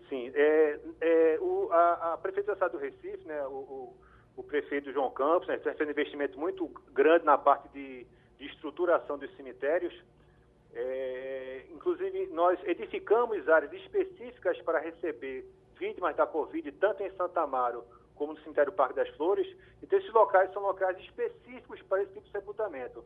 a, 1.76 2.12
a 2.12 2.16
Prefeitura 2.18 2.68
do 2.68 2.78
Recife, 2.78 3.26
né, 3.26 3.42
o, 3.46 3.52
o, 3.52 3.96
o 4.36 4.42
prefeito 4.42 4.92
João 4.92 5.10
Campos, 5.10 5.48
né, 5.48 5.58
fazendo 5.58 5.88
um 5.88 5.90
investimento 5.90 6.38
muito 6.38 6.68
grande 6.92 7.24
na 7.24 7.38
parte 7.38 7.68
de, 7.70 8.06
de 8.38 8.46
estruturação 8.46 9.18
dos 9.18 9.34
cemitérios. 9.36 9.94
É, 10.74 11.64
inclusive, 11.70 12.26
nós 12.28 12.58
edificamos 12.64 13.48
áreas 13.48 13.72
específicas 13.72 14.60
para 14.62 14.78
receber 14.78 15.50
vítimas 15.78 16.14
da 16.16 16.26
Covid, 16.26 16.70
tanto 16.72 17.02
em 17.02 17.10
Santa 17.12 17.40
Amaro 17.42 17.84
como 18.14 18.32
no 18.32 18.40
cemitério 18.40 18.72
Parque 18.72 18.94
das 18.94 19.08
Flores. 19.10 19.46
Então, 19.82 19.98
esses 19.98 20.12
locais 20.12 20.52
são 20.52 20.62
locais 20.62 20.98
específicos 20.98 21.80
para 21.82 22.02
esse 22.02 22.12
tipo 22.12 22.26
de 22.26 22.32
sepultamento. 22.32 23.04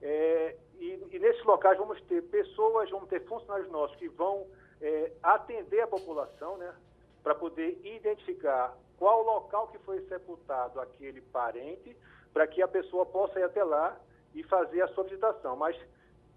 É, 0.00 0.56
e, 0.80 1.00
e, 1.12 1.18
nesses 1.20 1.44
locais 1.44 1.78
vamos 1.78 2.00
ter 2.02 2.22
pessoas, 2.22 2.90
vamos 2.90 3.08
ter 3.08 3.24
funcionários 3.24 3.70
nossos 3.70 3.96
que 3.96 4.08
vão 4.08 4.48
é, 4.80 5.12
atender 5.22 5.80
a 5.80 5.86
população, 5.86 6.56
né, 6.56 6.74
para 7.22 7.36
poder 7.36 7.80
identificar 7.84 8.76
qual 9.02 9.24
local 9.24 9.66
que 9.66 9.80
foi 9.80 10.00
sepultado 10.02 10.78
aquele 10.78 11.20
parente, 11.20 11.96
para 12.32 12.46
que 12.46 12.62
a 12.62 12.68
pessoa 12.68 13.04
possa 13.04 13.40
ir 13.40 13.42
até 13.42 13.64
lá 13.64 13.98
e 14.32 14.44
fazer 14.44 14.80
a 14.80 14.86
sua 14.94 15.02
visitação. 15.02 15.56
Mas 15.56 15.76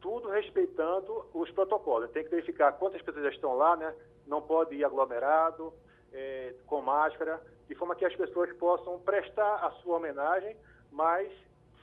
tudo 0.01 0.29
respeitando 0.29 1.27
os 1.31 1.51
protocolos. 1.51 2.09
Tem 2.09 2.23
que 2.23 2.31
verificar 2.31 2.71
quantas 2.71 3.03
pessoas 3.03 3.25
já 3.25 3.29
estão 3.29 3.53
lá, 3.53 3.75
né? 3.77 3.93
Não 4.25 4.41
pode 4.41 4.73
ir 4.73 4.83
aglomerado, 4.83 5.71
é, 6.11 6.55
com 6.65 6.81
máscara, 6.81 7.39
de 7.69 7.75
forma 7.75 7.95
que 7.95 8.03
as 8.03 8.15
pessoas 8.15 8.51
possam 8.57 8.99
prestar 8.99 9.57
a 9.63 9.69
sua 9.83 9.97
homenagem, 9.97 10.57
mas 10.91 11.31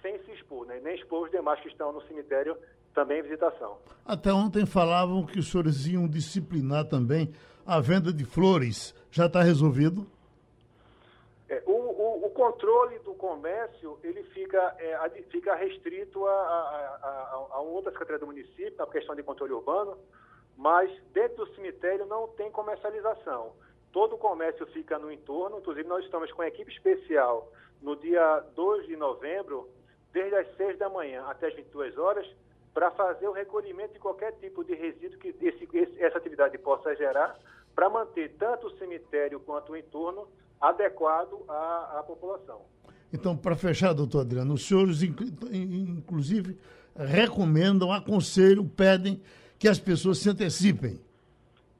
sem 0.02 0.18
se 0.24 0.32
expor, 0.32 0.66
né? 0.66 0.80
nem 0.82 0.96
expor 0.96 1.26
os 1.26 1.30
demais 1.30 1.60
que 1.60 1.68
estão 1.68 1.92
no 1.92 2.02
cemitério 2.08 2.56
também 2.92 3.20
em 3.20 3.22
visitação. 3.22 3.78
Até 4.04 4.32
ontem 4.32 4.66
falavam 4.66 5.24
que 5.24 5.38
os 5.38 5.48
senhores 5.48 5.86
iam 5.86 6.08
disciplinar 6.08 6.88
também 6.88 7.32
a 7.64 7.78
venda 7.78 8.12
de 8.12 8.24
flores. 8.24 8.92
Já 9.12 9.26
está 9.26 9.42
resolvido? 9.42 10.10
Controle 12.42 12.98
do 12.98 13.14
comércio 13.14 14.00
ele 14.02 14.24
fica, 14.24 14.74
é, 14.80 15.08
fica 15.30 15.54
restrito 15.54 16.26
a, 16.26 16.32
a, 16.32 16.98
a, 17.00 17.48
a 17.52 17.60
outra 17.60 17.92
secretaria 17.92 18.18
do 18.18 18.26
município, 18.26 18.74
a 18.82 18.86
questão 18.88 19.14
de 19.14 19.22
controle 19.22 19.52
urbano, 19.52 19.96
mas 20.56 20.90
dentro 21.12 21.44
do 21.44 21.54
cemitério 21.54 22.04
não 22.04 22.26
tem 22.26 22.50
comercialização. 22.50 23.52
Todo 23.92 24.16
o 24.16 24.18
comércio 24.18 24.66
fica 24.66 24.98
no 24.98 25.12
entorno, 25.12 25.60
inclusive 25.60 25.88
nós 25.88 26.04
estamos 26.04 26.32
com 26.32 26.42
a 26.42 26.48
equipe 26.48 26.72
especial 26.72 27.48
no 27.80 27.94
dia 27.94 28.40
2 28.56 28.88
de 28.88 28.96
novembro, 28.96 29.68
desde 30.12 30.34
as 30.34 30.56
6 30.56 30.78
da 30.78 30.88
manhã 30.88 31.24
até 31.28 31.46
as 31.46 31.54
22 31.54 31.96
horas, 31.96 32.28
para 32.74 32.90
fazer 32.90 33.28
o 33.28 33.32
recolhimento 33.32 33.92
de 33.92 34.00
qualquer 34.00 34.32
tipo 34.40 34.64
de 34.64 34.74
resíduo 34.74 35.16
que 35.20 35.28
esse, 35.28 36.02
essa 36.02 36.18
atividade 36.18 36.58
possa 36.58 36.92
gerar, 36.96 37.38
para 37.72 37.88
manter 37.88 38.34
tanto 38.36 38.66
o 38.66 38.76
cemitério 38.78 39.38
quanto 39.38 39.70
o 39.70 39.76
entorno 39.76 40.26
adequado 40.62 41.42
à, 41.48 41.98
à 41.98 42.02
população. 42.04 42.62
Então, 43.12 43.36
para 43.36 43.56
fechar, 43.56 43.92
doutor 43.92 44.20
Adriano, 44.20 44.54
os 44.54 44.66
senhores, 44.66 45.02
inclusive, 45.02 46.56
recomendam, 46.96 47.92
aconselham, 47.92 48.66
pedem 48.66 49.20
que 49.58 49.68
as 49.68 49.78
pessoas 49.78 50.18
se 50.18 50.30
antecipem. 50.30 50.98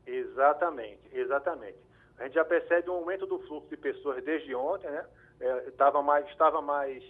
Exatamente, 0.07 1.01
exatamente. 1.13 1.79
A 2.19 2.25
gente 2.25 2.35
já 2.35 2.45
percebe 2.45 2.91
um 2.91 2.95
aumento 2.95 3.27
do 3.27 3.39
fluxo 3.41 3.69
de 3.71 3.77
pessoas 3.77 4.23
desde 4.23 4.55
ontem, 4.55 4.91
né? 4.91 5.05
É, 5.41 5.69
estava 5.69 6.03
mais, 6.03 6.27
estava 6.29 6.61
mais 6.61 7.03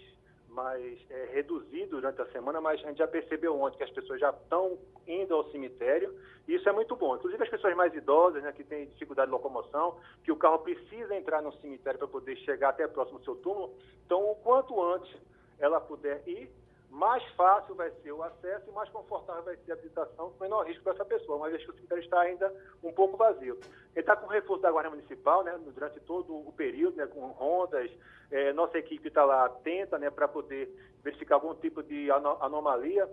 mais 0.53 0.99
é, 1.11 1.31
reduzido 1.33 1.97
durante 1.97 2.21
a 2.21 2.27
semana, 2.27 2.61
mas 2.61 2.83
a 2.85 2.89
gente 2.89 2.99
já 2.99 3.09
percebeu 3.09 3.61
ontem 3.61 3.79
que 3.79 3.85
as 3.85 3.91
pessoas 3.91 4.21
já 4.21 4.31
estão 4.31 4.79
indo 5.07 5.35
ao 5.35 5.51
cemitério, 5.51 6.15
e 6.47 6.55
isso 6.55 6.69
é 6.69 6.73
muito 6.73 6.95
bom. 6.95 7.17
Inclusive 7.17 7.43
as 7.43 7.49
pessoas 7.49 7.75
mais 7.75 7.95
idosas, 7.95 8.43
né, 8.43 8.53
que 8.53 8.65
têm 8.65 8.87
dificuldade 8.87 9.29
de 9.29 9.33
locomoção, 9.33 9.99
que 10.23 10.31
o 10.31 10.37
carro 10.37 10.61
precisa 10.61 11.17
entrar 11.17 11.43
no 11.43 11.53
cemitério 11.55 11.99
para 11.99 12.09
poder 12.09 12.37
chegar 12.39 12.71
até 12.71 12.87
próximo 12.87 13.23
seu 13.25 13.37
túmulo, 13.37 13.75
então 14.05 14.31
o 14.31 14.35
quanto 14.37 14.81
antes 14.83 15.15
ela 15.59 15.81
puder 15.81 16.23
ir, 16.27 16.51
mais 16.93 17.25
fácil 17.33 17.75
vai 17.75 17.91
ser 18.03 18.13
o 18.13 18.23
acesso 18.23 18.69
e 18.69 18.73
mais 18.73 18.89
confortável 18.91 19.43
vai 19.45 19.57
ser 19.65 19.73
a 19.73 19.77
visitação, 19.77 20.31
com 20.31 20.45
menor 20.45 20.67
risco 20.67 20.85
para 20.85 20.93
essa 20.93 21.05
pessoa, 21.07 21.39
uma 21.39 21.49
vez 21.49 21.65
que 21.65 21.71
o 21.71 21.75
cemitério 21.75 22.05
está 22.05 22.21
ainda 22.21 22.55
um 22.85 22.93
pouco 22.93 23.17
vazio. 23.17 23.59
Ele 23.95 24.01
está 24.01 24.15
com 24.15 24.27
reforço 24.27 24.63
da 24.63 24.71
Guarda 24.71 24.91
Municipal, 24.91 25.43
né, 25.43 25.59
durante 25.75 25.99
todo 26.01 26.35
o 26.35 26.53
período, 26.53 26.97
né, 26.97 27.07
com 27.07 27.21
rondas, 27.29 27.91
é, 28.31 28.53
nossa 28.53 28.77
equipe 28.77 29.09
está 29.09 29.25
lá 29.25 29.47
atenta, 29.47 29.99
né, 29.99 30.11
para 30.11 30.29
poder 30.29 30.69
verificar 31.03 31.37
algum 31.37 31.55
tipo 31.55 31.83
de 31.83 32.11
anomalia, 32.11 33.09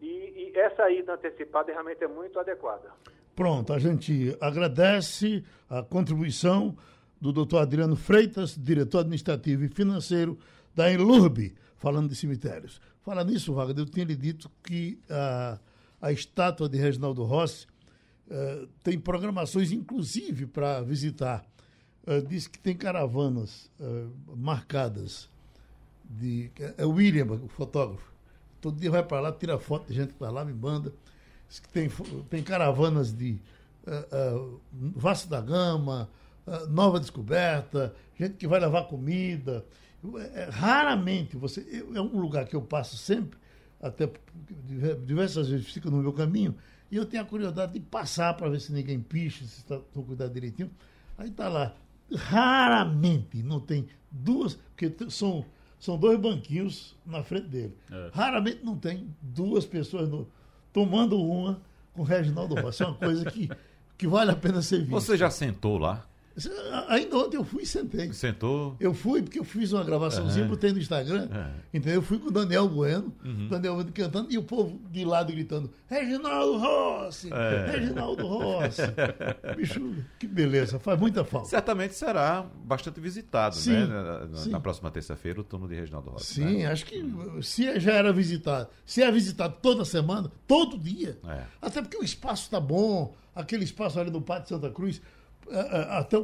e, 0.00 0.52
e 0.54 0.58
essa 0.58 0.88
ida 0.90 1.14
antecipada 1.14 1.72
realmente 1.72 2.04
é 2.04 2.08
muito 2.08 2.38
adequada. 2.38 2.92
Pronto, 3.34 3.72
a 3.72 3.80
gente 3.80 4.36
agradece 4.40 5.44
a 5.68 5.82
contribuição 5.82 6.76
do 7.20 7.32
doutor 7.32 7.62
Adriano 7.62 7.96
Freitas, 7.96 8.56
diretor 8.56 8.98
administrativo 8.98 9.64
e 9.64 9.68
financeiro 9.68 10.38
da 10.72 10.92
Enlurb, 10.92 11.52
falando 11.76 12.08
de 12.08 12.14
cemitérios. 12.14 12.80
Fala 13.04 13.22
nisso, 13.22 13.52
Wagner, 13.52 13.80
eu 13.80 13.86
tinha 13.86 14.06
lhe 14.06 14.16
dito 14.16 14.50
que 14.62 14.98
a, 15.10 15.58
a 16.00 16.10
estátua 16.10 16.66
de 16.70 16.78
Reginaldo 16.78 17.22
Rossi 17.22 17.66
uh, 18.30 18.66
tem 18.82 18.98
programações, 18.98 19.72
inclusive, 19.72 20.46
para 20.46 20.80
visitar. 20.80 21.44
Uh, 22.06 22.26
diz 22.26 22.46
que 22.46 22.58
tem 22.58 22.74
caravanas 22.74 23.70
uh, 23.78 24.10
marcadas. 24.34 25.28
De, 26.02 26.50
é 26.78 26.86
o 26.86 26.92
William, 26.92 27.26
o 27.26 27.48
fotógrafo. 27.48 28.10
Todo 28.58 28.80
dia 28.80 28.90
vai 28.90 29.02
para 29.02 29.20
lá, 29.20 29.32
tira 29.32 29.58
foto 29.58 29.88
de 29.88 29.94
gente 29.94 30.08
que 30.08 30.14
está 30.14 30.30
lá, 30.30 30.42
me 30.42 30.54
manda. 30.54 30.90
Diz 31.46 31.58
que 31.58 31.68
tem, 31.68 31.90
tem 32.30 32.42
caravanas 32.42 33.12
de 33.12 33.38
uh, 33.86 34.58
Vasco 34.72 35.28
da 35.28 35.42
Gama, 35.42 36.08
Nova 36.70 36.98
Descoberta, 36.98 37.94
gente 38.18 38.36
que 38.36 38.46
vai 38.46 38.60
levar 38.60 38.84
comida. 38.84 39.62
É, 40.34 40.48
raramente 40.50 41.36
você. 41.36 41.84
É 41.94 42.00
um 42.00 42.20
lugar 42.20 42.46
que 42.46 42.54
eu 42.54 42.62
passo 42.62 42.96
sempre, 42.96 43.38
até 43.80 44.10
diversas 45.06 45.48
vezes 45.48 45.70
fico 45.70 45.90
no 45.90 45.98
meu 45.98 46.12
caminho, 46.12 46.54
e 46.90 46.96
eu 46.96 47.06
tenho 47.06 47.22
a 47.22 47.26
curiosidade 47.26 47.72
de 47.72 47.80
passar 47.80 48.34
para 48.34 48.48
ver 48.48 48.60
se 48.60 48.72
ninguém 48.72 49.00
picha, 49.00 49.44
se 49.44 49.60
está 49.60 49.78
cuidado 49.94 50.32
direitinho. 50.32 50.70
Aí 51.16 51.28
está 51.28 51.48
lá. 51.48 51.74
Raramente 52.14 53.42
não 53.42 53.58
tem 53.58 53.86
duas, 54.10 54.54
porque 54.54 54.94
são, 55.08 55.44
são 55.78 55.96
dois 55.96 56.20
banquinhos 56.20 56.94
na 57.04 57.22
frente 57.22 57.48
dele. 57.48 57.76
É. 57.90 58.10
Raramente 58.12 58.64
não 58.64 58.76
tem 58.76 59.08
duas 59.22 59.64
pessoas 59.64 60.08
no, 60.08 60.28
tomando 60.72 61.20
uma 61.20 61.60
com 61.94 62.02
o 62.02 62.04
Reginaldo 62.04 62.54
Rossi. 62.54 62.82
É 62.82 62.86
uma 62.86 62.96
coisa 62.96 63.30
que, 63.30 63.48
que 63.96 64.06
vale 64.06 64.30
a 64.30 64.36
pena 64.36 64.60
ser 64.60 64.80
vista. 64.80 64.92
Você 64.92 65.16
já 65.16 65.30
sentou 65.30 65.78
lá? 65.78 66.06
Ainda 66.88 67.16
ontem 67.16 67.36
eu 67.36 67.44
fui 67.44 67.62
e 67.62 67.66
sentei. 67.66 68.12
Sentou? 68.12 68.76
Eu 68.80 68.92
fui, 68.92 69.22
porque 69.22 69.38
eu 69.38 69.44
fiz 69.44 69.72
uma 69.72 69.84
gravaçãozinha, 69.84 70.46
botei 70.46 70.72
no 70.72 70.78
Instagram. 70.78 71.28
É. 71.32 71.76
Entendeu? 71.76 71.96
Eu 71.96 72.02
fui 72.02 72.18
com 72.18 72.28
o 72.28 72.30
Daniel 72.30 72.68
Bueno, 72.68 73.12
uhum. 73.24 73.48
Daniel 73.48 73.74
Bueno 73.74 73.92
cantando, 73.92 74.32
e 74.32 74.36
o 74.36 74.42
povo 74.42 74.80
de 74.90 75.04
lado 75.04 75.32
gritando: 75.32 75.70
Reginaldo 75.86 76.58
Rossi! 76.58 77.32
É. 77.32 77.70
Reginaldo 77.70 78.26
Rossi! 78.26 78.82
Bicho, 79.56 79.94
que 80.18 80.26
beleza, 80.26 80.80
faz 80.80 80.98
muita 80.98 81.24
falta. 81.24 81.48
Certamente 81.48 81.94
será 81.94 82.44
bastante 82.64 83.00
visitado, 83.00 83.54
sim, 83.54 83.70
né? 83.70 83.86
Na, 83.86 84.36
sim. 84.36 84.50
na 84.50 84.58
próxima 84.58 84.90
terça-feira, 84.90 85.40
o 85.40 85.44
turno 85.44 85.68
de 85.68 85.76
Reginaldo 85.76 86.10
Rossi. 86.10 86.34
Sim, 86.34 86.58
né? 86.58 86.66
acho 86.66 86.84
que 86.84 87.04
se 87.42 87.78
já 87.78 87.92
era 87.92 88.12
visitado, 88.12 88.68
se 88.84 89.02
é 89.02 89.10
visitado 89.10 89.56
toda 89.62 89.84
semana, 89.84 90.32
todo 90.48 90.76
dia, 90.76 91.16
é. 91.28 91.42
até 91.62 91.80
porque 91.80 91.96
o 91.96 92.02
espaço 92.02 92.42
está 92.42 92.58
bom, 92.58 93.14
aquele 93.34 93.64
espaço 93.64 94.00
ali 94.00 94.10
no 94.10 94.20
Pátio 94.20 94.48
Santa 94.48 94.70
Cruz 94.70 95.00
é, 95.00 95.00
é, 95.00 95.13
até 95.90 96.16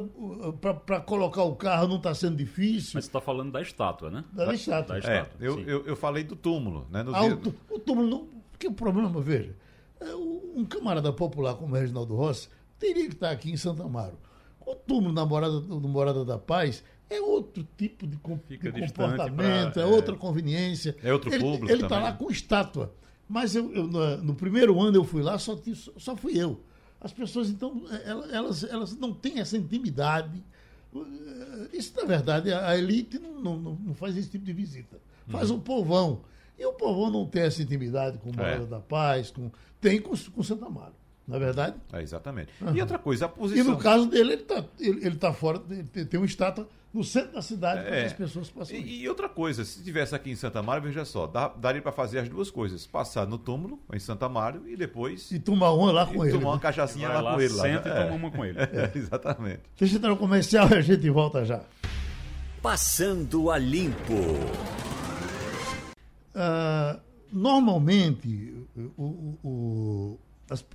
para 0.83 0.99
colocar 1.01 1.43
o 1.43 1.55
carro 1.55 1.87
não 1.87 1.97
está 1.97 2.13
sendo 2.13 2.35
difícil. 2.35 2.91
Mas 2.95 3.05
você 3.05 3.09
está 3.09 3.21
falando 3.21 3.51
da 3.51 3.61
estátua, 3.61 4.09
né? 4.09 4.23
Da, 4.31 4.45
da 4.45 4.53
estátua. 4.53 4.99
Da 4.99 4.99
estátua 4.99 5.37
é, 5.39 5.47
eu, 5.47 5.59
eu, 5.61 5.85
eu, 5.85 5.95
falei 5.95 6.23
do 6.23 6.35
túmulo, 6.35 6.87
né? 6.89 7.05
Ah, 7.13 7.25
o, 7.25 7.75
o, 7.75 7.79
túmulo 7.79 8.09
não. 8.09 8.27
Porque 8.51 8.67
o 8.67 8.73
problema, 8.73 9.09
veja, 9.21 9.55
é, 9.99 10.15
um 10.15 10.65
camarada 10.65 11.11
popular 11.13 11.55
como 11.55 11.75
o 11.75 11.77
Reginaldo 11.77 12.15
Rossi 12.15 12.49
teria 12.79 13.07
que 13.07 13.13
estar 13.13 13.31
aqui 13.31 13.51
em 13.51 13.57
Santa 13.57 13.83
Amaro. 13.83 14.17
O 14.65 14.75
túmulo 14.75 15.13
da 15.13 15.25
Morada, 15.25 15.59
do 15.59 15.87
Morada 15.87 16.25
da 16.25 16.37
Paz 16.37 16.83
é 17.09 17.19
outro 17.19 17.67
tipo 17.77 18.07
de, 18.07 18.15
de 18.15 18.93
comportamento, 18.93 19.73
pra, 19.73 19.81
é, 19.81 19.85
é, 19.85 19.85
outra 19.85 20.15
conveniência. 20.15 20.95
É 21.03 21.11
outro 21.11 21.29
ele, 21.29 21.39
público. 21.39 21.71
Ele 21.71 21.83
está 21.83 21.99
lá 21.99 22.13
com 22.13 22.31
estátua. 22.31 22.93
Mas 23.27 23.55
eu, 23.55 23.71
eu 23.73 23.87
no, 23.87 24.17
no, 24.17 24.35
primeiro 24.35 24.79
ano 24.81 24.97
eu 24.97 25.03
fui 25.03 25.21
lá, 25.21 25.37
só, 25.37 25.57
só 25.97 26.15
fui 26.15 26.37
eu. 26.37 26.61
As 27.01 27.11
pessoas, 27.11 27.49
então, 27.49 27.83
elas, 28.31 28.63
elas 28.63 28.95
não 28.95 29.11
têm 29.11 29.39
essa 29.39 29.57
intimidade. 29.57 30.43
Isso, 31.73 31.93
na 31.95 32.05
verdade, 32.05 32.53
a 32.53 32.77
elite 32.77 33.17
não, 33.17 33.57
não, 33.57 33.75
não 33.75 33.93
faz 33.95 34.15
esse 34.15 34.29
tipo 34.29 34.45
de 34.45 34.53
visita. 34.53 34.99
Faz 35.27 35.49
uhum. 35.49 35.57
o 35.57 35.61
povão. 35.61 36.21
E 36.59 36.65
o 36.65 36.73
povão 36.73 37.09
não 37.09 37.25
tem 37.25 37.41
essa 37.43 37.63
intimidade 37.63 38.19
com 38.19 38.29
o 38.29 38.35
Morada 38.35 38.63
é. 38.63 38.67
da 38.67 38.79
Paz, 38.79 39.31
com, 39.31 39.49
tem 39.79 39.99
com, 39.99 40.13
com 40.15 40.43
Santa 40.43 40.67
Amaro. 40.67 40.93
Na 41.27 41.37
é 41.37 41.39
verdade? 41.39 41.75
É, 41.91 42.01
exatamente. 42.01 42.51
Uhum. 42.61 42.75
E 42.75 42.81
outra 42.81 42.99
coisa, 42.99 43.25
a 43.25 43.29
posição. 43.29 43.65
E 43.65 43.67
no 43.67 43.77
caso 43.77 44.05
dele, 44.05 44.33
ele 44.33 44.41
está 44.41 44.65
ele, 44.79 45.05
ele 45.05 45.15
tá 45.15 45.33
fora, 45.33 45.61
ele 45.69 46.05
tem 46.05 46.19
uma 46.19 46.25
estátua 46.25 46.67
no 46.93 47.03
centro 47.03 47.33
da 47.33 47.41
cidade 47.41 47.81
para 47.83 47.91
que 47.99 48.05
as 48.05 48.13
pessoas 48.13 48.49
possam 48.49 48.75
ir. 48.75 48.85
E, 48.85 49.01
e 49.03 49.09
outra 49.09 49.29
coisa, 49.29 49.63
se 49.63 49.81
tivesse 49.83 50.13
aqui 50.13 50.29
em 50.31 50.35
Santa 50.35 50.61
Mário, 50.61 50.83
veja 50.83 51.05
só, 51.05 51.25
dá- 51.25 51.47
daria 51.47 51.81
para 51.81 51.91
fazer 51.91 52.19
as 52.19 52.27
duas 52.29 52.51
coisas: 52.51 52.85
passar 52.85 53.25
no 53.25 53.37
túmulo, 53.37 53.79
em 53.93 53.99
Santa 53.99 54.27
Mário, 54.27 54.67
e 54.67 54.75
depois 54.75 55.31
E 55.31 55.39
tomar 55.39 55.71
uma 55.71 55.91
lá 55.91 56.05
com 56.05 56.23
e 56.25 56.27
ele. 56.29 56.37
tomar 56.37 56.49
uma 56.49 56.55
né? 56.57 56.61
cachaçinha 56.61 57.07
lá, 57.09 57.21
lá, 57.21 57.33
com 57.35 57.41
ele. 57.41 57.53
Lá, 57.53 57.63
senta 57.63 57.87
e 57.87 57.91
É. 57.91 58.03
toma 58.03 58.15
uma 58.15 58.31
com 58.31 58.43
ele. 58.45 58.57
É, 58.61 58.91
exatamente. 58.97 59.61
Deixa 59.79 59.95
eu 59.95 59.97
entrar 59.97 60.09
no 60.09 60.17
comercial 60.17 60.69
e 60.69 60.73
a 60.75 60.81
gente 60.81 61.09
volta 61.09 61.45
já. 61.45 61.61
Passando 62.61 63.49
a 63.49 63.57
Limpo. 63.57 64.13
Ah, 66.33 66.99
normalmente, 67.31 68.53
o- 68.97 69.03
o- 69.03 69.37
o- 69.43 70.19
as- 70.49 70.65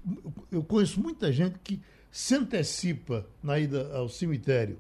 eu 0.51 0.63
conheço 0.63 1.01
muita 1.01 1.33
gente 1.33 1.59
que 1.63 1.81
se 2.11 2.35
antecipa 2.35 3.27
na 3.43 3.59
ida 3.59 3.91
ao 3.95 4.09
cemitério 4.09 4.79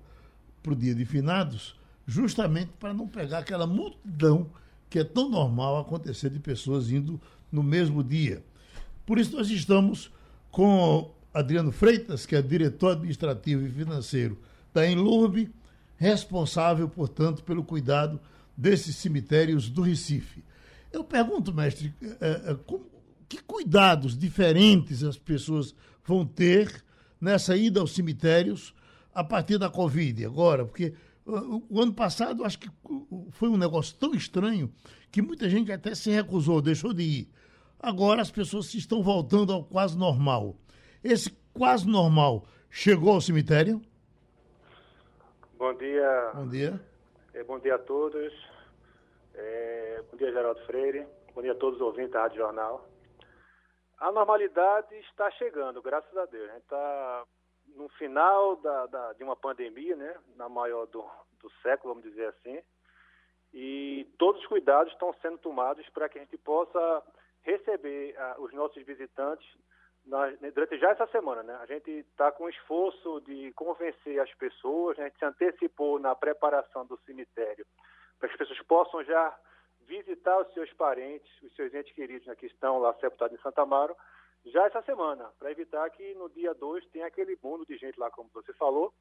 para 0.66 0.72
o 0.72 0.76
dia 0.76 0.96
de 0.96 1.04
finados, 1.04 1.76
justamente 2.08 2.72
para 2.80 2.92
não 2.92 3.06
pegar 3.06 3.38
aquela 3.38 3.68
multidão 3.68 4.50
que 4.90 4.98
é 4.98 5.04
tão 5.04 5.28
normal 5.30 5.78
acontecer 5.78 6.28
de 6.28 6.40
pessoas 6.40 6.90
indo 6.90 7.20
no 7.52 7.62
mesmo 7.62 8.02
dia. 8.02 8.42
Por 9.06 9.16
isso, 9.16 9.36
nós 9.36 9.48
estamos 9.48 10.10
com 10.50 11.14
Adriano 11.32 11.70
Freitas, 11.70 12.26
que 12.26 12.34
é 12.34 12.42
diretor 12.42 12.92
administrativo 12.92 13.64
e 13.64 13.70
financeiro 13.70 14.36
da 14.74 14.88
Enlurbe, 14.90 15.48
responsável, 15.96 16.88
portanto, 16.88 17.44
pelo 17.44 17.62
cuidado 17.62 18.18
desses 18.56 18.96
cemitérios 18.96 19.68
do 19.68 19.82
Recife. 19.82 20.42
Eu 20.92 21.04
pergunto, 21.04 21.54
mestre, 21.54 21.94
eh, 22.02 22.16
eh, 22.20 22.56
como- 22.66 22.86
que 23.28 23.38
cuidados 23.42 24.18
diferentes 24.18 25.04
as 25.04 25.16
pessoas 25.16 25.74
vão 26.04 26.24
ter 26.26 26.82
nessa 27.20 27.56
ida 27.56 27.80
aos 27.80 27.92
cemitérios 27.92 28.74
a 29.16 29.24
partir 29.24 29.56
da 29.58 29.70
Covid 29.70 30.26
agora? 30.26 30.66
Porque 30.66 30.94
o 31.24 31.80
ano 31.80 31.92
passado 31.94 32.44
acho 32.44 32.58
que 32.58 32.68
foi 33.30 33.48
um 33.48 33.56
negócio 33.56 33.96
tão 33.98 34.14
estranho 34.14 34.70
que 35.10 35.22
muita 35.22 35.48
gente 35.48 35.72
até 35.72 35.94
se 35.94 36.10
recusou, 36.10 36.60
deixou 36.60 36.92
de 36.92 37.02
ir. 37.02 37.28
Agora 37.80 38.20
as 38.20 38.30
pessoas 38.30 38.72
estão 38.74 39.02
voltando 39.02 39.52
ao 39.52 39.64
quase 39.64 39.96
normal. 39.96 40.56
Esse 41.02 41.30
quase 41.54 41.88
normal 41.88 42.46
chegou 42.70 43.14
ao 43.14 43.20
cemitério? 43.20 43.80
Bom 45.58 45.74
dia, 45.74 46.30
Bom 46.34 46.48
dia. 46.48 46.80
eh, 47.32 47.42
bom 47.44 47.58
dia 47.58 47.76
a 47.76 47.78
todos. 47.78 48.32
Eh, 49.34 50.02
bom 50.10 50.16
dia, 50.18 50.30
Geraldo 50.32 50.60
Freire. 50.66 51.06
Bom 51.34 51.40
dia 51.42 51.52
a 51.52 51.56
todos 51.56 51.80
os 51.80 51.86
ouvintes 51.86 52.12
da 52.12 52.22
Rádio 52.22 52.38
Jornal. 52.38 52.86
A 53.98 54.12
normalidade 54.12 54.94
está 55.10 55.30
chegando, 55.32 55.80
graças 55.80 56.14
a 56.16 56.26
Deus. 56.26 56.50
A 56.50 56.52
gente 56.52 56.62
está 56.62 57.24
no 57.76 57.88
final 57.90 58.56
da, 58.56 58.86
da- 58.86 59.12
de 59.12 59.22
uma 59.22 59.36
pandemia, 59.36 59.94
né? 59.96 60.16
Na 60.36 60.48
maior 60.48 60.86
do, 60.86 61.04
do 61.40 61.50
século, 61.62 61.94
vamos 61.94 62.08
dizer 62.08 62.26
assim. 62.28 62.60
E 63.52 64.06
todos 64.18 64.40
os 64.40 64.46
cuidados 64.48 64.92
estão 64.92 65.12
sendo 65.22 65.38
tomados 65.38 65.88
para 65.90 66.08
que 66.08 66.18
a 66.18 66.22
gente 66.22 66.36
possa 66.38 67.02
receber 67.42 68.14
ah, 68.18 68.36
os 68.38 68.52
nossos 68.52 68.82
visitantes 68.84 69.46
na- 70.04 70.30
durante 70.54 70.78
já 70.78 70.90
essa 70.90 71.06
semana, 71.08 71.42
né? 71.42 71.56
A 71.60 71.66
gente 71.66 71.90
está 71.90 72.30
com 72.32 72.48
esforço 72.48 73.20
de 73.22 73.52
convencer 73.52 74.20
as 74.20 74.32
pessoas, 74.34 74.96
né? 74.98 75.04
a 75.04 75.08
gente 75.08 75.18
se 75.18 75.24
antecipou 75.24 75.98
na 75.98 76.14
preparação 76.14 76.84
do 76.86 76.98
cemitério 77.06 77.66
para 78.18 78.28
que 78.28 78.34
as 78.34 78.38
pessoas 78.38 78.60
possam 78.66 79.04
já 79.04 79.36
visitar 79.82 80.38
os 80.40 80.52
seus 80.54 80.72
parentes, 80.72 81.30
os 81.42 81.54
seus 81.54 81.72
entes 81.72 81.94
queridos 81.94 82.26
né, 82.26 82.34
que 82.34 82.46
estão 82.46 82.78
lá 82.78 82.92
sepultados 82.94 83.38
em 83.38 83.42
Santa 83.42 83.62
Amaro, 83.62 83.96
já 84.46 84.66
essa 84.66 84.82
semana, 84.82 85.24
para 85.38 85.50
evitar 85.50 85.88
que 85.90 86.14
no 86.14 86.28
dia 86.30 86.54
2 86.54 86.84
tenha 86.92 87.06
aquele 87.06 87.36
mundo 87.42 87.64
de 87.66 87.76
gente 87.76 87.98
lá, 87.98 88.10
como 88.10 88.30
você 88.32 88.52
falou, 88.54 88.92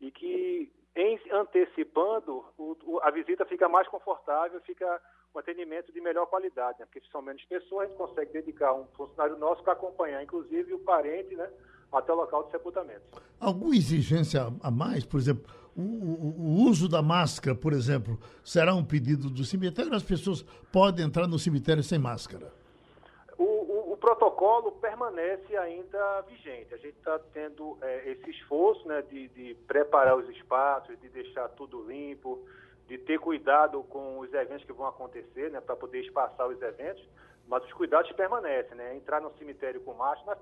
e 0.00 0.10
que 0.10 0.72
em 0.96 1.18
antecipando 1.30 2.44
o- 2.58 2.76
o- 2.84 3.00
a 3.02 3.10
visita 3.10 3.44
fica 3.44 3.68
mais 3.68 3.86
confortável, 3.88 4.60
fica 4.62 5.00
um 5.34 5.38
atendimento 5.38 5.92
de 5.92 6.00
melhor 6.00 6.26
qualidade, 6.26 6.78
né? 6.80 6.86
porque 6.86 7.00
são 7.10 7.22
menos 7.22 7.44
pessoas, 7.46 7.84
a 7.84 7.88
gente 7.88 7.96
consegue 7.98 8.32
dedicar 8.32 8.74
um 8.74 8.84
funcionário 8.96 9.38
nosso 9.38 9.62
para 9.62 9.72
acompanhar, 9.72 10.22
inclusive 10.22 10.74
o 10.74 10.78
parente, 10.80 11.34
né, 11.34 11.50
até 11.90 12.12
o 12.12 12.16
local 12.16 12.44
de 12.44 12.50
sepultamento. 12.50 13.02
Alguma 13.40 13.74
exigência 13.74 14.42
a 14.62 14.70
mais? 14.70 15.04
Por 15.04 15.18
exemplo, 15.18 15.44
o, 15.74 15.80
o- 15.80 16.68
uso 16.68 16.88
da 16.88 17.00
máscara, 17.00 17.56
por 17.56 17.72
exemplo, 17.72 18.18
será 18.44 18.74
um 18.74 18.84
pedido 18.84 19.30
do 19.30 19.44
cemitério? 19.44 19.94
As 19.94 20.02
pessoas 20.02 20.42
podem 20.70 21.06
entrar 21.06 21.26
no 21.26 21.38
cemitério 21.38 21.82
sem 21.82 21.98
máscara? 21.98 22.52
Protocolo 24.22 24.70
permanece 24.72 25.56
ainda 25.56 26.20
vigente. 26.28 26.72
A 26.72 26.76
gente 26.76 26.96
está 26.96 27.18
tendo 27.32 27.76
eh, 27.82 28.12
esse 28.12 28.30
esforço 28.30 28.86
né, 28.86 29.02
de, 29.02 29.26
de 29.28 29.54
preparar 29.66 30.16
os 30.16 30.28
espaços, 30.28 30.96
de 31.00 31.08
deixar 31.08 31.48
tudo 31.48 31.82
limpo, 31.82 32.38
de 32.86 32.98
ter 32.98 33.18
cuidado 33.18 33.82
com 33.84 34.20
os 34.20 34.32
eventos 34.32 34.64
que 34.64 34.72
vão 34.72 34.86
acontecer, 34.86 35.50
né, 35.50 35.60
para 35.60 35.74
poder 35.74 36.02
espaçar 36.02 36.46
os 36.46 36.62
eventos. 36.62 37.04
Mas 37.48 37.64
os 37.64 37.72
cuidados 37.72 38.12
permanecem, 38.12 38.76
né? 38.76 38.94
Entrar 38.94 39.20
no 39.20 39.32
cemitério 39.38 39.80
com 39.80 39.92
máscara, 39.92 40.38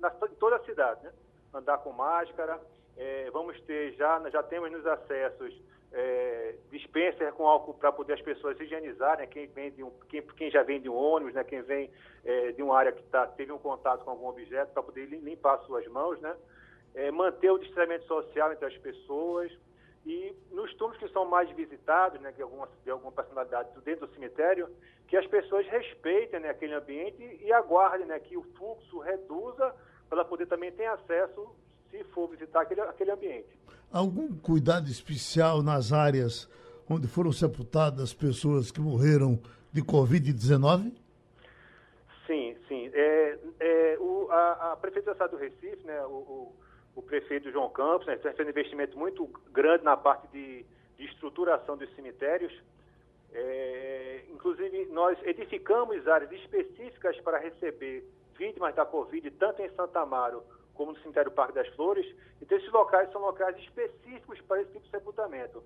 nas- 0.00 0.14
em 0.32 0.34
toda 0.36 0.56
a 0.56 0.64
cidade, 0.64 1.04
né? 1.04 1.12
Andar 1.52 1.76
com 1.78 1.92
máscara. 1.92 2.58
eh, 2.96 3.28
vamos 3.30 3.60
ter 3.62 3.92
já, 3.92 4.18
já 4.30 4.42
temos 4.42 4.72
nos 4.72 4.86
acessos 4.86 5.52
é, 5.94 6.56
dispenser 6.70 7.32
com 7.34 7.46
álcool 7.46 7.74
para 7.74 7.92
poder 7.92 8.14
as 8.14 8.20
pessoas 8.20 8.58
higienizarem, 8.58 9.20
né? 9.20 9.26
quem, 9.26 9.46
vem 9.46 9.70
de 9.70 9.84
um, 9.84 9.90
quem, 10.08 10.22
quem 10.22 10.50
já 10.50 10.62
vem 10.62 10.80
de 10.80 10.88
um 10.88 10.94
ônibus, 10.94 11.34
né? 11.34 11.44
quem 11.44 11.62
vem 11.62 11.88
é, 12.24 12.52
de 12.52 12.62
uma 12.62 12.76
área 12.76 12.92
que 12.92 13.02
tá, 13.04 13.26
teve 13.28 13.52
um 13.52 13.58
contato 13.58 14.04
com 14.04 14.10
algum 14.10 14.26
objeto, 14.28 14.72
para 14.72 14.82
poder 14.82 15.06
lim- 15.06 15.20
limpar 15.20 15.58
suas 15.60 15.86
mãos, 15.86 16.20
né? 16.20 16.34
É, 16.94 17.10
manter 17.10 17.50
o 17.50 17.58
distanciamento 17.58 18.06
social 18.06 18.52
entre 18.52 18.66
as 18.66 18.76
pessoas 18.78 19.50
e 20.06 20.36
nos 20.50 20.72
túmulos 20.74 20.98
que 20.98 21.08
são 21.08 21.24
mais 21.24 21.50
visitados, 21.50 22.20
né, 22.20 22.30
de 22.32 22.42
alguma, 22.42 22.68
de 22.84 22.90
alguma 22.90 23.10
personalidade 23.10 23.68
dentro 23.84 24.06
do 24.06 24.14
cemitério, 24.14 24.68
que 25.08 25.16
as 25.16 25.26
pessoas 25.26 25.66
respeitem 25.66 26.40
né, 26.40 26.50
aquele 26.50 26.74
ambiente 26.74 27.22
e 27.42 27.52
aguardem 27.52 28.06
né, 28.06 28.18
que 28.20 28.36
o 28.36 28.42
fluxo 28.56 28.98
reduza 29.00 29.74
para 30.08 30.24
poder 30.24 30.46
também 30.46 30.70
ter 30.72 30.86
acesso, 30.86 31.54
se 31.90 32.04
for 32.04 32.28
visitar 32.28 32.60
aquele, 32.62 32.82
aquele 32.82 33.10
ambiente. 33.10 33.48
Algum 33.92 34.34
cuidado 34.36 34.88
especial 34.88 35.62
nas 35.62 35.92
áreas 35.92 36.48
onde 36.88 37.06
foram 37.06 37.32
sepultadas 37.32 38.12
pessoas 38.12 38.70
que 38.70 38.80
morreram 38.80 39.40
de 39.72 39.82
Covid-19? 39.82 40.92
Sim, 42.26 42.56
sim. 42.68 42.90
É, 42.92 43.38
é, 43.60 43.98
o, 43.98 44.28
a, 44.30 44.72
a 44.72 44.76
Prefeitura 44.76 45.28
do 45.28 45.36
Recife, 45.36 45.84
né, 45.84 46.00
o, 46.04 46.10
o, 46.10 46.54
o 46.96 47.02
prefeito 47.02 47.50
João 47.50 47.70
Campos, 47.70 48.06
né, 48.06 48.16
fazendo 48.18 48.46
um 48.46 48.50
investimento 48.50 48.98
muito 48.98 49.28
grande 49.52 49.84
na 49.84 49.96
parte 49.96 50.28
de, 50.28 50.64
de 50.96 51.04
estruturação 51.06 51.76
dos 51.76 51.92
cemitérios. 51.94 52.52
É, 53.32 54.24
inclusive, 54.30 54.86
nós 54.86 55.18
edificamos 55.24 56.06
áreas 56.06 56.30
específicas 56.32 57.18
para 57.20 57.38
receber 57.38 58.04
vítimas 58.38 58.74
da 58.74 58.84
Covid, 58.84 59.30
tanto 59.32 59.62
em 59.62 59.68
Santa 59.70 60.00
Amaro 60.00 60.42
como 60.74 60.92
no 60.92 60.98
cemitério 61.00 61.30
Parque 61.30 61.54
das 61.54 61.68
Flores. 61.68 62.06
Então, 62.40 62.58
esses 62.58 62.70
locais 62.72 63.10
são 63.12 63.20
locais 63.20 63.56
específicos 63.58 64.40
para 64.42 64.60
esse 64.62 64.72
tipo 64.72 64.84
de 64.84 64.90
sepultamento. 64.90 65.62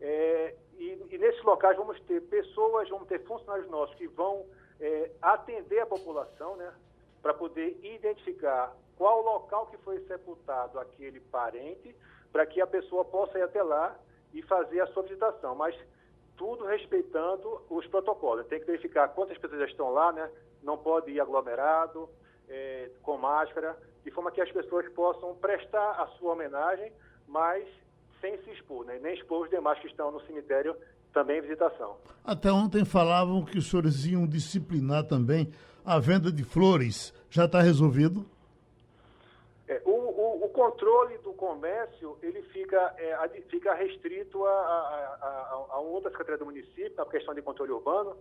É, 0.00 0.54
e, 0.78 1.06
e 1.10 1.18
nesses 1.18 1.42
locais 1.42 1.76
vamos 1.76 2.00
ter 2.02 2.22
pessoas, 2.22 2.88
vamos 2.88 3.08
ter 3.08 3.22
funcionários 3.24 3.68
nossos 3.70 3.94
que 3.96 4.06
vão 4.06 4.46
é, 4.80 5.10
atender 5.20 5.80
a 5.80 5.86
população, 5.86 6.56
né, 6.56 6.72
para 7.20 7.34
poder 7.34 7.78
identificar 7.82 8.74
qual 8.96 9.22
local 9.22 9.66
que 9.66 9.76
foi 9.78 10.00
sepultado 10.06 10.78
aquele 10.78 11.20
parente, 11.20 11.94
para 12.32 12.46
que 12.46 12.60
a 12.60 12.66
pessoa 12.66 13.04
possa 13.04 13.38
ir 13.38 13.42
até 13.42 13.62
lá 13.62 13.98
e 14.32 14.42
fazer 14.42 14.80
a 14.80 14.86
sua 14.88 15.02
visitação. 15.02 15.54
Mas 15.54 15.76
tudo 16.36 16.64
respeitando 16.64 17.60
os 17.68 17.86
protocolos. 17.88 18.46
Tem 18.46 18.60
que 18.60 18.66
verificar 18.66 19.08
quantas 19.08 19.36
pessoas 19.36 19.60
já 19.60 19.66
estão 19.66 19.90
lá, 19.90 20.10
né? 20.12 20.30
Não 20.62 20.78
pode 20.78 21.10
ir 21.10 21.20
aglomerado, 21.20 22.08
é, 22.50 22.90
com 23.02 23.16
máscara, 23.16 23.76
de 24.04 24.10
forma 24.10 24.30
que 24.30 24.40
as 24.40 24.50
pessoas 24.50 24.86
possam 24.92 25.34
prestar 25.36 25.92
a 25.92 26.06
sua 26.18 26.32
homenagem, 26.32 26.92
mas 27.26 27.66
sem 28.20 28.36
se 28.42 28.50
expor, 28.50 28.84
né? 28.84 28.98
nem 29.02 29.14
expor 29.14 29.44
os 29.44 29.50
demais 29.50 29.78
que 29.78 29.86
estão 29.86 30.10
no 30.10 30.20
cemitério 30.26 30.76
também 31.12 31.38
em 31.38 31.42
visitação. 31.42 31.96
Até 32.24 32.52
ontem 32.52 32.84
falavam 32.84 33.44
que 33.44 33.58
os 33.58 33.68
senhores 33.68 34.04
iam 34.04 34.26
disciplinar 34.26 35.04
também 35.04 35.52
a 35.84 35.98
venda 35.98 36.30
de 36.30 36.44
flores. 36.44 37.14
Já 37.30 37.46
está 37.46 37.60
resolvido? 37.60 38.26
É, 39.66 39.80
o, 39.84 39.90
o, 39.90 40.44
o, 40.44 40.48
controle 40.48 41.16
do 41.18 41.32
comércio 41.32 42.18
ele 42.22 42.42
fica, 42.42 42.94
é, 42.98 43.28
fica 43.48 43.72
restrito 43.74 44.44
a, 44.44 44.50
a, 44.50 45.18
a, 45.22 45.66
a, 45.70 45.78
outra 45.78 46.10
secretaria 46.10 46.38
do 46.38 46.44
município, 46.44 46.92
na 46.96 47.06
questão 47.06 47.32
de 47.34 47.40
controle 47.40 47.70
urbano, 47.72 48.16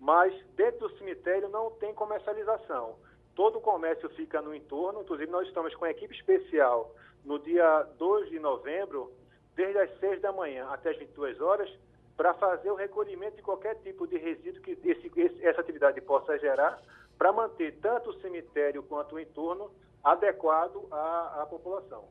mas 0.00 0.32
dentro 0.56 0.88
do 0.88 0.98
cemitério 0.98 1.48
não 1.48 1.70
tem 1.72 1.92
comercialização. 1.94 2.94
Todo 3.34 3.58
o 3.58 3.60
comércio 3.60 4.08
fica 4.10 4.40
no 4.40 4.54
entorno, 4.54 5.02
inclusive 5.02 5.30
nós 5.30 5.46
estamos 5.46 5.74
com 5.74 5.84
a 5.84 5.90
equipe 5.90 6.14
especial 6.14 6.94
no 7.24 7.38
dia 7.38 7.86
2 7.98 8.30
de 8.30 8.38
novembro, 8.38 9.12
desde 9.56 9.78
as 9.78 9.98
6 9.98 10.20
da 10.20 10.32
manhã 10.32 10.68
até 10.70 10.90
as 10.90 10.98
22 10.98 11.40
horas, 11.40 11.70
para 12.16 12.32
fazer 12.34 12.70
o 12.70 12.74
recolhimento 12.74 13.36
de 13.36 13.42
qualquer 13.42 13.76
tipo 13.76 14.06
de 14.06 14.16
resíduo 14.16 14.62
que 14.62 14.78
esse, 14.84 15.10
esse, 15.16 15.44
essa 15.44 15.60
atividade 15.60 16.00
possa 16.00 16.38
gerar, 16.38 16.80
para 17.18 17.32
manter 17.32 17.78
tanto 17.80 18.10
o 18.10 18.20
cemitério 18.20 18.82
quanto 18.82 19.16
o 19.16 19.20
entorno 19.20 19.70
adequado 20.02 20.86
à, 20.90 21.42
à 21.42 21.46
população. 21.46 22.04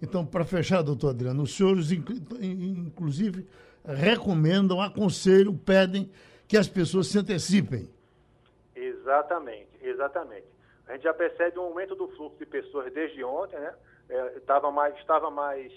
Então, 0.00 0.24
para 0.24 0.44
fechar, 0.44 0.82
doutor 0.82 1.10
Adriano, 1.10 1.42
os 1.42 1.54
senhores, 1.54 1.90
inclusive, 1.92 3.46
recomendam, 3.84 4.80
aconselham, 4.80 5.54
pedem 5.54 6.10
que 6.48 6.56
as 6.56 6.68
pessoas 6.68 7.08
se 7.08 7.18
antecipem. 7.18 7.90
Exatamente, 8.74 9.68
exatamente. 9.82 10.46
A 10.90 10.94
gente 10.94 11.04
já 11.04 11.14
percebe 11.14 11.56
um 11.56 11.62
aumento 11.62 11.94
do 11.94 12.08
fluxo 12.08 12.36
de 12.36 12.44
pessoas 12.44 12.92
desde 12.92 13.22
ontem, 13.22 13.58
né? 13.58 13.72
É, 14.08 14.40
tava 14.40 14.72
mais, 14.72 14.96
estava 14.96 15.30
mais 15.30 15.72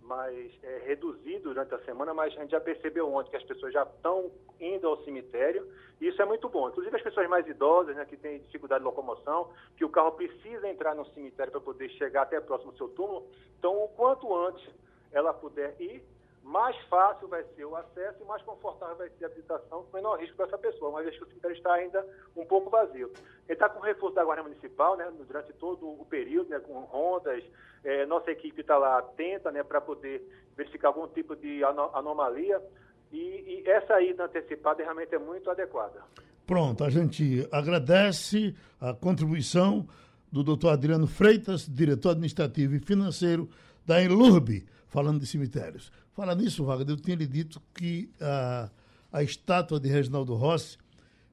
mais 0.00 0.52
é, 0.62 0.82
reduzido 0.84 1.44
durante 1.44 1.74
a 1.74 1.78
semana, 1.80 2.12
mas 2.12 2.36
a 2.36 2.40
gente 2.40 2.50
já 2.50 2.60
percebeu 2.60 3.12
ontem 3.12 3.30
que 3.30 3.36
as 3.36 3.42
pessoas 3.42 3.72
já 3.72 3.84
estão 3.84 4.30
indo 4.60 4.86
ao 4.86 5.02
cemitério 5.02 5.66
e 5.98 6.08
isso 6.08 6.20
é 6.20 6.24
muito 6.26 6.46
bom. 6.48 6.68
Inclusive 6.68 6.94
as 6.94 7.02
pessoas 7.02 7.28
mais 7.28 7.46
idosas, 7.46 7.96
né, 7.96 8.04
que 8.04 8.16
têm 8.16 8.40
dificuldade 8.40 8.80
de 8.80 8.84
locomoção, 8.84 9.50
que 9.76 9.84
o 9.84 9.88
carro 9.88 10.12
precisa 10.12 10.68
entrar 10.68 10.94
no 10.94 11.06
cemitério 11.06 11.50
para 11.50 11.60
poder 11.60 11.88
chegar 11.90 12.22
até 12.22 12.38
próximo 12.40 12.72
do 12.72 12.78
seu 12.78 12.88
túmulo, 12.88 13.26
então 13.58 13.82
o 13.82 13.88
quanto 13.88 14.34
antes 14.34 14.68
ela 15.10 15.32
puder 15.32 15.74
ir, 15.80 16.02
mais 16.44 16.76
fácil 16.90 17.26
vai 17.26 17.42
ser 17.56 17.64
o 17.64 17.74
acesso 17.74 18.22
e 18.22 18.26
mais 18.26 18.42
confortável 18.42 18.96
vai 18.96 19.08
ser 19.18 19.24
a 19.24 19.28
visitação, 19.28 19.82
com 19.84 19.96
menor 19.96 20.20
risco 20.20 20.36
para 20.36 20.46
essa 20.46 20.58
pessoa, 20.58 20.90
uma 20.90 21.02
vez 21.02 21.16
que 21.16 21.24
o 21.24 21.26
cemitério 21.26 21.56
está 21.56 21.72
ainda 21.72 22.06
um 22.36 22.44
pouco 22.44 22.68
vazio. 22.68 23.10
Ele 23.48 23.54
está 23.54 23.66
com 23.68 23.80
reforço 23.80 24.14
da 24.14 24.24
Guarda 24.24 24.42
Municipal, 24.42 24.94
né, 24.96 25.10
durante 25.26 25.54
todo 25.54 25.88
o 25.88 26.04
período, 26.04 26.50
né, 26.50 26.60
com 26.60 26.80
rondas, 26.80 27.42
é, 27.82 28.04
nossa 28.04 28.30
equipe 28.30 28.60
está 28.60 28.76
lá 28.76 28.98
atenta 28.98 29.50
né, 29.50 29.62
para 29.62 29.80
poder 29.80 30.22
verificar 30.54 30.88
algum 30.88 31.08
tipo 31.08 31.34
de 31.34 31.64
anomalia, 31.64 32.62
e, 33.10 33.62
e 33.64 33.70
essa 33.70 34.00
ida 34.02 34.26
antecipada 34.26 34.82
realmente 34.82 35.14
é 35.14 35.18
muito 35.18 35.50
adequada. 35.50 36.02
Pronto, 36.46 36.84
a 36.84 36.90
gente 36.90 37.48
agradece 37.50 38.54
a 38.78 38.92
contribuição 38.92 39.88
do 40.30 40.44
doutor 40.44 40.70
Adriano 40.70 41.06
Freitas, 41.06 41.66
diretor 41.66 42.10
administrativo 42.10 42.74
e 42.74 42.80
financeiro 42.80 43.48
da 43.86 44.02
Enlurb, 44.02 44.66
falando 44.88 45.20
de 45.20 45.26
cemitérios. 45.26 45.90
Fala 46.14 46.32
nisso, 46.32 46.64
Wagner, 46.64 46.90
eu 46.90 46.96
tinha 46.96 47.16
lhe 47.16 47.26
dito 47.26 47.60
que 47.74 48.08
a, 48.20 48.70
a 49.12 49.22
estátua 49.24 49.80
de 49.80 49.88
Reginaldo 49.88 50.32
Rossi 50.36 50.78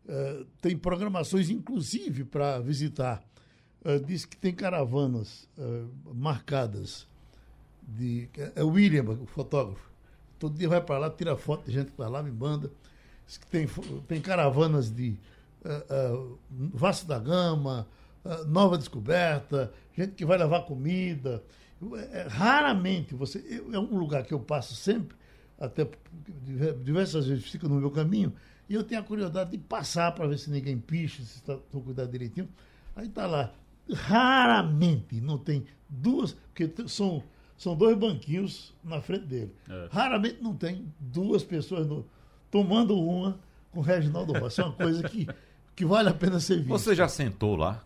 uh, 0.05 0.43
tem 0.59 0.75
programações, 0.75 1.51
inclusive, 1.51 2.23
para 2.23 2.59
visitar. 2.59 3.23
Uh, 3.85 4.03
diz 4.03 4.25
que 4.25 4.35
tem 4.35 4.51
caravanas 4.51 5.47
uh, 5.55 5.87
marcadas. 6.15 7.07
De, 7.83 8.27
é 8.55 8.63
o 8.63 8.69
William, 8.69 9.03
o 9.03 9.27
fotógrafo. 9.27 9.87
Todo 10.39 10.57
dia 10.57 10.67
vai 10.67 10.81
para 10.81 10.97
lá, 10.97 11.09
tira 11.11 11.37
foto 11.37 11.65
de 11.65 11.73
gente 11.73 11.87
que 11.87 11.91
está 11.91 12.07
lá, 12.07 12.23
me 12.23 12.31
manda. 12.31 12.71
Diz 13.27 13.37
que 13.37 13.45
tem, 13.45 13.67
tem 14.07 14.19
caravanas 14.19 14.89
de 14.89 15.15
uh, 15.63 16.39
Vasco 16.49 17.07
da 17.07 17.19
Gama, 17.19 17.87
Nova 18.47 18.79
Descoberta, 18.79 19.71
gente 19.95 20.13
que 20.13 20.25
vai 20.25 20.39
levar 20.39 20.61
comida. 20.65 21.43
É, 22.13 22.27
raramente 22.29 23.15
você. 23.15 23.43
Eu, 23.49 23.73
é 23.73 23.79
um 23.79 23.97
lugar 23.97 24.23
que 24.23 24.33
eu 24.33 24.39
passo 24.39 24.75
sempre, 24.75 25.17
até 25.59 25.87
diversas 26.83 27.27
vezes 27.27 27.49
fico 27.49 27.67
no 27.67 27.75
meu 27.75 27.89
caminho, 27.89 28.33
e 28.69 28.73
eu 28.73 28.83
tenho 28.83 29.01
a 29.01 29.03
curiosidade 29.03 29.51
de 29.51 29.57
passar 29.57 30.11
para 30.13 30.27
ver 30.27 30.37
se 30.37 30.49
ninguém 30.49 30.77
picha, 30.77 31.23
se 31.23 31.39
está 31.39 31.57
cuidado 31.71 32.11
direitinho. 32.11 32.47
Aí 32.95 33.07
está 33.07 33.25
lá. 33.25 33.51
Raramente 33.91 35.19
não 35.19 35.37
tem 35.37 35.65
duas, 35.89 36.33
porque 36.53 36.71
são, 36.87 37.23
são 37.57 37.75
dois 37.75 37.97
banquinhos 37.97 38.73
na 38.83 39.01
frente 39.01 39.25
dele. 39.25 39.53
É. 39.67 39.87
Raramente 39.91 40.41
não 40.41 40.55
tem 40.55 40.85
duas 40.99 41.43
pessoas 41.43 41.87
no, 41.87 42.05
tomando 42.49 42.97
uma 42.97 43.39
com 43.71 43.79
o 43.79 43.83
Reginaldo 43.83 44.33
Rossi. 44.33 44.61
É 44.61 44.65
uma 44.65 44.73
coisa 44.73 45.09
que, 45.09 45.27
que 45.75 45.85
vale 45.85 46.09
a 46.09 46.13
pena 46.13 46.39
ser 46.39 46.57
vista. 46.57 46.69
Você 46.69 46.95
já 46.95 47.07
sentou 47.07 47.55
lá? 47.55 47.83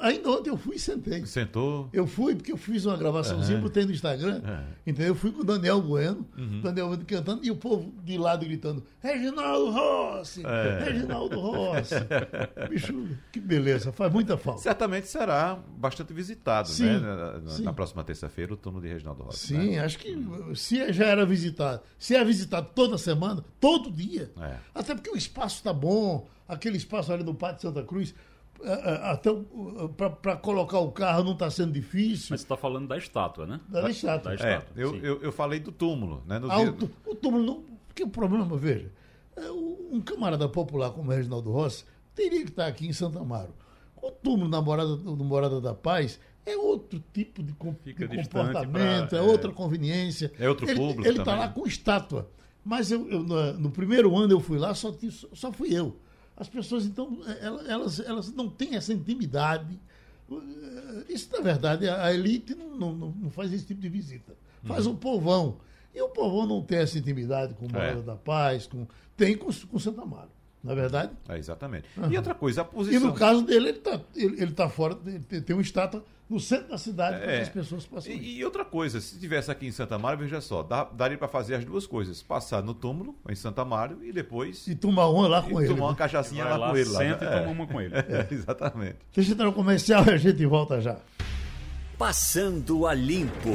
Ainda 0.00 0.28
ontem 0.28 0.50
eu 0.50 0.56
fui 0.56 0.74
e 0.74 0.78
sentei. 0.78 1.24
Sentou? 1.24 1.88
Eu 1.92 2.06
fui, 2.06 2.34
porque 2.34 2.50
eu 2.50 2.56
fiz 2.56 2.84
uma 2.84 2.96
gravaçãozinha, 2.96 3.58
é. 3.58 3.60
botei 3.60 3.84
no 3.84 3.92
Instagram. 3.92 4.42
É. 4.44 4.90
Entendeu? 4.90 5.08
Eu 5.08 5.14
fui 5.14 5.30
com 5.30 5.42
o 5.42 5.44
Daniel 5.44 5.80
Bueno, 5.80 6.26
uhum. 6.36 6.60
Daniel 6.60 6.88
Bueno 6.88 7.04
cantando, 7.04 7.44
e 7.44 7.50
o 7.50 7.56
povo 7.56 7.94
de 8.02 8.18
lado 8.18 8.44
gritando: 8.44 8.82
Reginaldo 9.00 9.70
Rossi! 9.70 10.42
É. 10.44 10.84
Reginaldo 10.84 11.38
Rossi! 11.38 11.94
Bicho, 12.68 13.08
que 13.30 13.38
beleza, 13.38 13.92
faz 13.92 14.12
muita 14.12 14.36
falta. 14.36 14.62
Certamente 14.62 15.06
será 15.06 15.56
bastante 15.76 16.12
visitado, 16.12 16.68
sim, 16.68 16.84
né? 16.84 16.98
Na, 16.98 17.50
sim. 17.50 17.62
na 17.62 17.72
próxima 17.72 18.02
terça-feira, 18.02 18.52
o 18.52 18.56
turno 18.56 18.80
de 18.80 18.88
Reginaldo 18.88 19.22
Rossi. 19.22 19.48
Sim, 19.48 19.70
né? 19.72 19.84
acho 19.84 19.98
que 19.98 20.16
se 20.56 20.92
já 20.92 21.06
era 21.06 21.24
visitado, 21.24 21.82
se 21.96 22.16
é 22.16 22.24
visitado 22.24 22.70
toda 22.74 22.98
semana, 22.98 23.44
todo 23.60 23.92
dia. 23.92 24.32
É. 24.40 24.56
Até 24.74 24.92
porque 24.94 25.10
o 25.10 25.16
espaço 25.16 25.56
está 25.56 25.72
bom, 25.72 26.28
aquele 26.48 26.76
espaço 26.76 27.12
ali 27.12 27.22
no 27.22 27.34
Pátio 27.34 27.62
Santa 27.62 27.84
Cruz 27.84 28.12
é, 28.12 28.12
é, 28.12 28.35
até 29.12 29.30
para 30.20 30.36
colocar 30.36 30.78
o 30.78 30.90
carro 30.90 31.24
não 31.24 31.32
está 31.32 31.50
sendo 31.50 31.72
difícil. 31.72 32.28
Mas 32.30 32.40
você 32.40 32.44
está 32.44 32.56
falando 32.56 32.88
da 32.88 32.96
estátua, 32.96 33.46
né? 33.46 33.60
Da, 33.68 33.82
da 33.82 33.90
estátua. 33.90 34.30
Da 34.30 34.34
estátua 34.34 34.74
é, 34.76 34.84
eu, 34.84 34.96
eu, 34.96 35.22
eu, 35.22 35.32
falei 35.32 35.60
do 35.60 35.72
túmulo, 35.72 36.22
né? 36.26 36.40
Ah, 36.48 36.60
o, 36.60 37.10
o, 37.10 37.14
túmulo 37.14 37.44
não. 37.44 37.64
Porque 37.86 38.02
o 38.02 38.08
problema, 38.08 38.56
veja, 38.56 38.90
é, 39.36 39.50
um 39.50 40.00
camarada 40.00 40.48
popular 40.48 40.90
como 40.90 41.10
o 41.10 41.14
Reginaldo 41.14 41.50
Rossi 41.50 41.84
teria 42.14 42.42
que 42.42 42.50
estar 42.50 42.66
aqui 42.66 42.86
em 42.86 42.92
Santa 42.92 43.20
Amaro. 43.20 43.54
O 43.96 44.10
túmulo 44.10 44.50
da 44.50 44.60
Morada, 44.60 44.96
do 44.96 45.24
Morada 45.24 45.60
da 45.60 45.74
Paz 45.74 46.18
é 46.44 46.56
outro 46.56 47.02
tipo 47.12 47.42
de, 47.42 47.52
com, 47.52 47.74
de 47.84 47.94
comportamento, 47.94 49.08
pra, 49.08 49.18
é, 49.18 49.20
é, 49.20 49.22
outra 49.22 49.50
conveniência. 49.50 50.32
É 50.38 50.48
outro 50.48 50.68
ele, 50.68 50.78
público. 50.78 51.06
Ele 51.06 51.18
está 51.18 51.36
lá 51.36 51.48
com 51.48 51.66
estátua. 51.66 52.30
Mas 52.64 52.90
eu, 52.90 53.08
eu 53.08 53.22
no, 53.22 53.52
no, 53.54 53.70
primeiro 53.70 54.16
ano 54.16 54.32
eu 54.32 54.40
fui 54.40 54.58
lá, 54.58 54.74
só, 54.74 54.94
só 55.32 55.52
fui 55.52 55.72
eu. 55.72 55.96
As 56.36 56.48
pessoas, 56.48 56.84
então, 56.84 57.18
elas, 57.66 57.98
elas 58.00 58.32
não 58.32 58.48
têm 58.48 58.76
essa 58.76 58.92
intimidade. 58.92 59.80
Isso, 61.08 61.30
na 61.32 61.40
verdade, 61.40 61.88
a 61.88 62.12
elite 62.12 62.54
não, 62.54 62.92
não, 62.92 63.10
não 63.10 63.30
faz 63.30 63.52
esse 63.52 63.64
tipo 63.64 63.80
de 63.80 63.88
visita. 63.88 64.34
Faz 64.64 64.86
uhum. 64.86 64.92
um 64.92 64.96
povão. 64.96 65.58
E 65.94 66.02
o 66.02 66.08
povão 66.10 66.46
não 66.46 66.62
tem 66.62 66.78
essa 66.78 66.98
intimidade 66.98 67.54
com 67.54 67.66
o 67.66 67.72
Morada 67.72 68.00
é. 68.00 68.02
da 68.02 68.16
Paz, 68.16 68.66
com, 68.66 68.86
tem 69.16 69.36
com, 69.36 69.50
com 69.50 69.78
Santa 69.78 70.02
Amaro. 70.02 70.28
Não 70.62 70.72
é 70.72 70.74
verdade? 70.74 71.12
É, 71.28 71.38
exatamente. 71.38 71.86
Uhum. 71.96 72.10
E 72.10 72.16
outra 72.16 72.34
coisa, 72.34 72.62
a 72.62 72.64
posição. 72.64 73.00
E 73.00 73.02
no 73.02 73.14
caso 73.14 73.42
dele, 73.42 73.68
ele 73.68 73.78
está 73.78 74.00
ele, 74.14 74.42
ele 74.42 74.52
tá 74.52 74.68
fora, 74.68 74.98
ele 75.06 75.40
tem 75.40 75.56
uma 75.56 75.62
estátua 75.62 76.04
no 76.28 76.40
centro 76.40 76.68
da 76.68 76.78
cidade 76.78 77.20
para 77.20 77.32
é. 77.32 77.42
as 77.42 77.48
pessoas 77.48 77.86
passarem. 77.86 78.18
E, 78.18 78.38
e, 78.38 78.44
outra 78.44 78.64
coisa, 78.64 79.00
se 79.00 79.18
tivesse 79.18 79.50
aqui 79.50 79.66
em 79.66 79.72
Santa 79.72 79.98
Mário, 79.98 80.18
veja 80.18 80.40
só, 80.40 80.62
dá, 80.62 80.84
daria 80.84 81.16
para 81.16 81.28
fazer 81.28 81.54
as 81.54 81.64
duas 81.64 81.86
coisas: 81.86 82.22
passar 82.22 82.62
no 82.62 82.74
túmulo, 82.74 83.14
em 83.28 83.34
Santa 83.34 83.64
Mário, 83.64 84.04
e 84.04 84.12
depois. 84.12 84.66
E 84.66 84.74
tomar 84.74 85.06
uma 85.06 85.28
lá 85.28 85.42
com 85.42 85.60
ele. 85.60 85.68
Tomar 85.68 85.86
uma 85.86 85.92
né? 85.92 85.98
cachaçinha 85.98 86.44
lá, 86.44 86.56
lá, 86.56 86.70
com 86.70 86.76
ele. 86.76 86.86
Senta 86.86 87.24
lá, 87.24 87.30
e 87.30 87.34
é. 87.34 87.40
toma 87.40 87.50
uma 87.52 87.66
com 87.66 87.80
ele. 87.80 87.94
É, 87.94 88.26
exatamente. 88.32 88.96
Deixa 89.14 89.30
eu 89.30 89.34
entrar 89.34 89.46
no 89.46 89.52
comercial 89.52 90.04
e 90.06 90.10
a 90.10 90.16
gente 90.16 90.44
volta 90.46 90.80
já. 90.80 90.96
Passando 91.96 92.86
a 92.86 92.92
limpo. 92.92 93.50